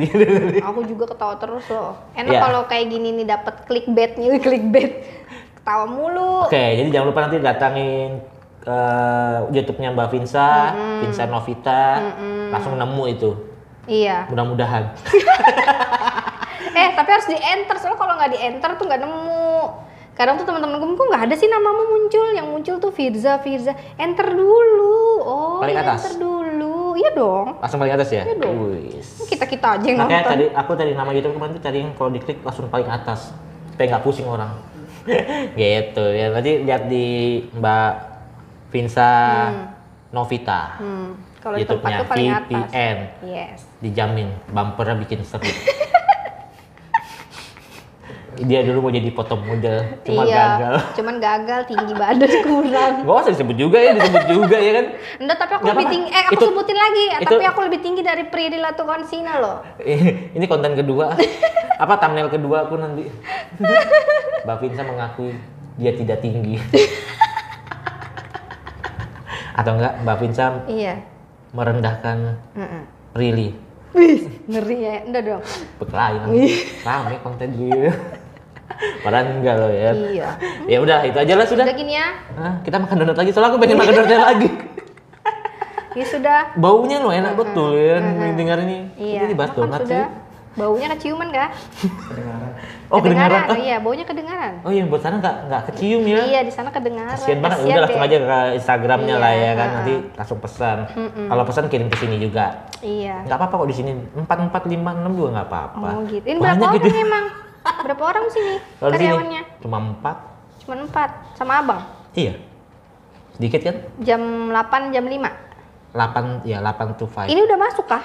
Aku 0.66 0.82
juga 0.82 1.06
ketawa 1.14 1.38
terus 1.38 1.62
loh. 1.70 1.94
Enak 2.18 2.34
Iya. 2.34 2.40
kalau 2.42 2.60
kayak 2.66 2.86
gini 2.90 3.08
nih 3.14 3.26
dapat 3.30 3.54
clickbaitnya, 3.62 4.34
clickbait. 4.44 5.06
Ketawa 5.62 5.86
mulu. 5.86 6.50
Oke, 6.50 6.58
jadi 6.82 6.88
jangan 6.90 7.06
lupa 7.14 7.20
nanti 7.30 7.38
datangin 7.38 8.10
ke 8.58 8.78
YouTube-nya 9.54 9.94
Mbak 9.94 10.08
Vinsa, 10.10 10.74
Vinsa 10.98 11.30
Novita, 11.30 11.84
langsung 12.50 12.74
nemu 12.74 13.04
itu. 13.06 13.30
Iya. 13.86 14.26
Mudah-mudahan. 14.28 14.82
Eh, 16.68 16.94
tapi 16.94 17.10
harus 17.10 17.26
di 17.26 17.34
enter 17.34 17.74
soalnya 17.74 17.98
kalau 17.98 18.14
nggak 18.14 18.32
di 18.34 18.38
enter 18.38 18.70
tuh 18.78 18.86
nggak 18.86 19.02
nemu. 19.02 19.87
Kadang 20.18 20.34
tuh 20.34 20.44
teman-teman 20.44 20.76
gue 20.76 20.90
kok 20.92 21.06
nggak 21.06 21.24
ada 21.24 21.34
sih 21.34 21.46
namamu 21.46 21.82
muncul, 21.88 22.26
yang 22.28 22.46
muncul 22.48 22.74
tuh 22.76 22.90
Firza, 22.90 23.38
Firza. 23.38 23.70
Enter 23.94 24.26
dulu. 24.28 24.98
Oh, 25.20 25.62
Paling 25.62 25.72
iya, 25.72 25.86
atas. 25.86 26.00
enter 26.04 26.14
dulu. 26.18 26.98
Iya 26.98 27.10
dong. 27.14 27.46
Langsung 27.56 27.78
paling 27.78 27.94
atas 27.94 28.08
ya? 28.10 28.22
Iya 28.24 28.34
dong. 28.36 28.56
Wis. 28.74 29.08
Kita 29.24 29.46
kita 29.46 29.78
aja 29.78 29.86
yang 29.86 30.02
Makanya 30.02 30.18
nonton. 30.20 30.32
tadi 30.34 30.44
aku 30.52 30.70
tadi 30.74 30.90
nama 30.92 31.10
YouTube 31.12 31.32
kemarin 31.32 31.52
tuh 31.54 31.62
tadi 31.62 31.78
yang 31.78 31.94
kalau 31.94 32.10
diklik 32.10 32.42
langsung 32.42 32.66
paling 32.66 32.90
atas 32.90 33.30
supaya 33.70 33.86
nggak 33.88 34.02
pusing 34.02 34.26
orang 34.26 34.50
gitu 35.54 36.04
ya 36.10 36.26
nanti 36.28 36.52
lihat 36.60 36.82
di 36.84 37.06
Mbak 37.54 37.92
Vinsa 38.68 39.10
Novita 40.10 40.76
Hmm, 40.76 41.14
kalau 41.38 41.54
YouTube-nya 41.54 41.96
tuh 41.96 42.08
paling 42.08 42.28
atas. 42.28 42.48
VPN 42.50 42.96
Yes. 43.22 43.58
dijamin 43.78 44.28
bumpernya 44.48 44.98
bikin 44.98 45.22
seru 45.22 45.46
dia 48.40 48.62
dulu 48.62 48.78
mau 48.80 48.92
jadi 48.92 49.10
foto 49.10 49.34
model 49.34 49.76
cuma 50.00 50.22
iya, 50.22 50.36
gagal 50.54 50.74
Cuman 50.94 51.14
gagal 51.16 51.60
tinggi 51.64 51.90
badan 51.92 52.30
kurang. 52.46 52.92
Gak 53.02 53.16
usah 53.18 53.32
disebut 53.32 53.56
juga 53.56 53.78
ya 53.78 53.92
disebut 53.92 54.24
juga 54.28 54.56
ya 54.56 54.72
kan 54.72 54.86
Enggak, 55.18 55.36
tapi 55.36 55.52
aku 55.52 55.62
Nggak 55.62 55.74
lebih 55.74 55.88
tinggi. 55.88 56.08
Eh, 56.08 56.22
aku 56.22 56.32
Itu- 56.34 56.46
sebutin 56.48 56.76
lagi. 56.76 57.04
itu- 57.10 57.26
Tapi 57.28 57.44
aku 57.44 57.60
lebih 57.62 57.80
tinggi 57.80 58.00
dari 58.00 58.24
Prilly 58.24 58.58
Latukonsina 58.58 59.32
loh. 59.36 59.56
ini 60.36 60.44
konten 60.44 60.72
kedua 60.72 61.18
apa 61.76 61.94
thumbnail 61.96 62.28
kedua 62.28 62.64
aku 62.64 62.74
nanti 62.74 63.06
Mbak 64.44 64.56
Vinsa 64.58 64.82
mengakui 64.82 65.34
dia 65.74 65.92
tidak 65.92 66.18
tinggi 66.18 66.58
atau 69.52 69.72
enggak 69.74 69.92
Mbak 69.98 70.16
Vinsa 70.18 70.44
Iya. 70.64 70.94
merendahkan 71.50 72.38
Mm-mm. 72.52 72.82
Prilly 73.10 73.50
Wih, 73.88 74.20
ngeri 74.44 74.76
ya. 74.78 74.96
Enggak 75.02 75.22
dong. 75.24 75.42
berkelahi 75.76 76.14
nanti 76.20 76.42
rame 76.82 77.14
konten 77.18 77.48
gue 77.52 77.88
padahal 79.00 79.24
enggak 79.32 79.54
loh 79.56 79.70
ya 79.70 79.90
Iya. 79.90 80.28
ya 80.66 80.78
udah 80.78 80.98
itu 81.02 81.18
aja 81.18 81.34
lah 81.34 81.44
sudah 81.44 81.64
Udah 81.64 81.76
gini 81.76 81.92
ya. 81.94 82.08
Kita 82.62 82.76
makan 82.76 82.96
donat 82.98 83.16
lagi 83.16 83.30
soalnya 83.30 83.50
aku 83.50 83.58
pengen 83.58 83.76
makan 83.76 83.94
donat 83.96 84.22
lagi 84.30 84.48
Ya 85.92 86.04
sudah. 86.04 86.40
baunya 86.54 86.98
loh 86.98 87.10
enak 87.10 87.34
betul 87.34 87.74
ya 87.74 87.98
dengar 88.32 88.58
ini 88.60 88.86
Iya. 88.94 89.20
ini 89.24 89.34
bahas 89.34 89.50
donat 89.52 89.82
sudah. 89.82 90.06
sih 90.06 90.26
Baunya 90.54 90.90
keciuman 90.90 91.30
kah? 91.30 91.54
Kedengaran. 92.10 92.50
oh 92.90 92.98
kedengaran 92.98 93.40
Oh, 93.46 93.54
iya, 93.54 93.78
baunya 93.78 94.02
kedengaran. 94.02 94.58
oh 94.58 94.74
iya 94.74 94.82
buat 94.82 94.98
sana 94.98 95.22
nggak 95.22 95.36
nggak 95.46 95.62
kecium 95.70 96.02
ya 96.02 96.18
Iya, 96.20 96.40
di 96.42 96.50
sana 96.50 96.68
kedengaran. 96.68 97.14
Kasian 97.14 97.38
banget, 97.38 97.58
Kasian 97.58 97.70
udah 97.70 97.82
langsung 97.86 98.02
aja 98.02 98.16
ke 98.18 98.38
Instagramnya 98.56 99.16
lah 99.16 99.30
Iya, 99.30 99.38
ya 99.38 99.52
kan, 99.52 99.62
ha-ha. 99.62 99.76
nanti 99.76 99.94
langsung 100.18 100.38
pesan. 100.40 100.76
Kalau 101.30 101.42
pesan 101.46 101.64
kirim 101.68 101.86
ke 101.86 101.96
sini 101.96 102.16
juga. 102.18 102.66
Iya. 102.80 103.22
Nggak 103.22 103.38
apa-apa 103.38 103.54
kok 103.54 103.68
di 103.70 103.76
sini, 103.76 103.90
empat 104.16 104.38
empat 104.40 104.62
lima 104.66 104.90
enam 104.92 105.12
juga 105.14 105.28
nggak 105.32 105.46
apa-apa. 105.46 105.88
Oh 105.92 106.02
gitu. 106.04 106.26
Ini 106.26 106.36
berapa 106.36 106.58
Banyak 106.58 106.70
orang 106.82 107.06
emang? 107.06 107.24
Berapa 107.78 108.02
orang 108.04 108.26
sini 108.28 108.56
Kalau 108.76 108.90
di 108.90 108.96
sini 108.96 109.06
karyawannya? 109.06 109.42
cuma 109.60 109.76
empat. 109.78 110.16
Cuma 110.60 110.74
empat. 110.78 111.10
Sama 111.34 111.52
abang. 111.58 111.80
Iya. 112.12 112.34
Sedikit 113.32 113.60
kan? 113.62 113.76
Jam 114.00 114.22
8, 114.50 114.90
jam 114.90 115.04
5. 115.04 115.30
8 115.94 116.44
ya 116.44 116.58
8 116.60 116.94
to 116.94 117.06
5. 117.06 117.26
Ini 117.26 117.40
udah 117.42 117.58
masuk 117.58 117.86
kah? 117.86 118.04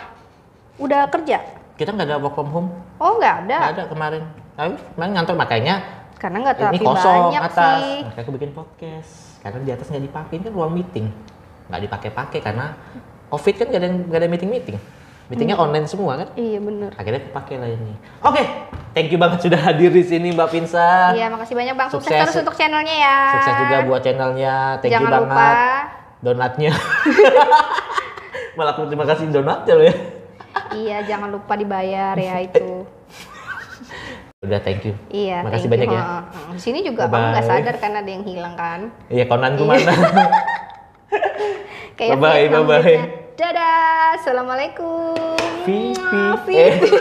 Udah 0.77 1.05
kerja? 1.07 1.41
Kita 1.73 1.89
nggak 1.89 2.07
ada 2.07 2.17
work 2.17 2.33
from 2.33 2.49
home, 2.49 2.69
Oh, 2.97 3.17
nggak 3.17 3.35
ada. 3.45 3.57
nggak 3.59 3.73
ada 3.73 3.83
kemarin. 3.87 4.23
Tapi 4.53 4.69
kemarin 4.93 5.11
ngantor 5.11 5.35
makanya 5.35 5.75
Karena 6.15 6.37
nggak 6.39 6.55
ini 6.55 6.61
terlalu 6.77 6.85
kosong 6.87 7.21
banyak 7.27 7.41
atas. 7.43 7.57
sih. 7.57 7.95
Makanya 8.05 8.23
aku 8.23 8.31
bikin 8.31 8.51
podcast. 8.53 9.11
Karena 9.41 9.57
di 9.59 9.71
atas 9.73 9.85
nggak 9.89 10.03
dipakai 10.03 10.33
ini 10.37 10.43
kan 10.45 10.53
ruang 10.53 10.71
meeting, 10.71 11.05
nggak 11.67 11.81
dipakai-pakai 11.83 12.39
karena 12.39 12.65
covid 13.27 13.53
kan 13.57 13.65
nggak 13.67 13.81
ada 13.81 13.89
nggak 14.07 14.19
ada 14.21 14.29
meeting 14.29 14.49
meeting. 14.49 14.77
Meetingnya 15.25 15.55
Hmm. 15.55 15.65
online 15.65 15.85
semua 15.85 16.13
kan? 16.15 16.27
Iya 16.33 16.59
bener. 16.59 16.91
akhirnya 16.93 17.21
pakai 17.29 17.55
lah 17.55 17.65
ini. 17.65 17.93
Oke, 18.19 18.43
thank 18.91 19.07
you 19.07 19.15
banget 19.15 19.39
sudah 19.39 19.57
hadir 19.57 19.89
di 19.89 20.01
sini 20.01 20.29
Mbak 20.29 20.49
Pinsa. 20.49 21.11
Iya, 21.11 21.27
makasih 21.27 21.53
banyak 21.53 21.73
Bang. 21.73 21.87
Sukses, 21.87 22.07
Sukses. 22.07 22.21
terus 22.27 22.37
untuk 22.39 22.53
channelnya 22.53 22.91
ya. 22.93 23.17
Sukses 23.33 23.55
juga 23.57 23.77
buat 23.83 24.01
channelnya. 24.01 24.55
Thank 24.77 24.91
Jangan 24.91 25.03
you 25.05 25.15
banget. 25.15 25.29
lupa. 25.29 25.49
Donatnya. 26.21 26.71
Malah 28.55 28.71
aku 28.71 28.85
terima 28.85 29.03
kasih 29.03 29.27
donatnya 29.27 29.73
loh 29.73 29.85
ya. 29.85 29.95
Iya, 30.71 30.97
jangan 31.07 31.29
lupa 31.29 31.53
dibayar 31.55 32.13
ya 32.13 32.35
itu. 32.39 32.85
Udah 34.43 34.59
thank 34.59 34.83
you. 34.83 34.93
Iya, 35.07 35.39
Makasih 35.41 35.71
thank 35.71 35.87
you. 35.87 35.95
banyak 35.95 36.03
ya. 36.03 36.03
Di 36.51 36.61
sini 36.61 36.79
juga 36.81 37.07
Bye-bye. 37.07 37.15
kamu 37.15 37.31
nggak 37.31 37.45
sadar 37.47 37.75
kan 37.79 37.91
ada 37.95 38.09
yang 38.11 38.23
hilang 38.23 38.53
kan? 38.53 38.79
Iya, 39.07 39.23
konanku 39.25 39.63
mana? 39.63 39.87
Kayak 41.95 42.11
Bye-bye, 42.13 42.35
Vietnam 42.43 42.63
bye-bye. 42.65 42.83
duitnya. 42.83 43.22
Dadah, 43.33 44.13
assalamualaikum. 44.21 45.17
Vivi. 45.65 45.97
Vivi. 46.45 46.85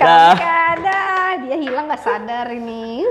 Dah. 0.00 0.32
Kadang 0.32 1.44
dia 1.44 1.56
hilang 1.60 1.92
nggak 1.92 2.00
sadar 2.00 2.48
ini. 2.56 3.04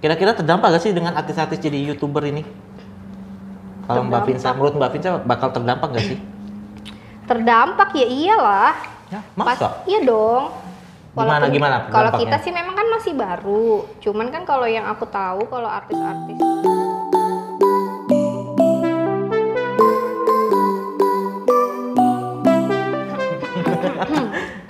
Kira-kira 0.00 0.32
terdampak 0.36 0.68
gak 0.72 0.82
sih 0.84 0.92
dengan 0.96 1.16
artis-artis 1.20 1.60
jadi 1.60 1.76
youtuber 1.80 2.24
ini? 2.28 2.44
Kalau 3.84 4.08
Mbak 4.08 4.24
Pinsa, 4.24 4.56
menurut 4.56 4.72
Mbak 4.76 4.90
Pinsa 4.96 5.20
bakal 5.20 5.52
terdampak 5.52 5.92
gak 5.96 6.04
sih? 6.08 6.33
Terdampak 7.24 7.88
ya 7.92 8.06
iyalah. 8.06 8.74
Ya, 9.08 9.20
Pas- 9.34 9.56
masa? 9.56 9.68
iya 9.84 10.00
dong. 10.00 10.52
Gimana, 11.14 11.46
Walaupun- 11.46 11.54
gimana 11.54 11.76
Kalau 11.86 12.10
dampaknya? 12.10 12.22
kita 12.26 12.36
sih 12.42 12.50
memang 12.50 12.74
kan 12.74 12.86
masih 12.90 13.12
baru. 13.14 13.68
Cuman 13.98 14.26
kan 14.28 14.42
kalau 14.42 14.66
yang 14.66 14.82
aku 14.84 15.06
tahu 15.06 15.46
kalau 15.46 15.70
artis-artis 15.70 16.38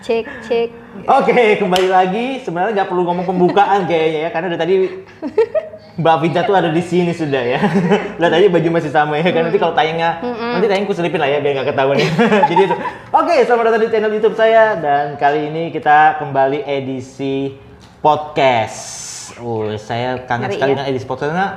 cek 0.05 0.25
cek 0.45 0.69
Oke, 1.05 1.59
kembali 1.59 1.89
lagi. 1.91 2.39
Sebenarnya 2.47 2.71
nggak 2.81 2.89
perlu 2.93 3.03
ngomong 3.03 3.27
pembukaan 3.27 3.83
kayaknya 3.91 4.29
ya, 4.29 4.31
karena 4.31 4.55
dari 4.55 4.61
tadi 4.63 4.75
Mbak 5.99 6.17
Vinta 6.23 6.41
tuh 6.47 6.55
ada 6.55 6.71
di 6.71 6.83
sini 6.87 7.11
sudah 7.11 7.43
ya. 7.43 7.61
Lihat 8.23 8.33
aja 8.33 8.47
baju 8.47 8.69
masih 8.79 8.95
sama 8.95 9.19
ya, 9.19 9.27
kan 9.35 9.43
nanti 9.51 9.59
kalau 9.59 9.75
tayangnya, 9.75 10.23
nanti 10.23 10.71
tayang 10.71 10.87
ku 10.87 10.95
selipin 10.95 11.19
lah 11.19 11.27
ya 11.27 11.43
biar 11.43 11.53
nggak 11.59 11.69
ketahuan 11.75 11.99
ya. 11.99 12.09
Jadi 12.51 12.63
itu. 12.71 12.77
Oke, 13.11 13.35
selamat 13.43 13.65
datang 13.69 13.83
di 13.83 13.89
channel 13.91 14.13
YouTube 14.15 14.37
saya 14.39 14.79
dan 14.79 15.19
kali 15.19 15.51
ini 15.51 15.63
kita 15.75 16.23
kembali 16.23 16.63
edisi 16.63 17.59
podcast. 17.99 18.79
Uh, 19.41 19.75
saya 19.81 20.23
kangen 20.31 20.47
Ngeri 20.47 20.55
sekali 20.55 20.71
ya? 20.71 20.75
dengan 20.79 20.89
edisi 20.95 21.07
podcast 21.11 21.31
karena 21.35 21.49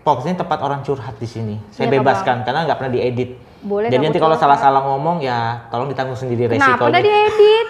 podcast 0.00 0.26
ini 0.30 0.36
tempat 0.40 0.58
orang 0.64 0.80
curhat 0.80 1.20
di 1.20 1.28
sini. 1.28 1.56
Saya 1.68 1.92
Iya, 1.92 2.00
bebaskan 2.00 2.48
karena 2.48 2.64
nggak 2.64 2.78
pernah 2.80 2.92
diedit. 2.96 3.49
Boleh 3.60 3.92
Jadi 3.92 4.04
nanti 4.08 4.20
kalau 4.20 4.36
salah-salah 4.40 4.80
ngomong 4.88 5.20
ya 5.20 5.68
tolong 5.68 5.92
ditanggung 5.92 6.16
sendiri 6.16 6.48
Kenapa 6.48 6.88
resikonya. 6.88 6.92
udah 6.96 7.02
diedit? 7.04 7.66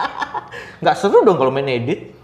Nggak 0.82 0.96
seru 0.96 1.20
dong 1.20 1.36
kalau 1.36 1.52
main 1.52 1.68
edit. 1.68 2.16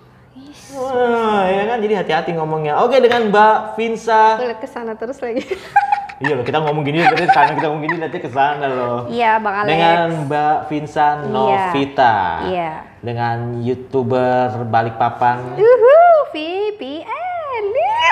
Wah, 0.79 1.43
ya 1.49 1.63
kan 1.69 1.79
jadi 1.85 1.95
hati-hati 2.01 2.31
ngomongnya. 2.39 2.81
Oke 2.81 3.03
dengan 3.03 3.29
Mbak 3.29 3.77
Vinsa. 3.77 4.39
Ke 4.57 4.69
sana 4.69 4.95
terus 4.97 5.21
lagi. 5.21 5.43
iya 6.23 6.35
loh 6.35 6.43
kita 6.43 6.59
ngomong 6.59 6.83
gini 6.83 6.99
berarti 7.07 7.31
sana 7.31 7.55
kita 7.55 7.67
ngomong 7.71 7.85
gini 7.85 7.97
nanti 8.01 8.19
ke 8.19 8.31
sana 8.31 8.67
loh. 8.67 8.99
Iya, 9.11 9.39
Bang 9.43 9.55
Alex. 9.65 9.69
Dengan 9.69 10.07
Mbak 10.27 10.59
Vinsa 10.71 11.07
Novita. 11.29 12.17
Iya. 12.49 12.73
Dengan 13.05 13.37
youtuber 13.61 14.65
Balikpapan. 14.65 15.61
Uhu, 15.61 15.99
VPN. 16.33 17.65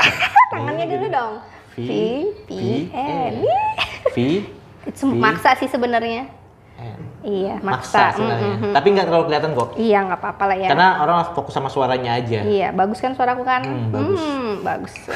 Tangannya 0.53 0.85
dulu 0.85 1.07
dong. 1.09 1.33
VPN. 1.77 3.33
Itu 4.87 5.07
maksa 5.09 5.55
sih 5.55 5.66
sebenarnya. 5.66 6.31
N. 6.77 7.01
Iya, 7.22 7.59
Maksa 7.59 8.12
maksa. 8.12 8.14
sebenarnya. 8.14 8.46
Mm, 8.46 8.55
mm, 8.55 8.66
mm. 8.66 8.75
Tapi 8.77 8.87
nggak 8.92 9.07
terlalu 9.07 9.25
kelihatan 9.27 9.51
kok. 9.53 9.68
Iya, 9.75 9.99
nggak 10.05 10.20
apa-apa 10.20 10.44
lah 10.44 10.57
ya. 10.57 10.68
Karena 10.70 10.88
orang 11.01 11.16
fokus 11.33 11.53
sama 11.53 11.66
suaranya 11.66 12.11
aja. 12.14 12.38
Iya, 12.40 12.68
bagus 12.70 12.99
kan 13.01 13.12
suaraku 13.12 13.42
kan? 13.42 13.62
Hmm, 13.64 13.88
bagus. 13.90 14.20
Hmm, 14.20 14.53
bagus. 14.62 14.94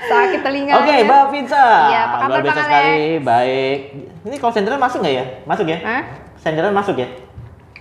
Sakit 0.00 0.40
telinganya. 0.40 0.78
Oke, 0.78 0.94
Mbak 1.04 1.22
Vinsa. 1.28 1.64
Iya, 1.90 2.00
apa 2.00 2.16
kabar, 2.16 2.28
Luar 2.30 2.40
biasa 2.40 2.54
Bang 2.54 2.64
sekali, 2.64 3.04
baik. 3.20 3.78
Ini 4.24 4.36
kalau 4.38 4.52
senderan 4.54 4.80
masuk 4.80 4.98
nggak 5.02 5.14
ya? 5.14 5.24
Masuk 5.44 5.66
ya? 5.66 5.78
Hah? 5.82 6.02
Senderan 6.38 6.72
masuk 6.72 6.96
ya? 6.96 7.08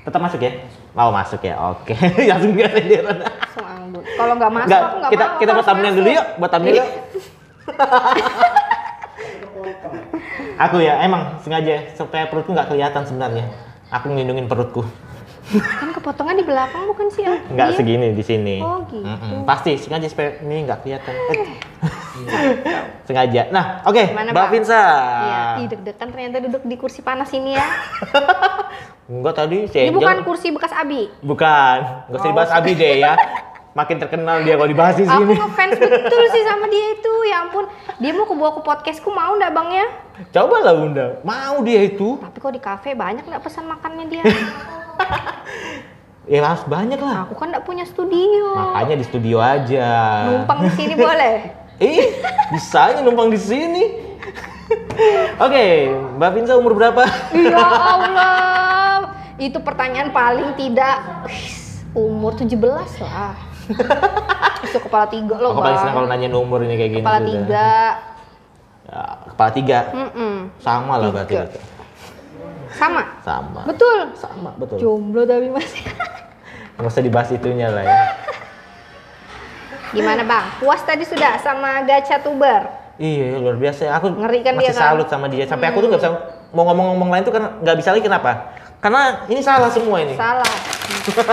Tetap 0.04 0.19
masuk 0.19 0.39
ya? 0.41 0.52
Mau 0.91 1.10
masuk 1.13 1.39
ya? 1.39 1.56
Oke. 1.62 1.93
Langsung 2.30 2.52
dia 2.52 2.67
senderan. 2.67 3.17
Langsung. 3.21 4.04
Kalau 4.17 4.34
nggak 4.36 4.52
masuk 4.52 4.67
Nggak, 4.67 4.82
aku 4.82 4.95
nggak 4.97 5.12
kita 5.13 5.23
mau. 5.23 5.38
kita 5.38 5.52
buat 5.54 5.65
thumbnail 5.65 5.93
dulu 5.95 6.10
yuk, 6.10 6.28
buat 6.36 6.52
thumbnail 6.52 6.76
yuk. 6.76 6.89
Aku 10.58 10.78
ya, 10.78 11.02
emang 11.02 11.38
sengaja 11.39 11.93
supaya 11.93 12.26
perutku 12.26 12.52
nggak 12.52 12.67
kelihatan 12.67 13.04
sebenarnya. 13.04 13.46
Aku 13.89 14.10
ngelindungin 14.10 14.46
perutku. 14.46 14.84
Kan 15.48 15.96
kepotongan 15.96 16.36
di 16.36 16.43
belakang 16.43 16.84
bukan 16.86 17.08
sih? 17.08 17.24
ah? 17.24 17.39
Nggak 17.48 17.67
Iya. 17.70 17.78
segini 17.78 18.08
di 18.12 18.20
sini. 18.20 18.56
Oh, 18.60 18.84
gitu. 18.84 19.00
Mm-mm. 19.00 19.48
Pasti 19.48 19.80
sengaja 19.80 20.06
supaya 20.06 20.36
ini 20.41 20.67
nggak 20.67 20.80
kelihatan. 20.82 21.13
Eh. 21.13 21.48
sengaja. 23.06 23.48
Nah, 23.48 23.80
oke, 23.84 24.04
Gimana, 24.08 24.36
Mbak? 24.36 24.50
Vinsa. 24.52 24.82
Iya, 25.24 25.39
deg-degan 25.70 26.08
ternyata 26.10 26.38
duduk 26.41 26.63
di 26.63 26.76
kursi 26.76 27.00
panas 27.00 27.32
ini 27.32 27.56
ya. 27.56 27.63
Enggak 29.08 29.36
tadi 29.38 29.58
si 29.65 29.78
Ini 29.80 29.93
bukan 29.93 30.28
kursi 30.28 30.52
bekas 30.52 30.74
Abi. 30.74 31.08
Bukan, 31.24 31.78
nggak 32.12 32.17
usah 32.17 32.28
Oh. 32.28 32.32
dibahas 32.34 32.52
Abi 32.52 32.72
deh 32.74 32.93
ya. 33.00 33.13
Makin 33.78 34.02
terkenal 34.02 34.42
dia 34.42 34.58
kalau 34.58 34.66
dibahas 34.66 34.98
di 34.98 35.06
Aku 35.06 35.22
sini. 35.22 35.38
ngefans 35.38 35.78
betul 35.78 36.24
sih 36.34 36.42
sama 36.42 36.66
dia 36.66 36.98
itu. 36.98 37.13
Ya 37.30 37.46
ampun, 37.46 37.70
dia 38.02 38.10
mau 38.10 38.26
ke 38.26 38.34
bawa 38.34 38.52
ke 38.58 38.62
podcastku 38.66 39.13
mau 39.13 39.38
nggak 39.38 39.54
bang 39.54 39.70
ya? 39.70 39.88
Coba 40.34 40.66
lah 40.66 40.74
Bunda, 40.74 41.22
mau 41.22 41.62
dia 41.62 41.86
itu. 41.86 42.18
Tapi 42.18 42.38
kok 42.42 42.50
di 42.50 42.58
kafe 42.58 42.98
banyak 42.98 43.22
nggak 43.22 43.44
pesan 43.46 43.70
makannya 43.70 44.06
dia? 44.10 44.24
Ya 46.28 46.44
harus 46.44 46.68
banyak 46.68 47.00
lah. 47.00 47.24
Aku 47.24 47.40
kan 47.40 47.56
nggak 47.56 47.63
punya 47.63 47.88
studio. 47.88 48.52
Makanya 48.52 49.00
di 49.00 49.06
studio 49.08 49.40
aja. 49.40 49.88
Numpang 50.28 50.60
di 50.68 50.72
sini 50.76 50.94
boleh? 51.00 51.36
Eh, 51.78 52.10
bisa 52.50 52.90
aja 52.90 53.00
numpang 53.00 53.30
di 53.30 53.38
sini. 53.38 53.86
Oke, 55.46 55.94
Mbak 56.18 56.30
Vinsa 56.34 56.58
umur 56.58 56.74
berapa? 56.74 57.06
ya 57.32 57.62
Allah, 57.63 59.13
itu 59.38 59.62
pertanyaan 59.62 60.10
paling 60.10 60.58
tidak 60.58 61.00
umur 61.94 62.34
17 62.34 62.58
lah. 63.00 63.47
Itu 64.68 64.80
kepala 64.84 65.06
tiga 65.08 65.36
loh 65.40 65.52
Aku 65.56 65.62
paling 65.64 65.80
senang 65.80 65.96
kalau 65.96 66.08
nanya 66.10 66.28
umur 66.34 66.60
ini 66.64 66.76
kayak 66.76 66.92
gini. 66.92 67.04
Kepala 67.04 67.20
sudah. 67.20 67.30
tiga. 67.32 67.72
Ya, 68.88 69.02
kepala 69.36 69.52
tiga. 69.52 69.80
Mm-mm. 69.92 70.34
Sama 70.64 70.94
lah 71.00 71.08
berarti. 71.12 71.34
Tiga. 71.36 71.46
Sama. 72.78 73.04
Sama. 73.24 73.62
Betul. 73.68 74.00
Sama, 74.16 74.50
betul. 74.56 74.78
Jomblo 74.80 75.24
tapi 75.28 75.48
masih. 75.52 75.84
Nggak 76.78 76.92
usah 76.94 77.04
dibahas 77.04 77.30
itunya 77.34 77.68
lah 77.74 77.84
ya. 77.84 77.96
Gimana 79.96 80.22
bang? 80.28 80.46
Puas 80.60 80.84
tadi 80.84 81.08
sudah 81.08 81.40
sama 81.42 81.82
gacha 81.88 82.22
tuber? 82.22 82.70
Iya 82.98 83.38
luar 83.42 83.58
biasa. 83.58 83.94
Aku 83.98 84.14
Ngeri 84.14 84.40
kan 84.42 84.54
masih 84.58 84.70
dia 84.70 84.74
kan? 84.74 84.84
salut 84.94 85.08
sama 85.10 85.26
dia. 85.30 85.46
Sampai 85.50 85.70
aku 85.74 85.86
tuh 85.86 85.90
nggak 85.90 86.02
bisa 86.02 86.12
mau 86.54 86.64
ngomong-ngomong 86.70 87.10
lain 87.14 87.24
tuh 87.26 87.34
karena 87.34 87.50
nggak 87.62 87.78
bisa 87.82 87.90
lagi 87.94 88.04
kenapa? 88.06 88.32
Karena 88.78 89.26
ini 89.26 89.42
salah 89.42 89.70
semua 89.70 89.98
ini. 90.00 90.13
Salah. 90.13 90.48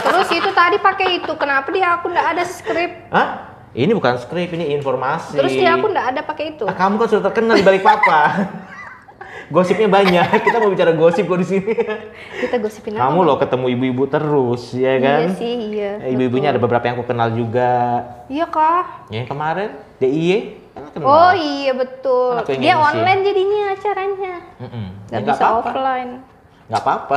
Terus 0.00 0.28
itu 0.32 0.50
tadi 0.50 0.76
pakai 0.78 1.20
itu. 1.20 1.32
Kenapa 1.34 1.68
di 1.68 1.80
aku 1.80 2.08
nggak 2.08 2.26
ada 2.32 2.42
skrip? 2.42 3.12
Hah? 3.12 3.28
Ini 3.74 3.90
bukan 3.90 4.16
skrip, 4.16 4.54
ini 4.54 4.70
informasi. 4.72 5.34
Terus 5.34 5.50
di 5.52 5.66
aku 5.66 5.90
nggak 5.90 6.06
ada 6.14 6.20
pakai 6.22 6.54
itu. 6.54 6.62
Ah, 6.64 6.72
kamu 6.72 6.94
kan 6.96 7.06
sudah 7.10 7.24
terkenal 7.26 7.58
di 7.58 7.66
balik 7.66 7.82
papa. 7.82 8.20
Gosipnya 9.44 9.92
banyak. 9.92 10.40
Kita 10.40 10.56
mau 10.56 10.72
bicara 10.72 10.94
gosip 10.94 11.26
kok 11.26 11.36
di 11.36 11.46
sini. 11.46 11.74
Kita 12.40 12.56
gosipin 12.56 12.96
apa? 12.96 13.02
Kamu 13.04 13.18
loh 13.20 13.36
ketemu 13.36 13.66
ibu-ibu 13.76 14.04
terus, 14.08 14.72
ya 14.72 14.96
kan? 14.96 15.20
Iya 15.20 15.30
sih, 15.36 15.54
iya. 15.68 15.92
Eh, 16.00 16.16
Ibu-ibunya 16.16 16.48
ada 16.48 16.56
beberapa 16.56 16.80
yang 16.80 16.96
aku 16.96 17.04
kenal 17.04 17.28
juga. 17.28 18.00
Iya 18.26 18.48
kah? 18.48 19.04
Ya, 19.10 19.26
kemarin 19.26 19.74
DIY 19.98 20.38
kan 20.72 20.82
kenal. 20.90 21.06
Oh 21.06 21.32
iya 21.34 21.76
betul. 21.76 22.40
Kan 22.40 22.56
Dia 22.56 22.74
online 22.74 23.20
jadinya 23.20 23.60
acaranya. 23.70 24.34
Mm-mm. 24.58 24.86
Gak 25.06 25.12
Ya, 25.12 25.26
bisa 25.28 25.42
apa-apa. 25.44 25.68
offline. 25.68 26.12
Nggak 26.66 26.80
apa-apa. 26.80 27.16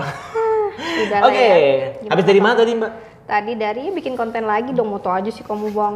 Udah 0.78 1.20
Oke, 1.28 1.40
lah 1.40 1.58
ya. 1.58 2.10
habis 2.12 2.26
dari 2.26 2.42
mana 2.42 2.56
tadi 2.56 2.72
mbak? 2.74 2.92
Tadi 3.28 3.54
dari 3.54 3.92
bikin 3.92 4.16
konten 4.16 4.48
lagi 4.48 4.72
dong, 4.72 4.88
moto 4.88 5.12
aja 5.12 5.28
sih 5.28 5.44
kamu 5.44 5.76
bang. 5.76 5.96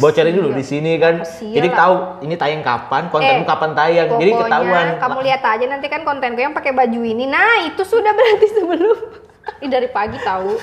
Bocorin 0.00 0.32
dulu 0.32 0.48
di 0.50 0.64
sini 0.64 0.96
kan. 0.96 1.20
Makasih 1.20 1.52
Jadi 1.52 1.68
lah. 1.68 1.76
tahu 1.76 1.94
ini 2.24 2.34
tayang 2.34 2.64
kapan, 2.64 3.12
kontenmu 3.12 3.44
Eh, 3.44 3.48
kapan 3.48 3.70
tayang. 3.76 4.08
Jadi 4.16 4.30
ketahuan. 4.34 4.86
kamu 4.96 5.18
lihat 5.22 5.42
aja 5.44 5.64
nanti 5.68 5.86
kan 5.92 6.00
kontenku 6.02 6.40
yang 6.40 6.56
pakai 6.56 6.72
baju 6.72 7.00
ini. 7.04 7.28
Nah 7.28 7.68
itu 7.68 7.84
sudah 7.84 8.12
berarti 8.12 8.48
sebelum. 8.48 8.98
Ini 9.60 9.68
dari 9.68 9.90
pagi 9.90 10.16
tahu. 10.16 10.54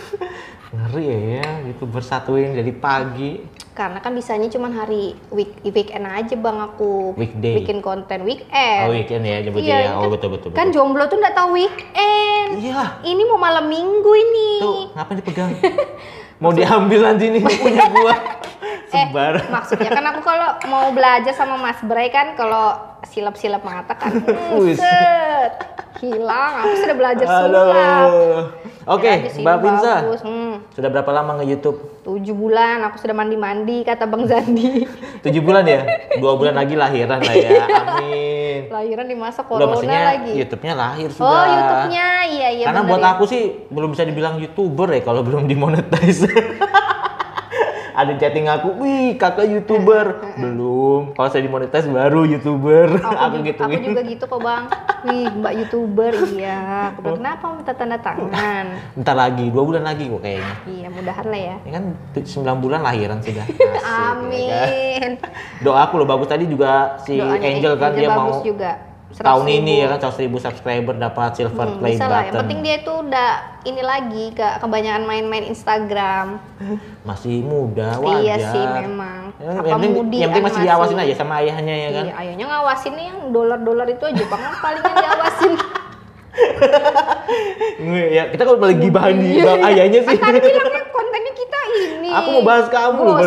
Ngeri 0.69 1.05
ya, 1.41 1.65
gitu 1.65 1.89
bersatuin 1.89 2.53
dari 2.53 2.69
pagi. 2.69 3.41
Karena 3.73 3.97
kan 3.97 4.12
bisanya 4.12 4.45
cuma 4.47 4.69
hari 4.69 5.17
week 5.29 5.58
weekend 5.63 6.03
aja 6.03 6.36
bang 6.36 6.58
aku 6.60 7.15
Weekday. 7.15 7.58
bikin 7.58 7.79
konten 7.79 8.21
weekend. 8.21 8.86
Oh 8.86 8.91
weekend 8.91 9.23
ya 9.23 9.41
nyebutnya 9.41 9.65
Iya, 9.65 9.77
ya. 9.82 9.91
Oh 9.95 10.05
kan- 10.05 10.13
betul 10.13 10.29
betul. 10.29 10.49
Kan 10.51 10.67
betul. 10.67 10.75
jomblo 10.75 11.03
tuh 11.08 11.17
nggak 11.17 11.34
tahu 11.34 11.49
weekend. 11.55 12.49
Iya. 12.60 13.01
Ini 13.01 13.21
mau 13.25 13.39
malam 13.39 13.65
minggu 13.65 14.12
ini. 14.13 14.49
Tuh, 14.60 14.77
ngapain 14.93 15.17
dipegang? 15.17 15.51
Mau 16.39 16.55
diambil 16.55 17.03
nanti 17.03 17.27
nih 17.29 17.43
punya 17.60 17.84
gua. 17.91 18.15
Sebar. 18.88 19.34
Eh, 19.38 19.51
maksudnya 19.51 19.91
kan 19.91 20.05
aku 20.08 20.23
kalau 20.23 20.55
mau 20.65 20.88
belajar 20.89 21.36
sama 21.36 21.60
Mas 21.60 21.84
Bray 21.84 22.08
kan 22.08 22.32
kalau 22.34 22.79
silap-silap 23.05 23.62
mengatakan 23.62 24.12
Wis. 24.63 24.75
set 24.75 25.53
hilang 25.99 26.63
aku 26.63 26.75
sudah 26.79 26.95
belajar 26.95 27.27
sulap. 27.27 28.09
Oke, 28.89 29.05
Ya 29.05 29.29
sih, 29.29 29.43
Mbak 29.45 29.57
Pinsa. 29.62 29.93
Hmm, 30.23 30.65
Sudah 30.74 30.89
berapa 30.89 31.11
lama 31.11 31.38
nge-YouTube? 31.38 31.78
tujuh 31.99 32.34
bulan 32.34 32.82
aku 32.89 32.97
sudah 32.97 33.13
mandi-mandi 33.13 33.86
kata 33.86 34.09
Bang 34.09 34.26
Zandi. 34.26 34.82
Tujuh 35.28 35.45
bulan 35.45 35.61
ya? 35.61 35.86
Dua 36.17 36.34
bulan 36.34 36.57
lagi 36.57 36.74
lahiran 36.74 37.21
lah 37.21 37.36
ya. 37.36 37.51
Amin. 37.99 38.65
Lahiran 38.71 39.05
di 39.05 39.13
masa 39.13 39.45
corona 39.45 39.69
maksudnya 39.69 40.17
lagi. 40.17 40.32
YouTube-nya 40.34 40.74
lahir 40.74 41.09
sudah. 41.13 41.30
Oh, 41.30 41.45
YouTube-nya. 41.45 42.07
Iya, 42.26 42.47
iya 42.49 42.65
Karena 42.65 42.82
buat 42.82 43.03
ya. 43.03 43.09
aku 43.13 43.24
sih 43.30 43.41
belum 43.69 43.93
bisa 43.93 44.09
dibilang 44.09 44.41
YouTuber 44.41 44.89
ya 44.89 45.01
kalau 45.05 45.21
belum 45.21 45.45
dimonetize. 45.45 46.26
Ada 47.95 48.13
chatting 48.17 48.47
aku, 48.49 48.69
wih 48.81 49.15
kakak 49.15 49.47
YouTuber. 49.49 50.37
belum. 50.39 51.13
Kalau 51.15 51.29
saya 51.29 51.43
dimonetize 51.45 51.87
baru 51.89 52.25
YouTuber. 52.25 52.99
Aku, 53.01 53.15
aku 53.15 53.35
gituin. 53.45 53.77
aku 53.79 53.85
juga 53.93 54.01
gitu 54.05 54.23
kok 54.25 54.39
bang. 54.41 54.63
Wih 54.99 55.25
mbak 55.31 55.53
youtuber 55.55 56.13
iya. 56.35 56.91
Aku 56.91 56.99
bilang, 56.99 57.23
kenapa 57.23 57.43
minta 57.55 57.73
tanda 57.73 57.97
tangan? 57.99 58.65
Ntar 58.99 59.15
lagi, 59.15 59.47
dua 59.47 59.63
bulan 59.63 59.83
lagi 59.87 60.11
kok 60.11 60.19
kayaknya. 60.19 60.53
Iya 60.67 60.87
mudahan 60.91 61.25
lah 61.27 61.41
ya. 61.41 61.55
Ya 61.63 61.71
kan 61.79 61.83
9 62.19 62.63
bulan 62.63 62.79
lahiran 62.83 63.17
sudah. 63.23 63.45
Asik, 63.47 63.63
ya 63.63 63.71
kan? 63.79 63.83
Amin. 64.19 65.11
Doa 65.63 65.87
aku 65.87 66.03
loh 66.03 66.07
bagus 66.07 66.27
tadi 66.27 66.45
juga 66.45 66.99
si 67.03 67.15
Doanya 67.19 67.47
Angel 67.47 67.73
kan 67.79 67.91
dia 67.95 68.09
bagus 68.11 68.39
mau 68.39 68.45
juga. 68.45 68.71
Tahun 69.12 69.41
100.000. 69.43 69.57
ini 69.57 69.74
ya 69.76 69.88
kan 69.89 69.99
100.000 70.05 70.30
subscriber 70.39 70.93
dapat 70.95 71.30
silver 71.34 71.66
Hmm, 71.66 71.78
play 71.78 71.93
bisa 71.93 72.05
lah. 72.05 72.22
Yang 72.22 72.26
button. 72.28 72.39
penting 72.39 72.60
dia 72.62 72.76
itu 72.78 72.93
udah 72.93 73.30
ini 73.64 73.82
lagi 73.82 74.26
ke 74.32 74.47
kebanyakan 74.57 75.03
main-main 75.03 75.45
Instagram. 75.45 76.28
Masih 77.10 77.41
muda, 77.41 77.97
wajar. 77.97 78.22
Iya 78.22 78.36
sih 78.47 78.64
memang. 78.78 79.22
Ya, 79.36 79.49
Apa 79.51 79.66
yang 79.66 79.78
penting, 79.80 79.93
mudi 79.95 80.18
yang 80.18 80.30
penting 80.30 80.45
masih 80.45 80.62
diawasin 80.62 80.97
aja 80.99 81.16
sama 81.16 81.34
ayahnya 81.39 81.76
ya 81.76 81.89
kan. 81.89 82.03
Iya, 82.03 82.14
ayahnya 82.18 82.45
ngawasin 82.45 82.93
nih 82.93 83.05
yang 83.07 83.20
dolar-dolar 83.30 83.88
itu 83.88 84.03
aja 84.03 84.24
bang 84.26 84.41
palingnya 84.55 84.93
diawasin. 84.95 85.53
Ya, 88.10 88.24
kita 88.28 88.41
kalau 88.41 88.57
balik 88.57 88.80
gibahan 88.80 89.16
di 89.16 89.28
Iya, 89.34 89.43
bang 89.43 89.60
iya. 89.60 89.68
ayahnya 89.70 89.99
sih. 90.01 90.16
Kan 90.16 90.30
tadi 90.30 90.49
bilangnya 90.55 90.84
kontennya 90.88 91.34
kita 91.34 91.60
ini. 91.74 92.10
Aku 92.12 92.28
mau 92.32 92.43
bahas 92.43 92.68
kamu 92.68 92.99
loh. 93.01 93.18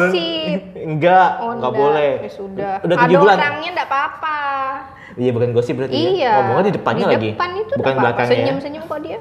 Enggak, 0.75 1.29
Oh, 1.39 1.51
enggak 1.53 1.73
boleh. 1.73 2.13
Ya 2.19 2.31
sudah. 2.31 2.75
Udah 2.81 2.97
Ada 2.97 3.07
7 3.09 3.21
bulan. 3.21 3.37
orangnya 3.39 3.71
enggak 3.71 3.89
apa-apa. 3.89 4.39
Iya, 5.17 5.31
bukan 5.37 5.49
gosip 5.53 5.75
berarti 5.77 5.95
ya. 5.95 6.11
Iya. 6.11 6.33
Ngomongnya 6.41 6.65
di 6.69 6.75
depannya 6.75 7.05
di 7.05 7.15
lagi. 7.17 7.31
depan 7.37 7.51
itu 7.59 7.73
bukan 7.77 7.95
belakangnya. 8.01 8.33
ya. 8.33 8.37
Senyum-senyum 8.41 8.83
kok 8.89 9.01
dia. 9.05 9.19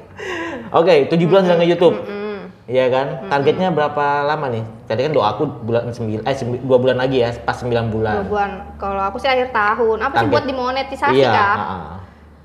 Oke, 0.72 0.94
7 1.08 1.28
bulan 1.28 1.42
sudah 1.44 1.58
nge-YouTube. 1.60 1.96
Mm. 2.04 2.40
Iya 2.62 2.84
kan? 2.88 3.06
Targetnya 3.26 3.68
berapa 3.74 4.04
lama 4.22 4.46
nih? 4.48 4.64
Tadi 4.86 5.00
kan 5.02 5.12
doa 5.12 5.26
aku 5.34 5.44
bulan 5.66 5.90
9 5.90 6.22
eh 6.22 6.34
2 6.38 6.62
bulan 6.64 6.96
lagi 6.96 7.20
ya, 7.20 7.34
pas 7.42 7.58
9 7.58 7.90
bulan. 7.90 8.22
Dua 8.22 8.26
bulan. 8.30 8.50
Kalau 8.78 9.02
aku 9.02 9.18
sih 9.18 9.28
akhir 9.28 9.50
tahun. 9.50 9.98
Apa 9.98 10.14
sih 10.14 10.18
Target. 10.24 10.32
buat 10.32 10.44
dimonetisasi 10.46 11.18
iya, 11.18 11.32
kak? 11.34 11.56
ah, 11.58 11.66
ah. 11.66 11.96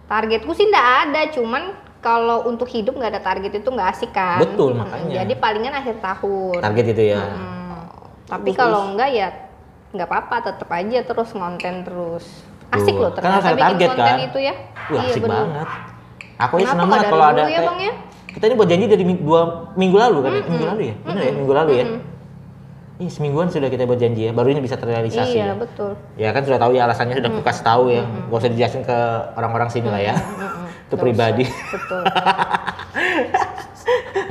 Targetku 0.07 0.51
sih 0.55 0.65
enggak 0.67 0.87
ada, 1.07 1.21
cuman 1.31 1.63
kalau 1.99 2.47
untuk 2.47 2.65
hidup 2.71 2.95
nggak 2.95 3.11
ada 3.13 3.21
target 3.21 3.59
itu 3.59 3.69
nggak 3.69 3.89
asik 3.93 4.11
kan. 4.15 4.39
Betul, 4.39 4.73
Mm, 4.73 4.79
makanya. 4.81 5.13
Jadi 5.21 5.33
palingan 5.37 5.75
akhir 5.75 5.95
tahun. 5.99 6.59
Target 6.63 6.85
itu 6.97 7.03
ya. 7.13 7.21
Hmm. 7.21 7.83
Tapi 8.27 8.49
kalau 8.55 8.91
enggak 8.91 9.09
ya 9.11 9.27
nggak 9.91 10.07
apa-apa, 10.07 10.35
tetap 10.51 10.69
aja 10.71 10.99
terus 11.03 11.29
ngonten 11.35 11.83
terus. 11.85 12.25
Asik 12.67 12.95
loh 12.95 13.09
kan 13.09 13.19
ternyata 13.23 13.39
ada 13.39 13.55
bikin 13.55 13.63
target, 13.63 13.89
konten 13.89 14.05
kan? 14.05 14.17
itu 14.27 14.39
ya. 14.43 14.53
Wah, 14.87 15.01
asik 15.03 15.21
bener. 15.23 15.33
banget. 15.33 15.67
Aku 16.37 16.53
aja 16.53 16.59
Kenapa 16.59 16.73
senang 16.75 16.87
banget 16.87 17.07
kalau 17.07 17.25
ada 17.25 17.41
ya, 17.47 17.59
Bang, 17.63 17.79
ya? 17.79 17.93
Kita 18.27 18.43
ini 18.45 18.53
buat 18.53 18.69
janji 18.69 18.85
dari 18.85 19.03
dua 19.17 19.41
minggu 19.73 19.97
lalu 19.97 20.17
kan? 20.21 20.31
ya? 20.31 20.43
Minggu 20.45 20.65
lalu 20.67 20.81
ya? 20.83 20.95
Bener 21.01 21.21
ya? 21.23 21.33
Minggu 21.33 21.53
lalu 21.55 21.71
ya? 21.73 21.85
Ih, 22.97 23.13
semingguan 23.13 23.45
sudah 23.45 23.69
kita 23.69 23.85
buat 23.85 24.01
janji 24.01 24.25
ya, 24.25 24.31
baru 24.33 24.49
ini 24.49 24.59
bisa 24.59 24.73
terrealisasi 24.73 25.37
Iya 25.37 25.45
ya. 25.45 25.53
betul. 25.53 25.91
Ya 26.17 26.29
kan 26.33 26.41
sudah 26.41 26.57
tahu 26.57 26.73
ya 26.73 26.89
alasannya 26.89 27.21
sudah 27.21 27.29
aku 27.29 27.41
kasih 27.45 27.63
tahu 27.63 27.83
ya. 27.93 28.03
Gak 28.03 28.37
usah 28.41 28.49
dijelasin 28.49 28.81
ke 28.81 28.97
orang-orang 29.37 29.69
sini 29.69 29.87
lah 29.87 30.01
ya. 30.01 30.15
itu 30.17 30.25
Nggak 30.89 30.97
pribadi. 30.97 31.43
usah. 31.45 31.69
Betul. 31.77 32.01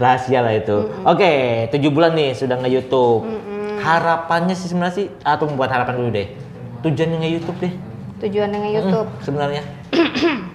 Rahasia 0.02 0.40
lah 0.42 0.52
itu. 0.52 0.76
Oke, 1.06 1.32
tujuh 1.72 1.88
bulan 1.88 2.12
nih 2.12 2.34
sudah 2.34 2.58
nge-YouTube. 2.58 3.24
Harapannya 3.80 4.52
sih 4.52 4.68
sebenarnya 4.68 4.94
sih, 4.94 5.06
atau 5.22 5.46
membuat 5.46 5.70
harapan 5.70 5.94
dulu 5.96 6.10
deh. 6.10 6.28
Tujuannya 6.82 7.16
nge-YouTube 7.22 7.58
deh. 7.62 7.72
Tujuan 8.18 8.48
dengan 8.48 8.70
YouTube 8.70 9.08
Sebenarnya. 9.20 9.62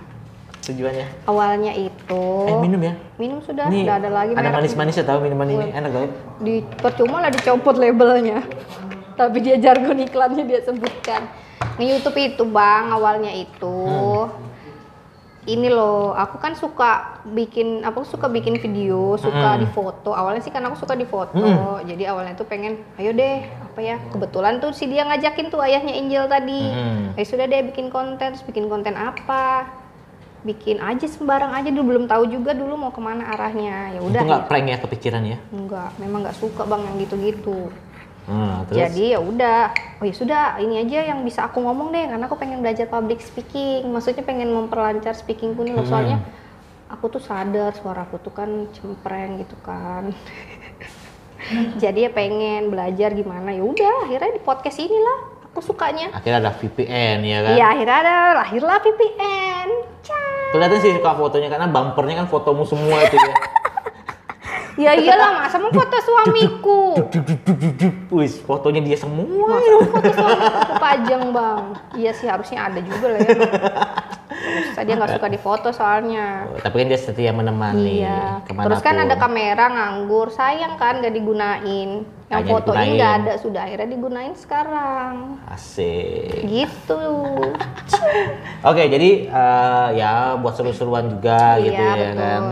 Tujuannya. 0.62 1.08
awalnya 1.26 1.74
itu 1.74 2.24
Eh 2.46 2.56
minum 2.56 2.78
ya. 2.80 2.94
minum 3.18 3.42
sudah, 3.42 3.66
Ini 3.66 3.82
udah 3.82 3.96
ada 3.98 4.10
lagi 4.10 4.32
ada 4.32 4.42
merek. 4.44 4.56
manis-manisnya 4.62 5.04
tahu 5.04 5.26
minuman 5.26 5.48
ini 5.48 5.68
enak 5.72 5.90
banget. 5.90 6.12
di 6.38 6.54
percuma 6.78 7.18
lah 7.18 7.30
dicopot 7.30 7.76
labelnya 7.76 8.46
tapi 9.12 9.42
dia 9.42 9.58
jargon 9.58 9.98
iklannya 9.98 10.46
dia 10.46 10.62
sebutkan 10.62 11.26
di 11.76 11.86
YouTube 11.88 12.14
itu 12.16 12.44
bang 12.44 12.90
awalnya 12.90 13.30
itu 13.32 13.78
ini 15.44 15.68
loh 15.68 16.14
aku 16.14 16.38
kan 16.38 16.54
suka 16.54 16.90
bikin 17.26 17.82
aku 17.82 18.06
suka 18.06 18.28
bikin 18.28 18.56
video 18.56 19.18
suka 19.18 19.58
Hmm. 19.58 19.60
di 19.60 19.68
foto 19.68 20.12
awalnya 20.12 20.38
sih 20.40 20.50
kan 20.50 20.62
aku 20.62 20.78
suka 20.78 20.94
di 20.94 21.04
foto 21.04 21.42
jadi 21.82 22.14
awalnya 22.14 22.34
tuh 22.34 22.46
pengen 22.46 22.78
ayo 22.96 23.10
deh 23.12 23.42
apa 23.42 23.80
ya 23.80 23.98
kebetulan 24.08 24.58
tuh 24.58 24.70
si 24.70 24.86
dia 24.86 25.02
ngajakin 25.02 25.50
tuh 25.50 25.58
ayahnya 25.60 25.94
Angel 25.96 26.26
tadi 26.28 26.62
Hmm. 26.64 27.18
ayo 27.18 27.26
sudah 27.26 27.46
deh 27.46 27.62
bikin 27.64 27.90
konten 27.90 28.22
terus 28.32 28.44
bikin 28.44 28.70
konten 28.70 28.94
apa 28.94 29.66
bikin 30.42 30.78
aja 30.78 31.06
sembarang 31.06 31.54
aja 31.54 31.70
dulu 31.70 31.86
belum 31.92 32.06
tahu 32.06 32.26
juga 32.28 32.54
dulu 32.54 32.74
mau 32.76 32.90
ke 32.90 32.98
mana 32.98 33.30
arahnya 33.30 33.94
ya 33.94 34.00
Itu 34.00 34.10
udah 34.10 34.22
nggak 34.22 34.44
prank 34.46 34.66
ya 34.68 34.78
kepikiran 34.78 35.22
ya. 35.24 35.38
Enggak, 35.50 35.94
memang 35.98 36.26
nggak 36.26 36.34
suka 36.34 36.66
bang 36.66 36.82
yang 36.82 36.98
gitu-gitu. 37.00 37.70
Nah, 38.32 38.64
terus 38.64 38.80
Jadi 38.80 39.12
ya 39.12 39.20
udah, 39.20 39.60
oh 40.00 40.06
ya 40.08 40.16
sudah, 40.16 40.44
ini 40.64 40.80
aja 40.80 41.12
yang 41.12 41.20
bisa 41.22 41.44
aku 41.44 41.60
ngomong 41.60 41.92
deh, 41.92 42.08
karena 42.08 42.24
aku 42.26 42.40
pengen 42.40 42.64
belajar 42.64 42.88
public 42.88 43.20
speaking. 43.20 43.92
Maksudnya 43.92 44.24
pengen 44.24 44.56
memperlancar 44.56 45.12
speakingku 45.12 45.60
nih 45.62 45.76
loh, 45.76 45.84
Hmm. 45.84 45.92
soalnya 45.92 46.18
aku 46.88 47.12
tuh 47.12 47.20
sadar 47.20 47.76
suara 47.76 48.08
aku 48.08 48.24
tuh 48.24 48.32
kan 48.32 48.48
cempreng 48.72 49.44
gitu 49.44 49.60
kan. 49.60 50.16
Jadi 51.84 52.08
ya 52.08 52.12
pengen 52.12 52.72
belajar 52.72 53.12
gimana, 53.12 53.52
ya 53.52 53.66
udah, 53.66 54.08
akhirnya 54.08 54.32
di 54.32 54.42
podcast 54.42 54.80
inilah 54.80 55.20
aku 55.52 55.60
sukanya. 55.60 56.16
akhirnya 56.16 56.40
ada 56.48 56.52
VPN 56.56 57.18
ya 57.28 57.40
kan. 57.44 57.54
Iya, 57.60 57.66
akhirnya 57.76 57.98
ada 58.00 58.16
lahirlah 58.40 58.78
VPN. 58.80 59.68
Cah. 60.00 60.56
Kelihatan 60.56 60.80
sih 60.80 60.92
suka 60.96 61.12
fotonya 61.12 61.52
karena 61.52 61.68
bumpernya 61.68 62.24
kan 62.24 62.28
fotomu 62.32 62.64
semua 62.64 63.04
itu 63.04 63.20
ya. 63.20 63.36
Ya 64.82 64.98
iyalah, 64.98 65.46
masa 65.46 65.62
mau 65.62 65.70
foto 65.70 65.98
suamiku. 66.02 66.82
Wis, 68.10 68.42
fotonya 68.42 68.82
dia 68.82 68.98
semua. 68.98 69.62
Masa 69.62 69.70
mau 69.78 69.86
foto 69.94 70.10
suami 70.10 70.42
aku 70.42 70.74
pajang 70.82 71.24
bang? 71.30 71.64
Iya 71.94 72.12
sih 72.18 72.28
harusnya 72.28 72.60
ada 72.66 72.80
juga 72.82 73.06
lah 73.14 73.20
ya. 73.22 73.30
Terus 74.42 74.86
dia 74.90 74.96
nggak 74.98 75.14
suka 75.22 75.28
difoto 75.30 75.70
soalnya. 75.70 76.50
Oh, 76.50 76.58
Tapi 76.58 76.76
kan 76.82 76.88
dia 76.90 77.00
setia 77.00 77.30
menemani. 77.30 78.02
Iya. 78.02 78.42
Terus 78.50 78.82
kan 78.82 78.98
ada 78.98 79.16
kamera 79.16 79.70
nganggur, 79.70 80.34
sayang 80.34 80.82
kan 80.82 80.98
nggak 80.98 81.14
digunain. 81.14 82.02
Yang 82.32 82.40
Hanya 82.42 82.52
foto 82.52 82.72
ini 82.74 82.90
nggak 82.98 83.14
ada, 83.22 83.34
sudah 83.38 83.62
akhirnya 83.68 83.90
digunain 83.92 84.34
sekarang. 84.34 85.38
Asik. 85.46 86.48
Gitu. 86.48 87.04
Oke, 88.72 88.84
jadi 88.88 89.10
eh, 89.30 89.88
ya 90.00 90.40
buat 90.40 90.56
seru-seruan 90.58 91.12
juga 91.12 91.60
Iya, 91.60 91.66
gitu 91.70 91.84
ya 91.84 91.94
betul. 91.94 92.18
kan. 92.18 92.44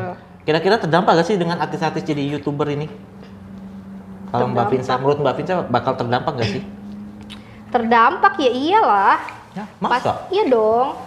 Kira-kira 0.50 0.82
terdampak 0.82 1.14
gak 1.14 1.28
sih 1.30 1.38
dengan 1.38 1.62
artis-artis 1.62 2.02
jadi 2.02 2.26
youtuber 2.26 2.66
ini? 2.74 2.90
Kalau 4.34 4.50
Mbak 4.50 4.66
Pinsa, 4.74 4.98
menurut 4.98 5.22
Mbak 5.22 5.36
Pinsa 5.38 5.54
bakal 5.70 5.94
terdampak 5.94 6.42
gak 6.42 6.50
sih? 6.58 6.66
Terdampak 7.70 8.34
ya 8.42 8.50
iyalah. 8.50 9.22
Ya, 9.54 9.70
Pas, 9.78 10.02
masa? 10.02 10.26
iya 10.34 10.50
dong. 10.50 10.98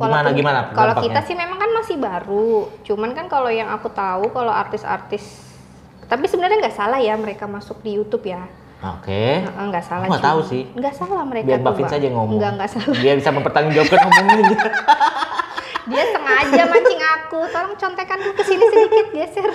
Gimana, 0.00 0.32
gimana 0.32 0.58
Kalau 0.72 1.04
kita 1.04 1.20
sih 1.20 1.36
memang 1.36 1.60
kan 1.60 1.68
masih 1.76 2.00
baru. 2.00 2.72
Cuman 2.80 3.12
kan 3.12 3.28
kalau 3.28 3.52
yang 3.52 3.68
aku 3.68 3.92
tahu 3.92 4.32
kalau 4.32 4.56
artis-artis 4.56 5.44
tapi 6.08 6.24
sebenarnya 6.24 6.56
nggak 6.64 6.76
salah 6.80 6.96
ya 6.96 7.12
mereka 7.20 7.44
masuk 7.44 7.84
di 7.84 7.92
YouTube 7.92 8.24
ya. 8.24 8.40
Oke. 8.80 9.44
Heeh, 9.44 9.64
nggak 9.68 9.84
salah. 9.84 10.08
Nggak 10.08 10.24
tahu 10.24 10.40
sih. 10.48 10.64
Nggak 10.72 10.94
salah 10.96 11.28
mereka. 11.28 11.44
Biar 11.44 11.60
Mbak 11.60 11.74
Bang. 11.76 11.92
aja 11.92 12.08
ngomong. 12.08 12.36
Nggak 12.40 12.50
nggak 12.56 12.70
salah. 12.72 12.96
Dia 13.04 13.12
bisa 13.20 13.30
mempertanggungjawabkan 13.36 14.00
omongannya. 14.08 14.56
Dia 15.88 16.04
sengaja 16.12 16.62
mancing 16.68 17.02
aku. 17.02 17.40
Tolong 17.48 17.74
contekan 17.74 18.20
ke 18.20 18.42
sini 18.44 18.64
sedikit 18.68 19.06
geser. 19.12 19.50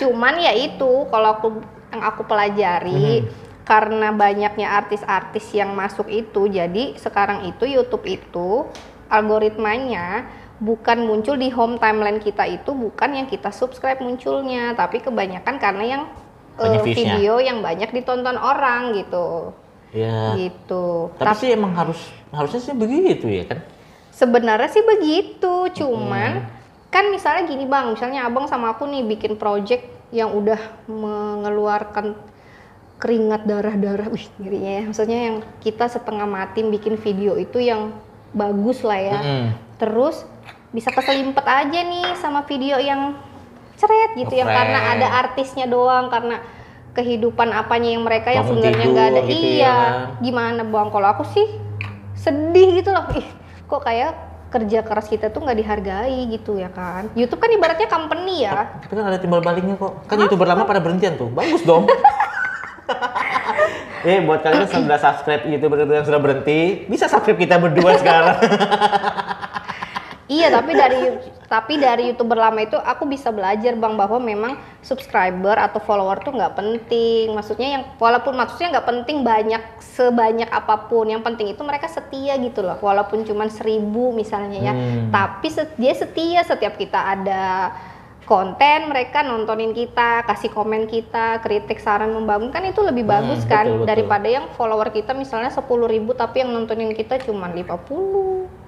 Cuman 0.00 0.40
ya 0.40 0.56
itu 0.56 1.06
kalau 1.12 1.36
aku 1.36 1.48
yang 1.92 2.02
aku 2.02 2.24
pelajari 2.24 3.22
Mhm. 3.22 3.28
karena 3.62 4.08
banyaknya 4.10 4.68
artis-artis 4.80 5.52
yang 5.54 5.76
masuk 5.76 6.08
itu, 6.08 6.48
jadi 6.48 6.96
sekarang 6.98 7.46
itu 7.46 7.68
YouTube 7.68 8.08
itu 8.08 8.66
algoritmanya 9.06 10.26
bukan 10.58 11.04
muncul 11.04 11.36
di 11.36 11.52
home 11.52 11.76
timeline 11.76 12.18
kita 12.18 12.48
itu 12.48 12.72
bukan 12.72 13.12
yang 13.12 13.26
kita 13.28 13.52
subscribe 13.52 14.00
munculnya, 14.00 14.72
tapi 14.74 14.98
kebanyakan 14.98 15.60
karena 15.60 15.84
yang 15.84 16.02
views-nya. 16.56 16.88
video 16.96 17.34
yang 17.38 17.60
banyak 17.60 17.92
ditonton 17.92 18.36
orang 18.40 18.96
gitu. 18.96 19.52
ya. 19.92 20.32
Gitu. 20.40 21.12
Tapi 21.20 21.36
sih 21.36 21.52
emang 21.52 21.76
harus 21.76 22.00
harusnya 22.32 22.60
sih 22.64 22.72
begitu 22.72 23.28
ya 23.28 23.44
kan? 23.44 23.60
Sebenarnya 24.12 24.68
sih 24.68 24.84
begitu, 24.84 25.72
cuman 25.72 26.44
Hmm. 26.44 26.48
kan 26.92 27.08
misalnya 27.08 27.48
gini 27.48 27.64
bang, 27.64 27.96
misalnya 27.96 28.28
abang 28.28 28.44
sama 28.44 28.76
aku 28.76 28.84
nih 28.84 29.08
bikin 29.08 29.40
project 29.40 29.88
yang 30.12 30.36
udah 30.36 30.60
mengeluarkan 30.84 32.12
keringat 33.00 33.48
darah-darah, 33.48 34.12
wih 34.12 34.28
ngerinya 34.38 34.72
ya. 34.78 34.82
Maksudnya 34.86 35.18
yang 35.26 35.36
kita 35.58 35.88
setengah 35.88 36.28
mati 36.28 36.62
bikin 36.62 37.00
video 37.00 37.34
itu 37.34 37.58
yang 37.58 37.96
bagus 38.30 38.84
lah 38.84 39.00
ya. 39.00 39.18
Mm-mm. 39.18 39.44
Terus 39.80 40.22
bisa 40.70 40.92
keselimpet 40.92 41.42
aja 41.42 41.80
nih 41.82 42.14
sama 42.20 42.44
video 42.44 42.76
yang 42.78 43.16
ceret 43.74 44.14
gitu, 44.14 44.38
yang 44.38 44.46
Ngeprank. 44.46 44.60
karena 44.62 44.80
ada 44.94 45.08
artisnya 45.24 45.66
doang, 45.66 46.12
karena 46.12 46.38
kehidupan 46.92 47.48
apanya 47.50 47.96
yang 47.96 48.04
mereka 48.04 48.28
yang 48.30 48.44
Bangun 48.44 48.60
sebenarnya 48.60 48.86
nggak 48.92 49.08
ada. 49.08 49.20
gitu 49.24 49.32
ya 49.32 49.56
iya, 49.56 49.74
kan. 49.74 49.92
gimana 50.20 50.60
bang? 50.62 50.88
Kalau 50.92 51.08
aku 51.08 51.24
sih 51.32 51.48
sedih 52.14 52.68
gitu 52.78 52.92
loh. 52.92 53.08
Ih, 53.16 53.26
kok 53.72 53.88
kayak 53.88 54.12
kerja 54.52 54.84
keras 54.84 55.08
kita 55.08 55.32
tuh 55.32 55.40
nggak 55.40 55.56
dihargai 55.64 56.28
gitu 56.28 56.60
ya 56.60 56.68
kan? 56.68 57.08
YouTube 57.16 57.40
kan 57.40 57.48
ibaratnya 57.48 57.88
company 57.88 58.44
ya. 58.44 58.68
Tapi 58.84 58.92
kan 58.92 59.08
ada 59.08 59.16
timbal 59.16 59.40
baliknya 59.40 59.80
kok. 59.80 60.04
Kan 60.04 60.20
youtuber 60.20 60.44
lama 60.44 60.68
pada 60.68 60.84
berhentian 60.84 61.16
tuh. 61.16 61.32
Bagus 61.32 61.64
dong. 61.64 61.88
Eh 64.02 64.18
buat 64.26 64.42
kalian 64.42 64.66
yang 64.66 64.82
sudah 64.82 64.98
subscribe 64.98 65.46
youtuber 65.46 65.86
yang 65.86 66.02
sudah 66.02 66.18
berhenti, 66.18 66.90
bisa 66.90 67.06
subscribe 67.06 67.38
kita 67.38 67.54
berdua 67.62 67.94
sekarang. 68.02 68.34
Iya, 70.26 70.50
tapi 70.58 70.74
dari 70.74 71.00
Tapi 71.52 71.76
dari 71.76 72.08
youtuber 72.08 72.40
lama 72.40 72.64
itu 72.64 72.80
aku 72.80 73.04
bisa 73.04 73.28
belajar 73.28 73.76
bang 73.76 73.92
bahwa 73.92 74.16
memang 74.16 74.56
subscriber 74.80 75.60
atau 75.60 75.84
follower 75.84 76.24
tuh 76.24 76.32
nggak 76.32 76.56
penting. 76.56 77.28
Maksudnya 77.36 77.68
yang 77.76 77.82
walaupun 78.00 78.32
maksudnya 78.32 78.80
nggak 78.80 78.88
penting 78.88 79.20
banyak 79.20 79.60
sebanyak 79.84 80.48
apa 80.48 80.88
pun. 80.88 81.12
Yang 81.12 81.28
penting 81.28 81.52
itu 81.52 81.60
mereka 81.60 81.92
setia 81.92 82.40
gitu 82.40 82.64
loh. 82.64 82.80
Walaupun 82.80 83.28
cuman 83.28 83.52
seribu 83.52 84.16
misalnya 84.16 84.72
ya. 84.72 84.72
Hmm. 84.72 85.12
Tapi 85.12 85.52
dia 85.76 85.92
setia 85.92 86.40
setiap 86.40 86.80
kita 86.80 87.20
ada 87.20 87.76
konten 88.24 88.88
mereka 88.88 89.20
nontonin 89.20 89.76
kita, 89.76 90.24
kasih 90.24 90.48
komen 90.56 90.88
kita, 90.88 91.42
kritik 91.44 91.82
saran 91.82 92.16
membangun 92.16 92.48
kan 92.48 92.64
itu 92.64 92.80
lebih 92.80 93.04
Hmm, 93.04 93.12
bagus 93.12 93.44
kan 93.44 93.66
betul, 93.68 93.76
betul. 93.82 93.88
daripada 93.92 94.28
yang 94.30 94.46
follower 94.56 94.88
kita 94.88 95.12
misalnya 95.12 95.52
10.000 95.52 95.68
ribu 95.90 96.16
tapi 96.16 96.40
yang 96.40 96.54
nontonin 96.54 96.96
kita 96.96 97.20
cuma 97.20 97.50
50 97.50 98.61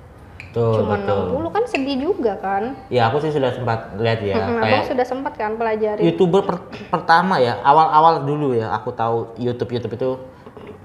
Betul, 0.55 0.86
cuma 0.86 0.94
betul. 0.94 1.34
60 1.34 1.50
kan 1.50 1.64
sedih 1.66 1.96
juga 1.98 2.32
kan? 2.38 2.62
Ya 2.86 3.11
aku 3.11 3.18
sih 3.18 3.34
sudah 3.34 3.50
sempat 3.50 3.90
lihat 3.98 4.22
ya 4.22 4.38
Mm-mm, 4.38 4.55
kayak 4.57 4.70
abang 4.70 4.84
sudah 4.86 5.02
sempat 5.02 5.32
kan 5.34 5.59
pelajari? 5.59 6.07
Youtuber 6.07 6.46
per- 6.46 6.62
pertama 6.86 7.42
ya 7.42 7.59
awal-awal 7.59 8.22
dulu 8.22 8.55
ya 8.55 8.70
aku 8.70 8.94
tahu 8.94 9.34
YouTube 9.34 9.74
YouTube 9.74 9.98
itu. 9.98 10.11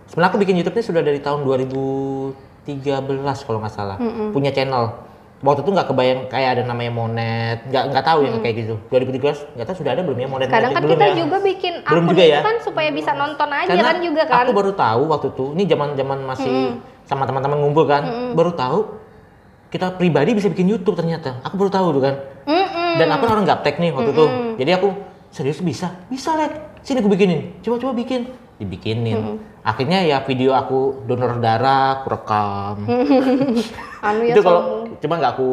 Sebenarnya 0.09 0.29
aku 0.33 0.41
bikin 0.41 0.57
YouTube 0.57 0.73
ini 0.73 0.81
sudah 0.83 1.05
dari 1.05 1.21
tahun 1.21 1.45
2013 1.45 2.33
kalau 3.45 3.61
nggak 3.61 3.69
salah. 3.69 4.01
Punya 4.33 4.49
channel. 4.49 5.05
Waktu 5.39 5.61
itu 5.61 5.71
nggak 5.71 5.87
kebayang 5.87 6.21
kayak 6.27 6.49
ada 6.51 6.63
namanya 6.65 6.91
monet 6.91 7.57
nggak 7.63 7.83
nggak 7.93 8.03
tahu 8.03 8.19
yang 8.25 8.41
kayak 8.41 8.55
gitu. 8.59 8.75
2013 8.89 9.53
nggak 9.53 9.67
tahu 9.69 9.77
sudah 9.79 9.91
ada 9.93 10.01
belum 10.01 10.17
ya 10.17 10.27
monet 10.27 10.49
kadang 10.49 10.73
kan 10.73 10.81
belum 10.81 10.97
kita 10.97 11.05
ya? 11.05 11.15
juga 11.15 11.37
bikin 11.39 11.73
Belum 11.85 12.03
akun 12.03 12.11
juga 12.11 12.23
ya? 12.25 12.39
kan 12.41 12.57
supaya 12.59 12.89
bisa 12.89 13.11
nonton 13.13 13.47
aja 13.47 13.69
Karena 13.69 13.85
kan 13.85 13.97
juga 14.01 14.21
kan? 14.27 14.35
aku 14.43 14.51
baru 14.51 14.71
tahu 14.73 15.01
waktu 15.07 15.27
itu 15.31 15.45
ini 15.53 15.63
zaman 15.63 15.87
zaman 15.93 16.19
masih 16.25 16.57
sama 17.07 17.23
teman-teman 17.23 17.55
ngumpul 17.55 17.87
kan 17.87 18.03
baru 18.35 18.51
tahu 18.51 18.98
kita 19.69 19.93
pribadi 19.95 20.33
bisa 20.33 20.49
bikin 20.49 20.65
YouTube 20.65 20.97
ternyata. 20.97 21.41
Aku 21.45 21.55
baru 21.55 21.69
tahu 21.69 21.87
tuh 21.97 22.03
kan. 22.03 22.15
Mm-mm. 22.49 22.97
dan 22.97 23.13
aku 23.13 23.29
orang 23.29 23.45
gaptek 23.45 23.77
nih 23.77 23.93
waktu 23.93 24.11
itu. 24.11 24.25
Jadi 24.57 24.71
aku 24.73 24.87
serius 25.29 25.61
bisa? 25.61 25.93
Bisa 26.09 26.33
lek. 26.33 26.81
Sini 26.81 27.05
aku 27.05 27.09
bikinin. 27.13 27.61
Coba 27.61 27.77
coba 27.77 27.93
bikin. 27.93 28.25
Dibikinin. 28.57 29.39
Akhirnya 29.61 30.01
ya 30.03 30.25
video 30.25 30.57
aku 30.57 31.05
donor 31.05 31.37
darah 31.37 32.01
aku 32.01 32.05
rekam. 32.09 32.75
Anu 34.07 34.21
ya 34.25 34.33
itu 34.33 34.41
kalau 34.41 34.89
cuma 34.97 35.21
nggak 35.21 35.31
aku 35.37 35.49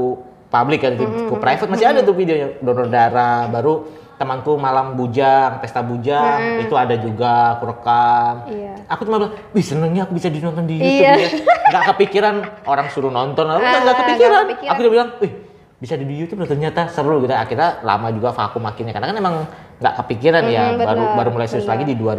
public 0.48 0.80
kan 0.80 0.92
aku 0.96 1.36
private. 1.36 1.68
Masih 1.68 1.86
ada 1.86 2.00
tuh 2.00 2.16
videonya. 2.16 2.56
Donor 2.64 2.88
darah 2.88 3.46
baru 3.52 3.84
temanku 4.16 4.56
malam 4.56 4.94
bujang 4.94 5.60
pesta 5.60 5.80
bujang 5.80 6.60
itu 6.60 6.72
ada 6.72 6.94
juga 6.94 7.54
aku 7.54 7.64
rekam. 7.66 8.34
Iya. 8.48 8.74
aku 8.86 9.00
cuma 9.04 9.16
bilang 9.18 9.34
wih 9.50 9.60
senengnya 9.60 10.02
aku 10.02 10.12
bisa 10.12 10.26
ditonton 10.26 10.64
di 10.64 10.76
YouTube 10.76 11.04
Iya. 11.04 11.12
ya. 11.18 11.30
Nggak 11.66 11.84
kepikiran 11.92 12.34
orang 12.64 12.86
suruh 12.88 13.08
nonton. 13.08 13.44
Aku 13.46 13.58
Ah, 13.58 13.80
nggak 13.82 13.96
kepikiran. 13.98 14.42
aku 14.66 14.78
udah 14.80 14.92
bilang 14.92 15.08
wih 15.18 15.32
bisa 15.76 15.92
di 15.92 16.08
YouTube 16.08 16.40
loh 16.40 16.48
ternyata 16.48 16.88
seru. 16.88 17.20
Gitu. 17.20 17.30
Akhirnya 17.30 17.80
lama 17.82 18.08
juga 18.08 18.32
vakum 18.32 18.64
akhirnya 18.64 18.90
karena 18.90 19.12
kan 19.12 19.16
emang 19.16 19.34
nggak 19.76 19.94
kepikiran 19.98 20.44
ya 20.46 20.72
Mm-mm, 20.72 20.80
baru 20.82 21.02
baru 21.14 21.28
mulai 21.30 21.46
serius 21.46 21.68
lagi 21.68 21.84
di 21.84 21.92
Nggak 21.92 22.16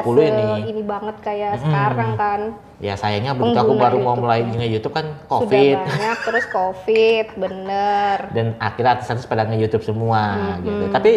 2020 0.00 0.16
se- 0.16 0.24
ini. 0.26 0.46
ini 0.66 0.82
banget 0.82 1.16
kayak 1.20 1.52
sekarang 1.60 2.10
kan. 2.16 2.40
Ya 2.76 2.92
sayangnya 2.92 3.32
begitu 3.32 3.52
aku 3.54 3.72
baru 3.74 3.96
mau 3.96 4.12
YouTube. 4.12 4.20
mulai 4.22 4.40
nge 4.42 4.66
YouTube 4.70 4.94
kan 4.94 5.06
sudah 5.06 5.28
covid. 5.30 5.76
banyak 5.78 6.18
terus 6.22 6.44
covid 6.46 7.26
bener. 7.36 8.16
Dan 8.36 8.46
akhirnya 8.58 8.90
artis-artis 8.94 9.24
pada 9.24 9.44
nge-YouTube 9.44 9.80
semua 9.82 10.22
gitu. 10.58 10.84
Tapi 10.88 11.12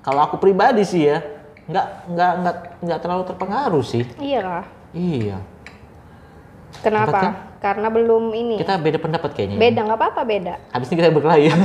kalau 0.00 0.20
aku 0.22 0.36
pribadi 0.36 0.80
sih 0.82 1.04
ya 1.06 1.24
nggak 1.64 1.86
nggak 2.10 2.32
nggak 2.38 2.54
nggak 2.82 2.98
terlalu 2.98 3.22
terpengaruh 3.24 3.80
sih. 3.82 4.04
iya 4.16 4.64
Iya. 4.90 5.38
kenapa? 6.80 7.48
Karena 7.58 7.88
belum 7.88 8.32
ini. 8.32 8.56
Kita 8.56 8.76
beda 8.76 8.96
pendapat 8.96 9.30
kayaknya. 9.32 9.56
beda 9.56 9.80
nggak 9.82 9.98
apa-apa 9.98 10.22
beda. 10.24 10.54
Habis 10.70 10.88
ini 10.88 10.96
kita 10.98 11.08
berkelahi. 11.10 11.44
Ayo 11.46 11.56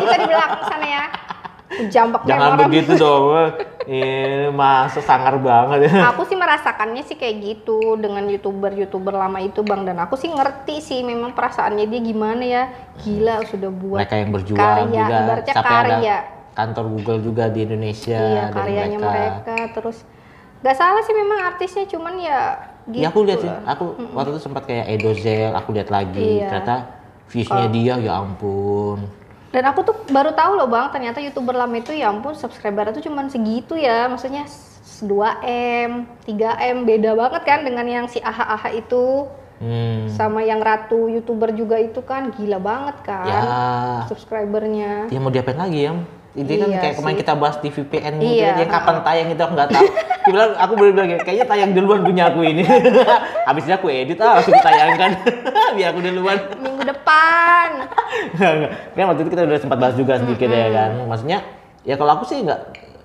kita 0.00 0.16
di 0.16 0.26
belakang 0.26 0.62
sana 0.64 0.86
ya 0.88 1.04
jambak 1.88 2.22
Jangan 2.22 2.54
memorable. 2.54 2.66
begitu 2.66 2.92
dong. 2.96 3.54
Ini 3.82 4.12
masa 4.50 5.00
sangar 5.00 5.38
banget 5.38 5.86
ya. 5.86 6.10
aku 6.10 6.22
sih 6.24 6.34
merasakannya 6.34 7.02
sih 7.02 7.14
kayak 7.14 7.36
gitu 7.40 7.78
dengan 7.96 8.22
youtuber 8.24 8.70
youtuber 8.70 9.10
lama 9.12 9.38
itu 9.38 9.60
bang 9.60 9.82
dan 9.84 9.98
aku 9.98 10.14
sih 10.14 10.28
ngerti 10.28 10.78
sih 10.78 11.00
memang 11.00 11.30
perasaannya 11.30 11.84
dia 11.84 12.00
gimana 12.00 12.42
ya 12.42 12.62
gila 12.98 13.42
sudah 13.44 13.70
buat 13.70 13.98
Mereka 13.98 14.14
yang 14.16 14.30
berjuang 14.30 14.60
karya, 14.60 14.86
juga 15.00 15.16
ibaratnya 15.16 15.54
sampai 15.54 15.70
karya. 15.72 15.90
ada 15.90 16.16
kantor 16.52 16.84
Google 16.90 17.18
juga 17.20 17.44
di 17.46 17.60
Indonesia 17.62 18.18
iya 18.20 18.44
karyanya 18.48 18.98
mereka. 18.98 19.10
mereka. 19.48 19.56
terus 19.72 19.98
nggak 20.60 20.76
salah 20.76 21.00
sih 21.00 21.14
memang 21.14 21.38
artisnya 21.46 21.84
cuman 21.86 22.14
ya 22.16 22.40
gitu 22.86 23.00
Ya 23.00 23.08
aku 23.08 23.20
lihat 23.22 23.40
sih, 23.40 23.48
lah. 23.48 23.62
aku 23.66 23.84
waktu 24.12 24.30
itu 24.30 24.40
sempat 24.40 24.62
kayak 24.64 24.86
Edozel, 24.90 25.52
aku 25.52 25.68
lihat 25.70 25.88
lagi, 25.88 26.20
Iya. 26.36 26.48
ternyata 26.48 26.76
viewsnya 27.26 27.66
dia 27.70 27.94
ya 27.96 28.12
ampun. 28.18 28.98
Dan 29.50 29.62
aku 29.64 29.82
tuh 29.82 29.96
baru 30.06 30.30
tahu 30.30 30.54
loh 30.54 30.66
bang 30.66 30.88
ternyata 30.90 31.18
youtuber 31.18 31.52
lama 31.52 31.74
itu 31.74 31.90
ya 31.90 32.08
ampun 32.08 32.34
subscriber 32.34 32.90
tuh 32.90 33.02
cuman 33.02 33.26
segitu 33.26 33.74
ya 33.74 34.06
maksudnya 34.06 34.46
s- 34.46 34.68
2M 35.00 35.90
3M 36.22 36.76
beda 36.84 37.14
banget 37.14 37.42
kan 37.42 37.58
dengan 37.60 37.82
yang 37.84 38.06
si 38.06 38.20
aha 38.20 38.54
aha 38.54 38.70
itu 38.70 39.26
Hmm. 39.60 40.08
sama 40.08 40.40
yang 40.40 40.56
ratu 40.58 41.04
youtuber 41.06 41.52
juga 41.52 41.76
itu 41.76 42.00
kan 42.00 42.32
gila 42.32 42.56
banget 42.56 42.96
kan 43.04 43.28
Ya, 43.28 43.40
subscribernya 44.08 45.04
ya 45.08 45.20
mau 45.20 45.28
diapain 45.28 45.52
lagi 45.54 45.84
ya? 45.84 45.92
Ini 46.30 46.46
kan 46.46 46.68
Iya 46.70 46.78
kayak 46.78 46.94
kemarin 47.02 47.16
kita 47.18 47.32
bahas 47.34 47.56
di 47.58 47.68
VPN 47.74 48.12
gitu 48.22 48.38
Iya, 48.38 48.54
ya, 48.62 48.66
kapan 48.70 48.96
tayang 49.02 49.28
itu 49.34 49.42
aku 49.42 49.52
nggak 49.58 49.70
tahu. 49.74 49.88
Dia 50.20 50.30
bilang, 50.36 50.52
aku 50.52 50.72
boleh 50.76 50.92
bilang 50.94 51.08
kayaknya 51.26 51.46
tayang 51.48 51.70
duluan 51.74 52.00
punya 52.06 52.30
aku 52.30 52.40
ini. 52.46 52.62
Habisnya 53.48 53.82
aku 53.82 53.90
edit 53.90 54.20
ah 54.22 54.38
langsung 54.38 54.54
ditayangkan. 54.54 55.10
Biar 55.76 55.88
aku 55.90 56.00
duluan. 56.06 56.38
minggu 56.60 56.82
depan 56.86 57.68
kan 58.96 59.04
waktu 59.10 59.20
itu 59.26 59.30
kita 59.32 59.42
udah 59.46 59.58
sempat 59.60 59.78
bahas 59.80 59.94
juga 59.98 60.20
sedikit 60.20 60.48
ya 60.50 60.68
kan. 60.70 60.90
Maksudnya 61.08 61.38
ya 61.82 61.94
kalau 61.98 62.20
aku 62.20 62.24
sih 62.28 62.44
nggak 62.44 62.60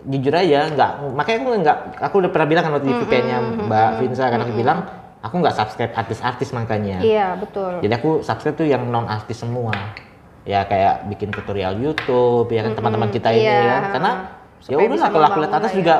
jujur 0.06 0.34
aja 0.38 0.70
nggak 0.70 0.92
makanya 1.18 1.38
aku 1.42 1.50
nggak 1.66 1.78
aku 1.98 2.16
udah 2.22 2.30
pernah 2.30 2.48
bilang 2.48 2.64
kan 2.70 2.72
waktu 2.78 2.94
di 2.94 2.96
VPN-nya 3.02 3.38
Mbak 3.66 3.90
Vinsa 4.06 4.30
kan 4.30 4.40
aku 4.46 4.54
bilang 4.54 4.80
aku 5.26 5.36
nggak 5.42 5.56
subscribe 5.58 5.94
artis-artis 5.98 6.54
makanya. 6.54 7.02
iya 7.02 7.34
betul 7.34 7.82
Jadi 7.82 7.94
aku 7.98 8.22
subscribe 8.22 8.54
tuh 8.54 8.70
yang 8.70 8.86
non 8.86 9.10
artis 9.10 9.42
semua. 9.42 9.74
Ya 10.46 10.62
kayak 10.64 11.10
bikin 11.10 11.30
tutorial 11.30 11.74
YouTube 11.76 12.48
ya 12.48 12.62
kan 12.62 12.74
teman-teman 12.74 13.10
kita 13.10 13.30
ini 13.30 13.44
iya. 13.44 13.60
ya. 13.60 13.78
Karena 13.92 14.12
ya 14.62 14.64
Supaya 14.64 14.78
udah 14.80 14.94
bisa 14.94 15.02
lah 15.02 15.12
kalau 15.12 15.26
aku 15.28 15.40
lihat 15.42 15.54
atas 15.56 15.72
ya. 15.74 15.78
juga 15.78 15.96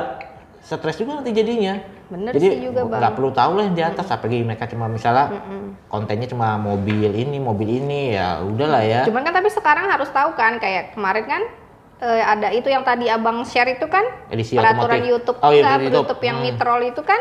stres 0.60 0.96
juga 0.96 1.10
nanti 1.18 1.30
jadinya. 1.30 1.74
Bener 2.06 2.30
Jadi 2.32 2.46
sih 2.46 2.58
juga, 2.62 2.86
Bang. 2.86 3.02
nggak 3.02 3.14
perlu 3.14 3.30
tahu 3.30 3.50
lah 3.54 3.62
yang 3.66 3.74
di 3.74 3.82
atas 3.82 4.06
apalagi 4.06 4.38
mereka 4.40 4.70
cuma 4.70 4.86
misalnya 4.86 5.42
kontennya 5.86 6.30
cuma 6.30 6.54
mobil 6.54 7.10
ini, 7.10 7.34
mobil 7.36 7.82
ini 7.82 8.14
ya 8.14 8.38
udahlah 8.40 8.78
ya. 8.80 9.02
cuman 9.02 9.26
kan 9.26 9.34
tapi 9.34 9.50
sekarang 9.50 9.90
harus 9.90 10.06
tahu 10.10 10.30
kan 10.34 10.62
kayak 10.62 10.94
kemarin 10.94 11.26
kan 11.26 11.42
eh, 11.98 12.22
ada 12.22 12.54
itu 12.54 12.70
yang 12.70 12.86
tadi 12.86 13.10
abang 13.10 13.42
share 13.42 13.74
itu 13.74 13.90
kan 13.90 14.06
Edisi 14.30 14.54
peraturan 14.54 15.02
otomotif. 15.02 15.10
YouTube 15.10 15.38
Oh, 15.42 15.50
iya, 15.50 15.62
dari 15.66 15.90
YouTube. 15.90 16.06
YouTube 16.06 16.22
yang 16.22 16.36
Hmm. 16.38 16.46
mitrol 16.46 16.80
itu 16.84 17.02
kan 17.02 17.20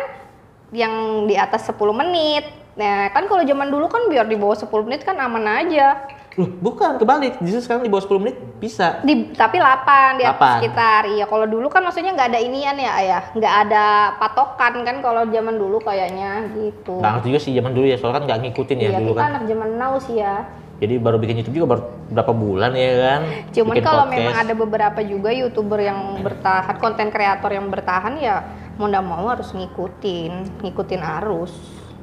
yang 0.69 0.93
di 1.23 1.33
atas 1.33 1.65
10 1.65 1.73
menit 1.91 2.45
nah 2.75 3.09
kan 3.09 3.25
kalau 3.25 3.41
zaman 3.41 3.67
dulu 3.67 3.89
kan 3.89 4.05
biar 4.05 4.29
di 4.29 4.37
bawah 4.37 4.53
10 4.53 4.69
menit 4.85 5.01
kan 5.01 5.17
aman 5.17 5.65
aja 5.65 5.97
Loh, 6.35 6.51
bukan 6.51 6.99
kebalik. 6.99 7.39
Justru 7.39 7.63
sekarang 7.63 7.83
di 7.83 7.91
bawah 7.91 8.03
10 8.03 8.19
menit 8.19 8.35
bisa. 8.55 8.99
di 9.03 9.31
tapi 9.31 9.59
8 9.59 10.19
di 10.19 10.23
atas 10.23 10.63
sekitar 10.63 11.05
iya 11.07 11.27
kalau 11.27 11.43
dulu 11.43 11.67
kan 11.67 11.83
maksudnya 11.83 12.15
nggak 12.15 12.33
ada 12.33 12.39
inian 12.39 12.75
ya 12.75 12.91
ayah 12.97 13.21
nggak 13.35 13.55
ada 13.67 13.85
patokan 14.15 14.73
kan 14.81 15.03
kalau 15.03 15.27
zaman 15.27 15.59
dulu 15.59 15.77
kayaknya 15.79 16.49
gitu 16.55 16.97
ngerti 16.97 17.27
juga 17.29 17.39
sih 17.39 17.51
zaman 17.51 17.71
dulu 17.75 17.85
ya, 17.85 17.99
soalnya 17.99 18.15
kan 18.15 18.23
nggak 18.25 18.39
ngikutin 18.41 18.77
ya 18.79 18.89
Iya, 18.89 18.97
dulu 18.97 19.11
kita 19.11 19.19
kan. 19.19 19.29
anak 19.29 19.43
zaman 19.45 19.69
now 19.75 19.93
sih 19.99 20.15
ya. 20.17 20.35
Jadi 20.75 20.93
baru 20.99 21.15
bikin 21.15 21.35
YouTube 21.39 21.55
juga 21.55 21.67
baru 21.77 21.81
berapa 22.11 22.31
bulan 22.33 22.71
ya 22.75 22.91
kan. 22.99 23.21
Cuman 23.53 23.75
Bikin 23.75 23.85
kalau 23.85 24.03
podcast. 24.03 24.15
memang 24.19 24.35
ada 24.35 24.53
beberapa 24.55 24.99
juga 25.03 25.29
youtuber 25.31 25.79
yang 25.79 25.99
bertahan, 26.19 26.75
konten 26.75 27.07
kreator 27.09 27.51
yang 27.51 27.67
bertahan 27.67 28.13
ya 28.19 28.35
mau 28.75 28.91
nggak 28.91 29.05
mau 29.05 29.23
harus 29.29 29.51
ngikutin, 29.51 30.31
ngikutin 30.63 31.01
arus. 31.21 31.51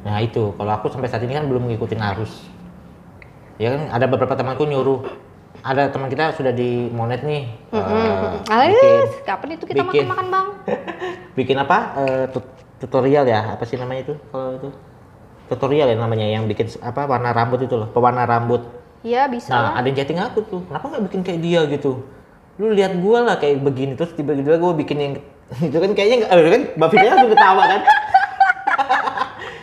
Nah 0.02 0.18
itu, 0.18 0.56
kalau 0.56 0.72
aku 0.72 0.88
sampai 0.88 1.06
saat 1.06 1.20
ini 1.20 1.32
kan 1.32 1.44
belum 1.44 1.68
ngikutin 1.68 2.00
arus. 2.16 2.32
Ya 3.62 3.78
kan 3.78 3.94
ada 3.94 4.10
beberapa 4.10 4.34
temanku 4.34 4.66
nyuruh, 4.66 5.06
ada 5.62 5.86
teman 5.86 6.10
kita 6.10 6.34
sudah 6.34 6.50
di 6.50 6.90
monet 6.90 7.22
nih, 7.22 7.46
eh, 7.70 8.50
Ales, 8.50 8.74
bikin, 8.74 9.06
kapan 9.22 9.48
itu 9.54 9.64
kita 9.70 9.86
bikin. 9.86 10.10
makan-makan 10.10 10.26
bang? 10.34 10.46
bikin 11.38 11.56
apa? 11.62 11.78
tut- 12.34 12.58
tutorial 12.82 13.22
ya, 13.22 13.54
apa 13.54 13.62
sih 13.62 13.78
namanya 13.78 14.10
itu? 14.10 14.14
Kalau 14.34 14.58
itu 14.58 14.68
tutorial 15.46 15.86
ya 15.86 15.94
namanya, 15.94 16.26
yang 16.26 16.50
bikin 16.50 16.74
apa 16.82 17.06
warna 17.06 17.30
rambut 17.30 17.62
itu 17.62 17.78
loh, 17.78 17.86
pewarna 17.94 18.26
rambut. 18.26 18.66
Iya 19.06 19.30
bisa 19.30 19.54
Nah 19.54 19.78
ada 19.78 19.86
yang 19.86 19.94
chatting 19.94 20.18
aku 20.18 20.42
tuh, 20.42 20.66
kenapa 20.66 20.98
nggak 20.98 21.02
bikin 21.06 21.20
kayak 21.22 21.40
dia 21.46 21.60
gitu? 21.70 22.02
Lu 22.58 22.66
lihat 22.74 22.98
gua 22.98 23.22
lah 23.22 23.36
kayak 23.38 23.62
begini 23.62 23.94
terus 23.94 24.10
tiba-tiba 24.18 24.58
gua 24.58 24.74
bikin 24.74 24.98
yang 24.98 25.14
itu 25.70 25.78
kan 25.78 25.90
kayaknya 25.94 26.26
nggak, 26.26 26.30
eh, 26.34 26.50
kan 26.50 26.62
Mbak 26.82 26.88
langsung 26.98 27.30
ketawa 27.30 27.62
kan? 27.70 27.80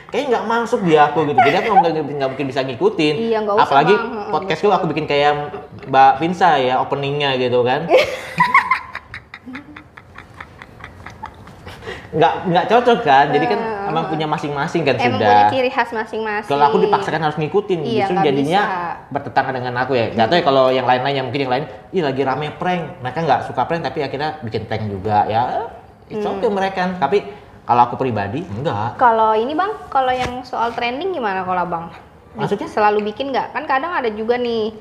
kayaknya 0.10 0.28
nggak 0.32 0.46
masuk 0.48 0.80
di 0.82 0.94
aku 0.94 1.20
gitu, 1.24 1.38
jadi 1.40 1.56
aku 1.60 1.70
nggak 1.72 1.92
nggak 2.12 2.30
mungkin 2.30 2.48
bisa 2.48 2.62
ngikutin. 2.62 3.16
Iya, 3.20 3.38
nggak 3.42 3.56
usah, 3.56 3.64
Apalagi 3.64 3.94
Bang. 3.94 4.10
Heeh, 4.10 4.30
podcastku 4.32 4.68
aku 4.68 4.86
bikin 4.88 5.06
kayak 5.06 5.32
Mbak 5.86 6.12
Vinsa 6.18 6.58
ya 6.58 6.78
openingnya 6.80 7.38
gitu 7.38 7.62
kan. 7.62 7.86
nggak 12.10 12.34
nggak 12.44 12.66
cocok 12.68 13.00
kan, 13.06 13.30
jadi 13.30 13.46
kan 13.46 13.60
emang 13.86 14.10
punya 14.10 14.26
masing-masing 14.26 14.82
kan 14.82 14.98
Emang 14.98 15.22
sudah. 15.22 15.30
punya 15.30 15.46
ciri 15.54 15.70
khas 15.70 15.94
masing-masing. 15.94 16.50
Kalau 16.50 16.64
aku 16.66 16.82
dipaksakan 16.82 17.22
harus 17.22 17.38
ngikutin, 17.38 17.80
Iya, 17.80 17.90
justru 18.02 18.14
nggak 18.18 18.26
jadinya 18.26 18.62
bisa. 18.62 19.14
bertentangan 19.14 19.54
dengan 19.54 19.74
aku 19.78 19.92
ya. 19.94 20.06
Gak 20.10 20.26
tau 20.26 20.38
ya 20.38 20.44
kalau 20.44 20.66
yang 20.70 20.86
lain-lain 20.86 21.16
yang 21.16 21.26
mungkin 21.30 21.42
yang 21.46 21.54
lain, 21.54 21.66
ih 21.92 22.02
lagi 22.02 22.22
rame 22.24 22.50
prank. 22.52 22.98
Mereka 23.00 23.20
nggak 23.22 23.42
suka 23.46 23.62
prank 23.64 23.82
tapi 23.84 24.02
akhirnya 24.02 24.42
bikin 24.42 24.66
prank 24.66 24.90
juga 24.90 25.30
ya. 25.30 25.70
It's 26.10 26.26
Hmm. 26.26 26.34
okay 26.36 26.50
mereka. 26.50 26.98
Tapi 26.98 27.18
kalau 27.70 27.86
aku 27.86 28.02
pribadi 28.02 28.42
enggak. 28.50 28.98
Kalau 28.98 29.38
ini 29.38 29.54
bang, 29.54 29.70
kalau 29.94 30.10
yang 30.10 30.42
soal 30.42 30.74
trending 30.74 31.14
gimana 31.14 31.46
kalau 31.46 31.70
bang? 31.70 31.86
Maksudnya? 32.34 32.66
Selalu 32.66 33.14
bikin 33.14 33.30
nggak? 33.30 33.54
Kan 33.54 33.70
kadang 33.70 33.94
ada 33.94 34.10
juga 34.10 34.42
nih 34.42 34.74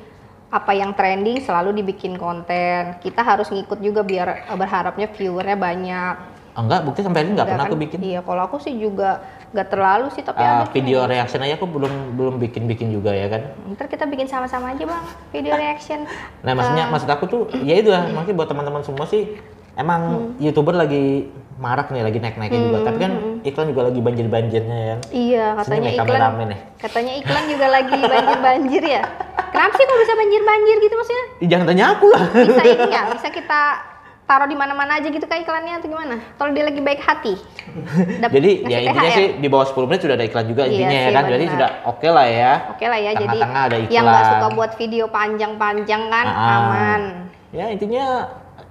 apa 0.49 0.73
yang 0.73 0.97
trending 0.97 1.45
selalu 1.45 1.77
dibikin 1.85 2.17
konten. 2.17 2.97
Kita 3.05 3.21
harus 3.21 3.53
ngikut 3.53 3.85
juga 3.85 4.01
biar 4.01 4.49
eh, 4.49 4.57
berharapnya 4.57 5.05
viewernya 5.13 5.61
banyak. 5.61 6.15
Enggak, 6.57 6.81
bukti 6.89 7.05
sampai 7.05 7.29
ini 7.29 7.37
nggak 7.37 7.45
Enggak 7.45 7.49
pernah 7.53 7.65
kan? 7.69 7.71
aku 7.71 7.77
bikin. 7.77 7.99
Iya, 8.01 8.21
kalau 8.25 8.43
aku 8.49 8.57
sih 8.57 8.73
juga 8.81 9.21
nggak 9.53 9.69
terlalu 9.69 10.07
sih, 10.17 10.23
tapi 10.25 10.41
ada 10.41 10.65
video 10.73 11.05
trending. 11.05 11.13
reaction 11.13 11.41
aja 11.45 11.55
aku 11.61 11.67
belum 11.69 11.93
belum 12.17 12.35
bikin 12.41 12.63
bikin 12.65 12.89
juga 12.89 13.13
ya 13.13 13.29
kan. 13.29 13.53
Ntar 13.77 13.87
kita 13.93 14.09
bikin 14.09 14.33
sama-sama 14.33 14.73
aja 14.73 14.89
bang, 14.89 15.05
video 15.29 15.55
reaction. 15.61 16.09
Nah 16.41 16.53
maksudnya 16.57 16.89
Eh, 16.89 16.93
maksud 16.97 17.09
aku 17.13 17.25
tuh 17.29 17.41
ya 17.61 17.77
itu 17.77 17.93
lah, 17.93 18.09
maksudnya 18.09 18.37
buat 18.41 18.49
teman-teman 18.49 18.81
semua 18.81 19.05
sih 19.05 19.37
emang 19.79 20.01
Hmm. 20.03 20.29
youtuber 20.39 20.75
lagi 20.75 21.31
marak 21.57 21.89
nih, 21.89 22.03
lagi 22.03 22.19
naik-naiknya 22.19 22.61
juga. 22.61 22.79
Tapi 22.85 22.99
kan 22.99 23.13
iklan 23.43 23.67
juga 23.69 23.83
lagi 23.85 24.01
banjir-banjirnya 24.01 24.79
ya. 24.81 24.97
Iya, 25.09 25.45
Sini 25.49 25.59
katanya 25.59 25.81
nih 25.81 25.95
iklan. 25.97 26.35
nih. 26.45 26.59
Katanya 26.77 27.13
iklan 27.17 27.45
juga 27.47 27.67
lagi 27.69 27.97
banjir-banjir 27.97 28.83
ya. 28.85 29.03
Kenapa 29.49 29.75
sih 29.75 29.85
kok 29.85 29.99
bisa 29.99 30.15
banjir-banjir 30.15 30.77
gitu 30.79 30.95
maksudnya? 30.95 31.25
Jangan 31.45 31.65
tanya 31.67 31.85
aku 31.93 32.07
lah. 32.09 32.23
Bisa 32.29 32.63
ini 32.65 32.85
nggak? 32.85 33.05
Bisa 33.13 33.29
kita 33.29 33.61
taruh 34.25 34.45
di 34.45 34.55
mana-mana 34.55 35.01
aja 35.01 35.09
gitu 35.09 35.25
kayak 35.25 35.43
iklannya 35.43 35.75
atau 35.75 35.89
gimana? 35.89 36.21
Kalau 36.37 36.51
dia 36.53 36.63
lagi 36.63 36.79
baik 36.79 37.01
hati. 37.01 37.35
Dap- 38.21 38.29
Jadi 38.31 38.51
ya 38.63 38.79
intinya 38.81 39.03
THR. 39.03 39.17
sih 39.17 39.27
di 39.37 39.49
bawah 39.49 39.67
10 39.67 39.89
menit 39.89 40.01
sudah 40.01 40.15
ada 40.15 40.25
iklan 40.25 40.47
juga 40.47 40.63
Iya 40.63 40.71
intinya 40.71 40.93
ya 40.93 41.01
sih, 41.01 41.11
kan. 41.11 41.23
Jadi 41.25 41.39
benar. 41.41 41.55
sudah 41.57 41.69
oke 41.87 42.09
lah 42.09 42.27
ya. 42.29 42.53
Oke 42.69 42.85
lah 42.85 42.99
ya, 42.99 43.11
jadi 43.15 43.25
Tengah-tengah 43.27 43.63
ada 43.65 43.77
yang 43.81 44.05
nggak 44.05 44.21
iklan. 44.21 44.31
suka 44.31 44.47
buat 44.53 44.73
video 44.77 45.05
panjang-panjang 45.09 46.03
kan 46.07 46.27
aman. 46.29 47.01
Ya 47.49 47.67
intinya 47.67 48.05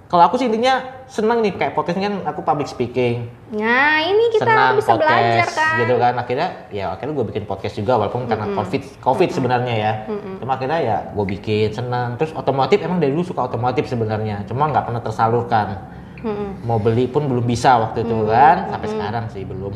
kalau 0.08 0.24
aku 0.24 0.36
sih 0.36 0.48
intinya 0.48 0.80
senang 1.06 1.40
nih 1.40 1.52
kayak 1.52 1.72
podcast 1.72 2.00
kan 2.00 2.24
aku 2.24 2.40
public 2.40 2.64
speaking. 2.66 3.28
Nah 3.52 4.00
ini 4.00 4.32
kita 4.32 4.44
senang 4.44 4.76
bisa 4.76 4.96
belajar 4.96 5.44
podcast 5.44 5.52
kan. 5.54 5.76
gitu 5.80 5.96
kan. 5.96 6.14
Akhirnya 6.16 6.48
ya 6.70 6.86
akhirnya 6.92 7.14
gue 7.14 7.26
bikin 7.28 7.44
podcast 7.44 7.76
juga 7.76 8.00
walaupun 8.00 8.24
karena 8.24 8.48
covid 8.54 8.82
covid 9.00 9.30
sebenarnya 9.30 9.76
ya. 9.76 9.92
Cuma 10.40 10.56
akhirnya 10.56 10.80
ya 10.80 10.98
gue 11.12 11.26
bikin 11.30 11.72
senang. 11.72 12.16
Terus 12.16 12.32
otomotif 12.32 12.80
emang 12.80 12.98
dari 12.98 13.12
dulu 13.12 13.24
suka 13.24 13.46
otomotif 13.46 13.84
sebenarnya. 13.86 14.48
Cuma 14.48 14.68
nggak 14.68 14.86
pernah 14.86 15.02
tersalurkan. 15.02 15.68
Mm-mm. 16.18 16.66
mau 16.66 16.82
beli 16.82 17.06
pun 17.06 17.30
belum 17.30 17.46
bisa 17.46 17.78
waktu 17.78 18.02
itu 18.02 18.26
kan. 18.26 18.74
Sampai 18.74 18.90
sekarang 18.90 19.30
sih 19.30 19.46
belum. 19.46 19.70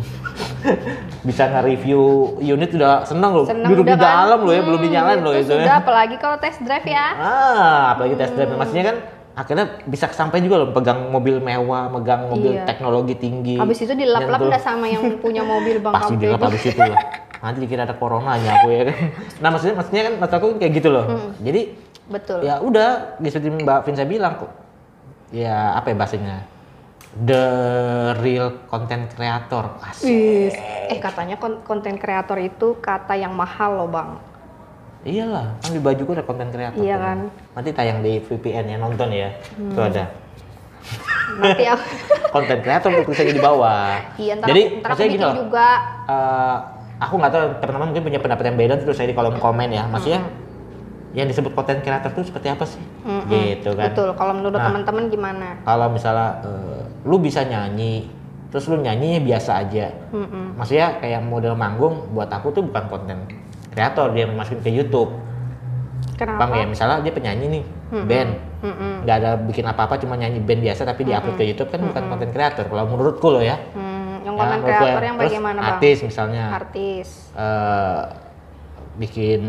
Bisa 1.27 1.45
nge-review 1.47 2.01
unit 2.41 2.73
udah 2.73 3.05
seneng 3.05 3.31
loh. 3.31 3.45
Senang 3.45 3.69
duduk 3.69 3.85
di 3.85 3.93
kan? 3.93 4.01
dalam 4.01 4.39
loh 4.41 4.49
ya 4.49 4.65
belum 4.65 4.79
Hmm, 4.79 4.87
dinyalain 4.89 5.19
loh 5.21 5.33
itu 5.33 5.53
Sudah 5.53 5.77
apalagi 5.77 6.17
kalau 6.17 6.41
test 6.41 6.65
drive 6.65 6.81
ya. 6.83 7.13
ah 7.13 7.93
apalagi 7.93 8.17
test 8.17 8.33
drive. 8.33 8.49
Maksudnya 8.51 8.85
kan 8.89 8.95
akhirnya 9.31 9.79
bisa 9.83 10.07
sampai 10.07 10.39
juga 10.39 10.59
loh 10.59 10.69
pegang 10.71 11.07
mobil 11.07 11.39
mewah 11.39 11.87
megang 11.87 12.27
mobil 12.27 12.51
Iya. 12.53 12.67
teknologi 12.67 13.15
tinggi. 13.15 13.55
Habis 13.55 13.79
itu 13.81 13.93
dilap-lap 13.93 14.39
udah 14.39 14.59
sama 14.59 14.85
yang 14.85 15.17
punya 15.17 15.41
mobil 15.41 15.79
Bang 15.79 15.95
pasti 15.95 16.15
dilap 16.15 16.41
habis 16.41 16.61
itu 16.61 16.77
lah. 16.77 16.99
Nanti 17.41 17.57
dikira 17.59 17.83
ada 17.83 17.95
coronanya 17.95 18.59
aku 18.59 18.67
ya 18.69 18.81
kan. 18.85 18.97
Nah 19.39 19.49
maksudnya 19.49 19.75
maksudnya 19.75 20.01
kan 20.03 20.13
maksud 20.19 20.35
aku 20.35 20.47
kayak 20.59 20.73
gitu 20.75 20.89
loh. 20.89 21.05
Jadi 21.39 21.61
Betul. 22.05 22.39
ya 22.43 22.59
udah 22.59 22.89
seperti 23.19 23.47
mbak 23.57 23.79
Vinsa 23.83 24.03
bilang 24.03 24.35
kok. 24.37 24.51
Ya 25.31 25.73
apa 25.73 25.89
ya 25.89 25.95
bahasanya? 25.95 26.37
The 27.11 27.43
real 28.19 28.55
content 28.65 29.07
creator. 29.09 29.79
Asik. 29.81 30.55
Eh 30.87 30.99
katanya 30.99 31.35
kon- 31.35 31.59
konten 31.61 31.95
kreator 31.95 32.35
itu 32.37 32.75
kata 32.77 33.15
yang 33.15 33.31
mahal 33.31 33.75
loh 33.75 33.89
Bang. 33.89 34.19
Iyalah 35.03 35.57
kan 35.57 35.69
di 35.69 35.79
baju 35.79 36.01
ada 36.11 36.21
content 36.21 36.49
creator 36.49 36.77
Iya 36.77 36.93
tuh. 36.93 37.01
kan. 37.01 37.17
nanti 37.53 37.69
tayang 37.71 37.99
di 37.99 38.19
VPN 38.19 38.65
ya 38.67 38.77
nonton 38.77 39.09
ya 39.09 39.29
Hmm. 39.53 39.69
itu 39.69 39.81
ada 39.81 40.05
Nanti 41.33 41.63
aku, 41.63 41.83
content 42.35 42.59
creator 42.59 42.89
tuh 42.91 43.03
tulisannya 43.03 43.33
di 43.33 43.41
bawah 43.41 43.97
iya, 44.15 44.33
ntar 44.35 44.47
jadi 44.47 44.61
ntar 44.79 44.89
aku 44.91 45.01
gini 45.03 45.17
loh 45.19 45.35
juga. 45.37 45.67
eh, 46.05 46.55
aku 46.99 47.13
nggak 47.15 47.31
tahu 47.31 47.43
teman-teman 47.57 47.87
mungkin 47.87 48.03
punya 48.03 48.19
pendapat 48.19 48.43
yang 48.45 48.57
beda 48.57 48.73
terus 48.77 48.95
saya 48.95 49.07
di 49.07 49.15
kolom 49.15 49.35
komen 49.35 49.69
ya 49.69 49.83
maksudnya 49.85 50.21
yang 51.11 51.25
disebut 51.25 51.51
konten 51.51 51.81
kreator 51.81 52.07
itu 52.09 52.21
seperti 52.25 52.47
apa 52.47 52.63
sih 52.63 52.79
Mm-mm. 53.01 53.27
gitu 53.27 53.73
kan 53.73 53.91
Betul. 53.91 54.09
Kalau 54.13 54.33
menurut 54.33 54.55
Nah. 54.55 54.65
teman-teman 54.65 55.03
gimana? 55.07 55.47
kalau 55.61 55.87
misalnya 55.87 56.39
eh, 56.41 56.81
lu 57.03 57.17
bisa 57.17 57.41
nyanyi 57.41 58.05
terus 58.47 58.67
lu 58.67 58.77
nyanyinya 58.77 59.19
biasa 59.21 59.51
aja 59.59 59.91
Mm-mm. 60.09 60.55
maksudnya 60.55 60.99
kayak 60.99 61.21
model 61.21 61.53
manggung 61.53 62.11
buat 62.11 62.27
aku 62.27 62.51
tuh 62.51 62.63
bukan 62.63 62.83
konten 62.87 63.17
kreator 63.71 64.11
dia 64.11 64.25
masukin 64.25 64.59
ke 64.59 64.69
YouTube 64.69 65.15
Kenapa? 66.13 66.45
paham 66.45 66.53
ya 66.53 66.65
misalnya 66.65 66.97
dia 66.99 67.11
penyanyi 67.11 67.45
nih 67.49 67.63
band 68.03 68.31
Mm-mm. 68.61 68.93
nggak 69.01 69.15
ada 69.17 69.31
bikin 69.41 69.65
apa-apa 69.65 69.97
cuma 69.97 70.13
nyanyi 70.13 70.37
band 70.37 70.61
biasa 70.61 70.85
tapi 70.85 71.01
diupload 71.03 71.33
ke 71.33 71.45
YouTube 71.45 71.67
kan 71.67 71.81
bukan 71.81 72.03
konten 72.07 72.29
kreator 72.29 72.63
kalau 72.63 72.85
menurutku 72.85 73.27
loh 73.27 73.41
ya 73.41 73.57
Hmm, 73.73 74.21
yang 74.21 74.35
Ya, 74.35 74.39
konten 74.39 74.57
menurutku 74.59 74.69
kreator 74.77 74.91
ya. 74.93 75.01
yang 75.01 75.17
Terus 75.17 75.25
bagaimana 75.27 75.57
Bang? 75.57 75.69
artis 75.71 75.97
misalnya 76.01 76.43
Artis. 76.53 77.07
eh, 77.33 78.01
bikin 78.93 79.41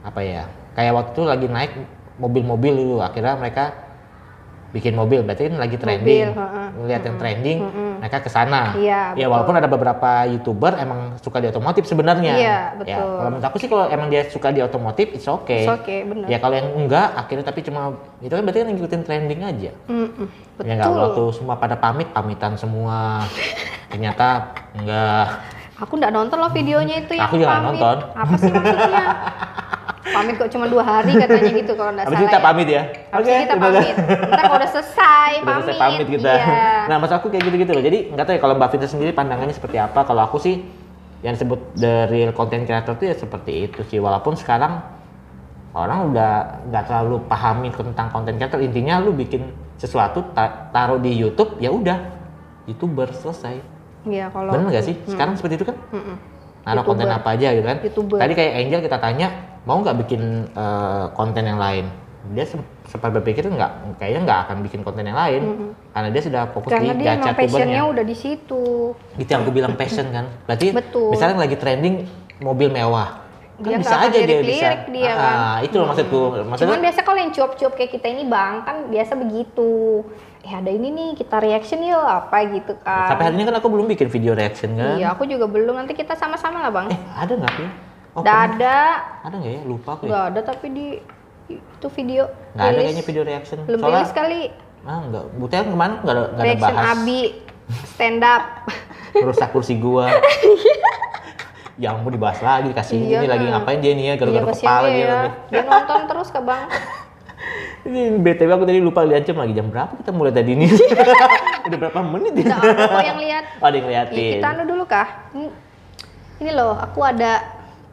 apa 0.00 0.20
ya 0.20 0.42
kayak 0.72 0.92
waktu 0.92 1.10
itu 1.12 1.22
lagi 1.22 1.46
naik 1.46 1.72
mobil-mobil 2.16 2.72
dulu 2.72 2.96
akhirnya 2.98 3.34
mereka 3.34 3.91
bikin 4.72 4.92
mobil 4.92 5.20
berarti 5.20 5.46
kan 5.46 5.60
lagi 5.60 5.76
trending 5.76 6.32
Mobil, 6.32 6.80
ngeliat 6.80 7.02
yang 7.04 7.16
trending 7.16 7.58
mereka 8.00 8.18
ke 8.18 8.28
sana 8.28 8.72
Iya, 8.72 9.12
ya 9.12 9.14
betul. 9.14 9.28
walaupun 9.28 9.54
ada 9.54 9.68
beberapa 9.68 10.10
youtuber 10.26 10.72
emang 10.74 11.00
suka 11.20 11.38
di 11.38 11.46
otomotif 11.46 11.84
sebenarnya 11.84 12.32
Iya, 12.32 12.40
ya 12.42 12.58
betul. 12.74 13.04
kalau 13.12 13.28
menurut 13.28 13.46
aku 13.46 13.56
sih 13.56 13.68
kalau 13.68 13.84
emang 13.86 14.08
dia 14.08 14.24
suka 14.26 14.48
di 14.48 14.60
otomotif 14.60 15.12
it's 15.12 15.24
okay 15.24 15.62
It's 15.62 15.74
okay, 15.74 16.02
benar. 16.02 16.24
ya 16.26 16.36
kalau 16.36 16.54
yang 16.54 16.68
enggak 16.74 17.08
akhirnya 17.14 17.44
tapi 17.44 17.60
cuma 17.60 17.80
itu 18.18 18.32
kan 18.32 18.42
berarti 18.42 18.58
kan 18.58 18.68
ngikutin 18.70 19.02
trending 19.02 19.40
aja 19.42 19.70
ya 20.58 20.72
enggak 20.72 20.88
Betul. 20.88 21.00
waktu 21.04 21.22
semua 21.32 21.54
pada 21.54 21.76
pamit 21.76 22.08
pamitan 22.08 22.56
semua 22.56 23.28
ternyata 23.86 24.56
enggak 24.72 25.26
Aku 25.78 25.98
nggak 25.98 26.10
nonton 26.10 26.38
loh 26.38 26.46
videonya 26.48 27.02
itu 27.02 27.12
yang 27.12 27.26
Aku 27.26 27.36
juga 27.36 27.48
nggak 27.48 27.58
pamit. 27.58 27.70
nonton. 27.74 27.96
Apa 28.14 28.34
sih 28.36 28.48
maksudnya? 28.48 29.06
pamit 30.04 30.34
kok 30.34 30.50
cuma 30.50 30.66
dua 30.66 30.82
hari 30.82 31.14
katanya 31.14 31.50
gitu 31.54 31.72
kalau 31.72 31.90
nggak 31.90 32.04
Habis 32.04 32.16
salah. 32.16 32.26
kita 32.26 32.38
ya. 32.38 32.44
pamit 32.44 32.66
ya. 32.66 32.82
Habis 33.08 33.22
Oke, 33.22 33.30
itu 33.30 33.42
kita 33.44 33.54
pamit. 33.56 33.94
Ntar 34.26 34.42
kalau 34.42 34.58
udah 34.58 34.70
selesai 34.70 35.30
Udah 35.32 35.46
pamit. 35.46 35.62
selesai 35.62 35.78
pamit 35.78 36.06
kita. 36.10 36.32
Iya. 36.32 36.70
Nah, 36.84 36.96
maksud 36.98 37.16
aku 37.16 37.26
kayak 37.28 37.44
gitu-gitu 37.46 37.70
loh. 37.70 37.82
Jadi 37.82 37.98
nggak 38.10 38.24
tahu 38.24 38.34
ya 38.34 38.40
kalau 38.40 38.54
Mbak 38.56 38.68
Vinta 38.68 38.86
sendiri 38.86 39.10
pandangannya 39.10 39.52
seperti 39.52 39.76
apa. 39.76 40.00
Kalau 40.02 40.22
aku 40.22 40.36
sih 40.36 40.54
yang 41.20 41.32
disebut 41.32 41.60
the 41.76 42.10
real 42.10 42.30
content 42.30 42.62
creator 42.62 42.94
itu 42.94 43.04
ya 43.06 43.14
seperti 43.14 43.52
itu 43.64 43.80
sih. 43.84 43.98
Walaupun 43.98 44.34
sekarang 44.34 44.82
orang 45.72 46.10
udah 46.10 46.30
nggak 46.66 46.82
terlalu 46.84 47.16
pahami 47.24 47.70
tentang 47.70 48.10
content 48.10 48.36
creator. 48.36 48.58
Intinya 48.58 48.98
lu 48.98 49.12
bikin 49.12 49.46
sesuatu 49.76 50.26
ta- 50.30 50.68
taruh 50.68 50.98
di 50.98 51.10
YouTube 51.10 51.56
ya 51.56 51.70
udah 51.70 51.98
youtuber 52.66 53.06
selesai. 53.12 53.62
Iya 54.02 54.26
kalau. 54.28 54.50
Bener 54.50 54.66
nggak 54.68 54.84
sih? 54.84 54.98
Sekarang 55.06 55.38
seperti 55.38 55.62
itu 55.62 55.66
kan? 55.66 55.78
Mm-mm. 55.94 56.16
Naruh 56.62 56.82
konten 56.82 57.06
apa 57.06 57.34
aja 57.34 57.50
gitu 57.50 57.62
kan? 57.62 57.78
YouTuber. 57.78 58.18
Tadi 58.18 58.32
kayak 58.34 58.52
Angel 58.56 58.80
kita 58.82 58.98
tanya 58.98 59.28
mau 59.62 59.78
nggak 59.78 59.96
bikin 60.02 60.22
eh, 60.48 61.06
konten 61.12 61.44
yang 61.44 61.58
lain? 61.58 61.86
Dia 62.22 62.46
se- 62.46 62.70
sempat 62.86 63.10
berpikir 63.10 63.42
nggak, 63.42 63.98
kayaknya 63.98 64.20
nggak 64.22 64.38
akan 64.46 64.56
bikin 64.62 64.86
konten 64.86 65.02
yang 65.02 65.18
lain 65.18 65.74
karena 65.90 66.08
dia 66.14 66.22
sudah 66.22 66.42
fokus 66.54 66.70
Karena 66.70 66.94
di 66.94 67.02
dia 67.02 67.18
gacha 67.18 67.34
emang 67.34 67.34
passionnya 67.34 67.82
udah 67.82 68.04
di 68.06 68.14
situ. 68.14 68.62
Itu 69.18 69.26
yang 69.26 69.42
aku 69.42 69.50
bilang 69.50 69.74
passion 69.74 70.06
kan. 70.14 70.30
Berarti 70.46 70.70
Betul. 70.70 71.10
misalnya 71.10 71.42
lagi 71.42 71.58
trending 71.58 72.06
mobil 72.38 72.70
mewah, 72.70 73.26
kan 73.58 73.74
Dia 73.74 73.78
bisa 73.78 73.96
aja 73.98 74.18
dia 74.18 74.38
bisa. 74.38 74.86
dia 74.86 75.12
kan. 75.18 75.34
Ah, 75.34 75.58
itu 75.66 75.74
loh 75.74 75.86
maksudku. 75.90 76.46
Maksudnya 76.46 76.70
Cuman 76.70 76.82
biasa 76.86 77.00
kalau 77.02 77.18
yang 77.18 77.32
cuap-cuap 77.34 77.72
kayak 77.74 77.90
kita 77.90 78.06
ini 78.06 78.22
bang 78.22 78.54
kan 78.62 78.76
biasa 78.86 79.12
begitu. 79.18 79.70
Eh 80.42 80.52
ada 80.54 80.70
ini 80.70 80.88
nih 80.90 81.08
kita 81.18 81.38
reaction 81.38 81.82
yuk 81.82 82.02
apa 82.02 82.38
gitu 82.50 82.74
kan. 82.82 83.10
sampai 83.10 83.30
hari 83.30 83.34
ini 83.34 83.44
kan 83.46 83.54
aku 83.58 83.66
belum 83.66 83.86
bikin 83.90 84.06
video 84.06 84.34
reaction 84.34 84.78
kan. 84.78 84.94
Iya 84.94 85.10
aku 85.10 85.26
juga 85.26 85.50
belum. 85.50 85.74
Nanti 85.74 85.94
kita 85.94 86.14
sama-sama 86.14 86.62
lah 86.62 86.70
bang. 86.70 86.86
Eh 86.86 86.98
ada 87.14 87.34
nggak 87.34 87.54
ya? 87.58 87.70
Oh, 88.12 88.20
Nggak 88.20 88.36
pernah. 88.36 88.56
ada. 88.58 88.78
Ada 89.22 89.34
nggak 89.34 89.52
ya? 89.52 89.60
Lupa 89.64 89.90
aku 89.92 90.02
ya. 90.02 90.08
Nggak 90.08 90.24
ada 90.26 90.40
tapi 90.44 90.66
di 90.68 90.86
itu 91.48 91.86
video. 91.90 92.22
Nggak 92.52 92.66
ada 92.66 92.78
kayaknya 92.78 93.04
video 93.04 93.22
reaction. 93.22 93.56
Belum 93.64 93.78
Soalnya- 93.78 93.98
rilis 93.98 94.12
kali. 94.12 94.42
Ah 94.82 94.98
enggak. 95.00 95.24
Butet 95.34 95.64
ke 95.64 95.72
mana 95.72 95.94
nggak 95.98 96.10
ada, 96.10 96.22
nggak 96.28 96.36
ada 96.38 96.44
Reaction 96.44 96.74
bahas. 96.74 96.92
Abi 96.92 97.20
stand 97.92 98.20
up. 98.20 98.42
Rusak 99.14 99.48
kursi 99.50 99.74
gua. 99.76 100.08
ya 101.82 101.88
ampun 101.90 102.12
dibahas 102.12 102.36
lagi 102.38 102.68
kasih 102.70 103.00
Iya, 103.00 103.18
ini 103.18 103.26
lagi 103.26 103.44
nah. 103.44 103.52
ngapain 103.58 103.80
dia 103.80 103.92
nih 103.92 104.04
ya 104.04 104.06
Iya 104.06 104.14
gara-gara 104.14 104.44
kasihan 104.46 104.60
kepala 104.62 104.86
dia 104.86 105.00
ya. 105.00 105.20
Dia 105.48 105.62
nonton 105.64 106.00
terus 106.04 106.28
ke 106.28 106.40
bang. 106.40 106.68
Ini 107.82 108.00
BTW 108.16 108.50
aku 108.52 108.62
tadi 108.62 108.78
lupa 108.78 109.02
lihat 109.02 109.24
jam 109.24 109.34
lagi 109.34 109.50
jam 109.52 109.66
berapa 109.66 109.90
kita 109.96 110.14
mulai 110.14 110.30
tadi 110.30 110.54
ini. 110.54 110.70
Udah 111.66 111.78
berapa 111.80 111.98
menit 112.04 112.38
ya? 112.38 112.54
Nggak 112.54 112.62
ada 112.62 113.02
yang 113.02 113.18
lihat. 113.18 113.44
Oh, 113.58 113.66
ada 113.66 113.74
yang 113.74 113.82
Ya, 113.82 114.02
ngeliatin. 114.06 114.32
kita 114.38 114.48
anu 114.48 114.62
dulu 114.64 114.84
kah? 114.86 115.08
Ini, 115.32 115.46
ini 116.38 116.50
loh, 116.54 116.78
aku 116.78 117.02
ada 117.02 117.42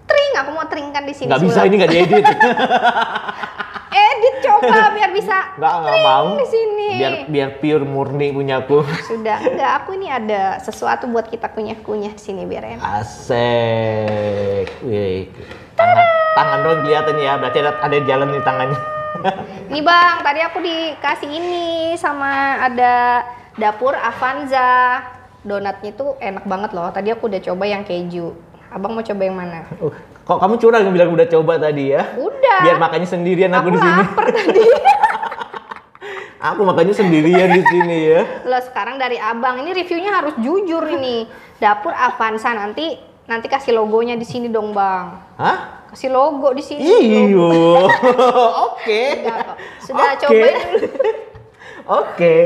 tring, 0.09 0.33
aku 0.35 0.49
mau 0.51 0.65
tringkan 0.65 1.03
di 1.05 1.13
sini. 1.13 1.29
Nggak 1.29 1.43
bisa 1.45 1.59
ini 1.63 1.75
nggak 1.77 1.91
diedit. 1.91 2.25
Edit 3.89 4.35
coba 4.45 4.93
biar 4.93 5.09
bisa 5.09 5.57
Nggak, 5.57 5.73
nggak 5.81 5.99
mau. 6.03 6.27
di 6.37 6.47
sini. 6.47 6.89
Biar 6.95 7.13
biar 7.25 7.49
pure 7.57 7.83
murni 7.83 8.29
punyaku. 8.29 8.85
Sudah, 9.05 9.37
enggak 9.41 9.71
aku 9.81 9.97
ini 9.97 10.07
ada 10.07 10.57
sesuatu 10.59 11.09
buat 11.09 11.25
kita 11.25 11.49
kunyah-kunyah 11.49 12.13
di 12.13 12.21
sini 12.21 12.45
biar 12.45 12.77
enak. 12.77 12.85
Asik. 13.01 14.67
Wih. 14.85 15.29
Tangan, 15.73 16.05
tangan 16.35 16.59
doang 16.61 16.79
kelihatan 16.83 17.15
ya. 17.17 17.33
Berarti 17.37 17.57
ada, 17.59 17.71
ada 17.81 17.97
jalan 18.03 18.29
di 18.29 18.41
tangannya. 18.41 18.79
Nih 19.73 19.81
bang, 19.81 20.15
tadi 20.21 20.39
aku 20.45 20.57
dikasih 20.61 21.29
ini 21.29 21.63
sama 21.97 22.61
ada 22.61 23.25
dapur 23.57 23.97
Avanza. 23.97 25.01
Donatnya 25.39 25.95
tuh 25.95 26.19
enak 26.19 26.43
banget 26.45 26.71
loh. 26.75 26.91
Tadi 26.91 27.09
aku 27.09 27.25
udah 27.25 27.41
coba 27.41 27.63
yang 27.63 27.81
keju. 27.81 28.35
Abang 28.69 28.93
mau 28.93 29.01
coba 29.01 29.21
yang 29.25 29.33
mana? 29.33 29.65
Uh, 29.81 29.89
kok 30.23 30.37
kamu 30.37 30.55
curang 30.61 30.83
bilang 30.93 31.09
udah 31.09 31.25
coba 31.25 31.57
tadi 31.57 31.89
ya? 31.89 32.05
Udah. 32.13 32.59
Biar 32.61 32.77
makannya 32.77 33.09
sendirian 33.09 33.49
aku, 33.49 33.57
aku 33.57 33.69
di 33.73 33.79
sini. 33.81 33.97
lapar 33.97 34.27
tadi. 34.37 34.65
Aku 36.39 36.61
makannya 36.63 36.95
sendirian 36.95 37.49
di 37.51 37.63
sini 37.65 37.97
ya. 38.15 38.21
Loh 38.47 38.61
sekarang 38.63 38.95
dari 38.95 39.19
abang 39.19 39.59
ini 39.59 39.75
reviewnya 39.75 40.13
harus 40.15 40.37
jujur 40.39 40.87
ini. 40.87 41.27
Dapur 41.59 41.91
Avanza 41.91 42.55
nanti 42.55 42.95
nanti 43.27 43.51
kasih 43.51 43.75
logonya 43.75 44.15
di 44.15 44.23
sini 44.23 44.47
dong 44.47 44.71
bang. 44.71 45.19
Hah? 45.35 45.57
Kasih 45.91 46.13
logo 46.13 46.53
di 46.53 46.61
sini. 46.61 46.85
Iyo. 46.85 47.49
Oke. 48.71 49.25
Sudah 49.81 50.13
Oke. 50.13 50.19
cobain 50.23 50.55
dulu. 50.61 50.87
Oke. 51.89 52.37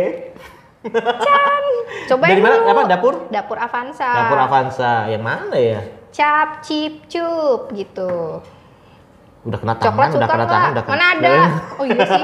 Cobain 2.07 2.31
Dari 2.33 2.41
mana? 2.41 2.55
dulu. 2.57 2.71
Apa? 2.71 2.81
Dapur? 2.87 3.13
Dapur 3.27 3.57
Avanza. 3.59 4.09
Dapur 4.09 4.39
Avanza. 4.39 4.93
Yang 5.11 5.23
mana 5.23 5.55
ya? 5.59 5.81
Cap, 6.13 6.61
cip, 6.61 7.09
cup 7.09 7.73
gitu. 7.73 8.39
Udah 9.43 9.57
kena 9.59 9.73
Coklat 9.75 9.83
tangan, 9.83 10.07
udah 10.07 10.13
suka 10.15 10.27
kena 10.29 10.45
tangan, 10.45 10.69
udah 10.71 10.83
kena. 10.85 10.93
Mana 10.93 11.05
ada? 11.11 11.35
Oh 11.75 11.83
iya 11.83 12.03
sih. 12.05 12.23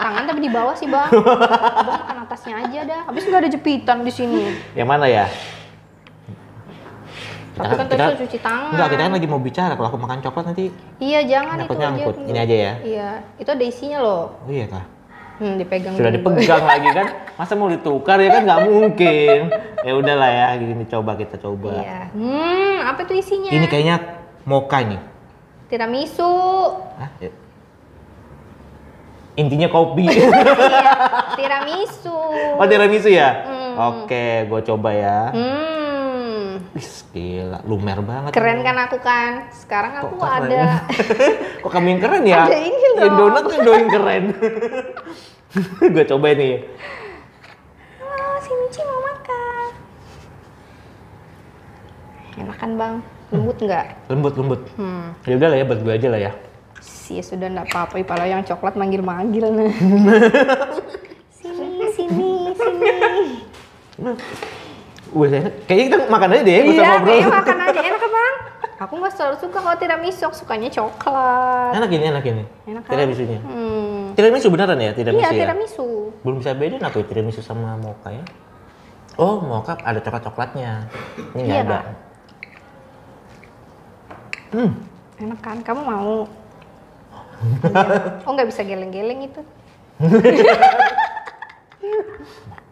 Tangan 0.00 0.22
tapi 0.24 0.40
di 0.40 0.48
bawah 0.48 0.72
sih 0.72 0.86
bang. 0.86 1.10
Abang 1.12 1.98
makan 1.98 2.16
atasnya 2.24 2.54
aja 2.56 2.80
dah. 2.86 3.00
Habis 3.04 3.22
nggak 3.26 3.40
ada 3.42 3.50
jepitan 3.50 3.98
di 4.00 4.12
sini. 4.14 4.42
Yang 4.72 4.88
mana 4.88 5.04
ya? 5.04 5.26
Tapi 7.54 7.68
Kita- 7.68 7.76
kan 7.76 7.86
kita- 7.86 8.06
sudah 8.08 8.18
cuci 8.18 8.38
tangan. 8.40 8.70
Enggak, 8.72 8.88
kita 8.88 9.02
kan 9.02 9.12
lagi 9.12 9.28
mau 9.28 9.38
bicara. 9.38 9.72
Kalau 9.74 9.88
aku 9.88 9.98
makan 10.00 10.18
coklat 10.22 10.44
nanti 10.48 10.64
Iya 10.98 11.20
jangan 11.22 11.56
itu 11.60 11.74
Nyangkut- 11.74 12.16
aja. 12.16 12.26
Ini 12.26 12.38
aja 12.40 12.56
ya? 12.56 12.72
Iya. 12.80 13.10
Itu 13.36 13.50
ada 13.50 13.64
isinya 13.64 13.98
loh. 14.00 14.22
Oh 14.40 14.50
iya 14.50 14.66
kah? 14.66 14.84
Hmm, 15.34 15.58
dipegang 15.58 15.98
Sudah 15.98 16.14
dulu. 16.14 16.38
dipegang 16.38 16.62
lagi 16.62 16.88
kan? 16.94 17.06
Masa 17.38 17.58
mau 17.58 17.66
ditukar 17.66 18.22
ya 18.22 18.30
kan 18.30 18.42
nggak 18.46 18.60
mungkin. 18.64 19.38
Ya 19.82 19.92
udahlah 19.92 20.30
ya, 20.30 20.46
gini 20.54 20.84
coba 20.86 21.18
kita 21.18 21.36
coba. 21.36 21.74
Iya. 21.74 22.00
Hmm, 22.14 22.76
apa 22.86 23.02
itu 23.02 23.14
isinya? 23.18 23.50
Ini 23.50 23.66
kayaknya 23.66 23.96
mocha 24.44 24.78
nih. 24.80 25.00
tiramisu. 25.66 26.32
Hah? 26.94 27.10
Ya. 27.18 27.30
Intinya 29.34 29.66
kopi. 29.66 30.06
iya, 30.06 30.30
tiramisu. 31.38 32.14
oh 32.54 32.66
tiramisu 32.70 33.10
ya? 33.10 33.42
Hmm. 33.42 33.72
Oke, 33.74 34.46
gue 34.46 34.60
coba 34.62 34.94
ya. 34.94 35.34
Hmm. 35.34 35.83
Wih, 36.74 36.90
gila, 37.14 37.62
lumer 37.62 38.02
banget. 38.02 38.34
Keren 38.34 38.66
kan 38.66 38.76
aku 38.82 38.98
kan? 38.98 39.46
Sekarang 39.54 39.94
Kok 39.94 40.02
aku 40.04 40.16
keren? 40.18 40.42
ada 40.42 40.62
Kok 41.62 41.70
kamu 41.70 41.86
yang 41.88 42.00
keren 42.02 42.22
ya? 42.26 42.42
Ada 42.44 42.58
ini 42.58 42.78
Yang 42.98 42.98
loh. 43.06 43.16
donat 43.16 43.44
yang 43.46 43.62
doang 43.62 43.86
keren. 43.86 44.24
gue 45.94 46.04
coba 46.04 46.26
nih. 46.34 46.54
Halo, 47.96 48.26
sini 48.42 48.66
Ci 48.68 48.80
mau 48.82 49.00
makan. 49.00 49.66
Enak 52.34 52.56
kan 52.58 52.70
bang? 52.74 52.94
Lembut 53.30 53.56
nggak? 53.56 53.86
Lembut 54.10 54.34
lembut. 54.34 54.60
Hmm. 54.74 55.14
Ya 55.24 55.34
udah 55.38 55.48
lah 55.48 55.58
ya, 55.58 55.64
buat 55.64 55.78
gue 55.78 55.94
aja 55.94 56.08
lah 56.10 56.20
ya. 56.20 56.32
Sih 56.82 57.16
ya 57.16 57.24
sudah 57.24 57.46
nggak 57.48 57.70
apa-apa. 57.70 58.02
Kalau 58.02 58.26
yang 58.26 58.42
coklat 58.42 58.74
manggil-manggil 58.74 59.46
nah. 59.46 59.70
Wih. 65.14 65.30
Kayaknya 65.70 65.84
kita 65.86 65.96
makan 66.10 66.28
aja 66.34 66.42
deh, 66.42 66.54
bisa 66.60 66.74
iya, 66.74 66.90
ngobrol. 66.90 67.06
kayaknya 67.06 67.28
makan 67.30 67.56
aja 67.62 67.80
enak 67.86 68.00
kan 68.02 68.10
bang? 68.10 68.34
Aku 68.74 68.92
nggak 68.98 69.12
selalu 69.14 69.36
suka 69.38 69.58
kalau 69.62 69.78
tiramisu, 69.78 70.26
sukanya 70.34 70.68
coklat. 70.68 71.72
Enak 71.78 71.88
ini, 71.88 72.04
enak 72.10 72.24
ini. 72.26 72.44
Enak 72.66 72.82
kan? 72.82 72.92
Tiramisunya. 72.92 73.38
Hmm. 73.40 74.12
Tiramisu 74.12 74.46
beneran 74.50 74.76
ya, 74.76 74.90
tiramisu 74.90 75.22
Iya 75.22 75.30
ya? 75.30 75.40
tiramisu. 75.46 75.86
Belum 76.20 76.36
bisa 76.42 76.50
bedain 76.52 76.82
aku 76.82 77.00
ya, 77.00 77.06
tiramisu 77.06 77.40
sama 77.40 77.78
mocha 77.78 78.10
ya. 78.10 78.24
Oh, 79.14 79.38
mocha 79.38 79.78
ada 79.78 80.02
coklat-coklatnya. 80.02 80.90
Ini 81.38 81.40
nggak 81.40 81.46
Iya, 81.46 81.62
ada. 81.62 81.78
Kak. 81.78 81.84
Hmm, 84.50 84.70
Enak 85.22 85.38
kan? 85.38 85.56
Kamu 85.62 85.80
mau? 85.86 86.26
oh 88.26 88.30
nggak 88.30 88.48
bisa 88.50 88.62
geleng-geleng 88.62 89.30
itu? 89.30 89.40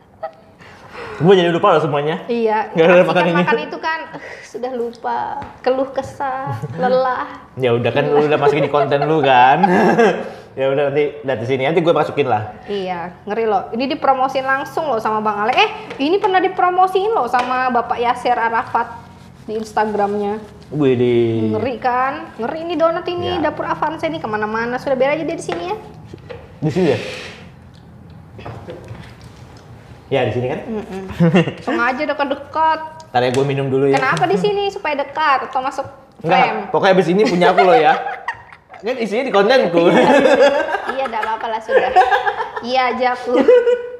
gue 1.20 1.34
jadi 1.36 1.50
lupa 1.52 1.76
loh 1.76 1.82
semuanya. 1.82 2.24
Iya. 2.24 2.72
Nggak 2.72 2.86
ada 2.86 3.04
makan 3.04 3.14
kan 3.14 3.24
ini. 3.28 3.36
makan 3.44 3.58
itu 3.60 3.78
kan 3.82 4.00
eh, 4.16 4.20
sudah 4.46 4.72
lupa, 4.72 5.18
keluh 5.60 5.90
kesah, 5.92 6.56
lelah. 6.80 7.44
Ya 7.60 7.74
udah 7.76 7.90
kan 7.92 8.04
lu 8.08 8.24
udah 8.24 8.38
masukin 8.38 8.64
di 8.64 8.72
konten 8.72 9.00
lu 9.04 9.20
kan. 9.20 9.58
ya 10.58 10.68
udah 10.68 10.92
nanti 10.92 11.16
dari 11.24 11.44
sini 11.48 11.64
nanti 11.64 11.80
gue 11.80 11.92
masukin 11.92 12.28
lah. 12.28 12.56
Iya, 12.68 13.12
ngeri 13.24 13.44
loh. 13.44 13.68
Ini 13.72 13.84
dipromosin 13.96 14.44
langsung 14.44 14.88
loh 14.88 15.00
sama 15.00 15.20
Bang 15.20 15.44
Ale. 15.44 15.52
Eh, 15.52 15.68
ini 16.00 16.16
pernah 16.16 16.40
dipromosiin 16.40 17.12
loh 17.12 17.28
sama 17.28 17.68
Bapak 17.68 18.00
Yasir 18.00 18.36
Arafat 18.36 18.88
di 19.44 19.58
Instagramnya. 19.58 20.38
Gue 20.72 20.96
di 20.96 21.14
Ngeri 21.52 21.76
kan? 21.76 22.32
Ngeri 22.40 22.64
ini 22.64 22.74
donat 22.80 23.04
ini, 23.04 23.36
Ya. 23.36 23.52
dapur 23.52 23.68
Avanza 23.68 24.08
ini 24.08 24.16
ke 24.16 24.24
mana-mana. 24.24 24.80
Sudah 24.80 24.96
biar 24.96 25.12
aja 25.12 25.24
dia 25.24 25.36
di 25.36 25.44
sini 25.44 25.64
ya. 25.68 25.76
di 26.62 26.70
sini 26.70 26.88
ya. 26.94 26.98
Ya 30.12 30.28
di 30.28 30.32
sini 30.36 30.46
kan. 30.52 30.60
Mm-mm. 30.68 31.02
Sengaja 31.64 32.04
dekat-dekat. 32.04 32.80
Ntar 33.08 33.20
ya 33.24 33.30
gue 33.32 33.44
minum 33.48 33.72
dulu 33.72 33.88
ya. 33.88 33.96
Kenapa 33.96 34.28
di 34.28 34.36
sini 34.36 34.68
supaya 34.68 35.00
dekat 35.00 35.48
atau 35.48 35.64
masuk 35.64 35.88
Enggak, 36.20 36.36
frame? 36.44 36.60
pokoknya 36.68 36.92
abis 36.92 37.08
ini 37.08 37.22
punya 37.24 37.46
aku 37.56 37.64
loh 37.64 37.76
ya. 37.76 37.96
Kan 38.84 38.98
isinya 38.98 39.24
di 39.24 39.32
kontenku. 39.32 39.88
Iya, 40.92 41.06
enggak 41.08 41.22
apa-apa 41.22 41.46
lah 41.48 41.60
sudah. 41.62 41.90
Iya 42.60 42.92
aja 42.92 43.06
aku. 43.16 43.38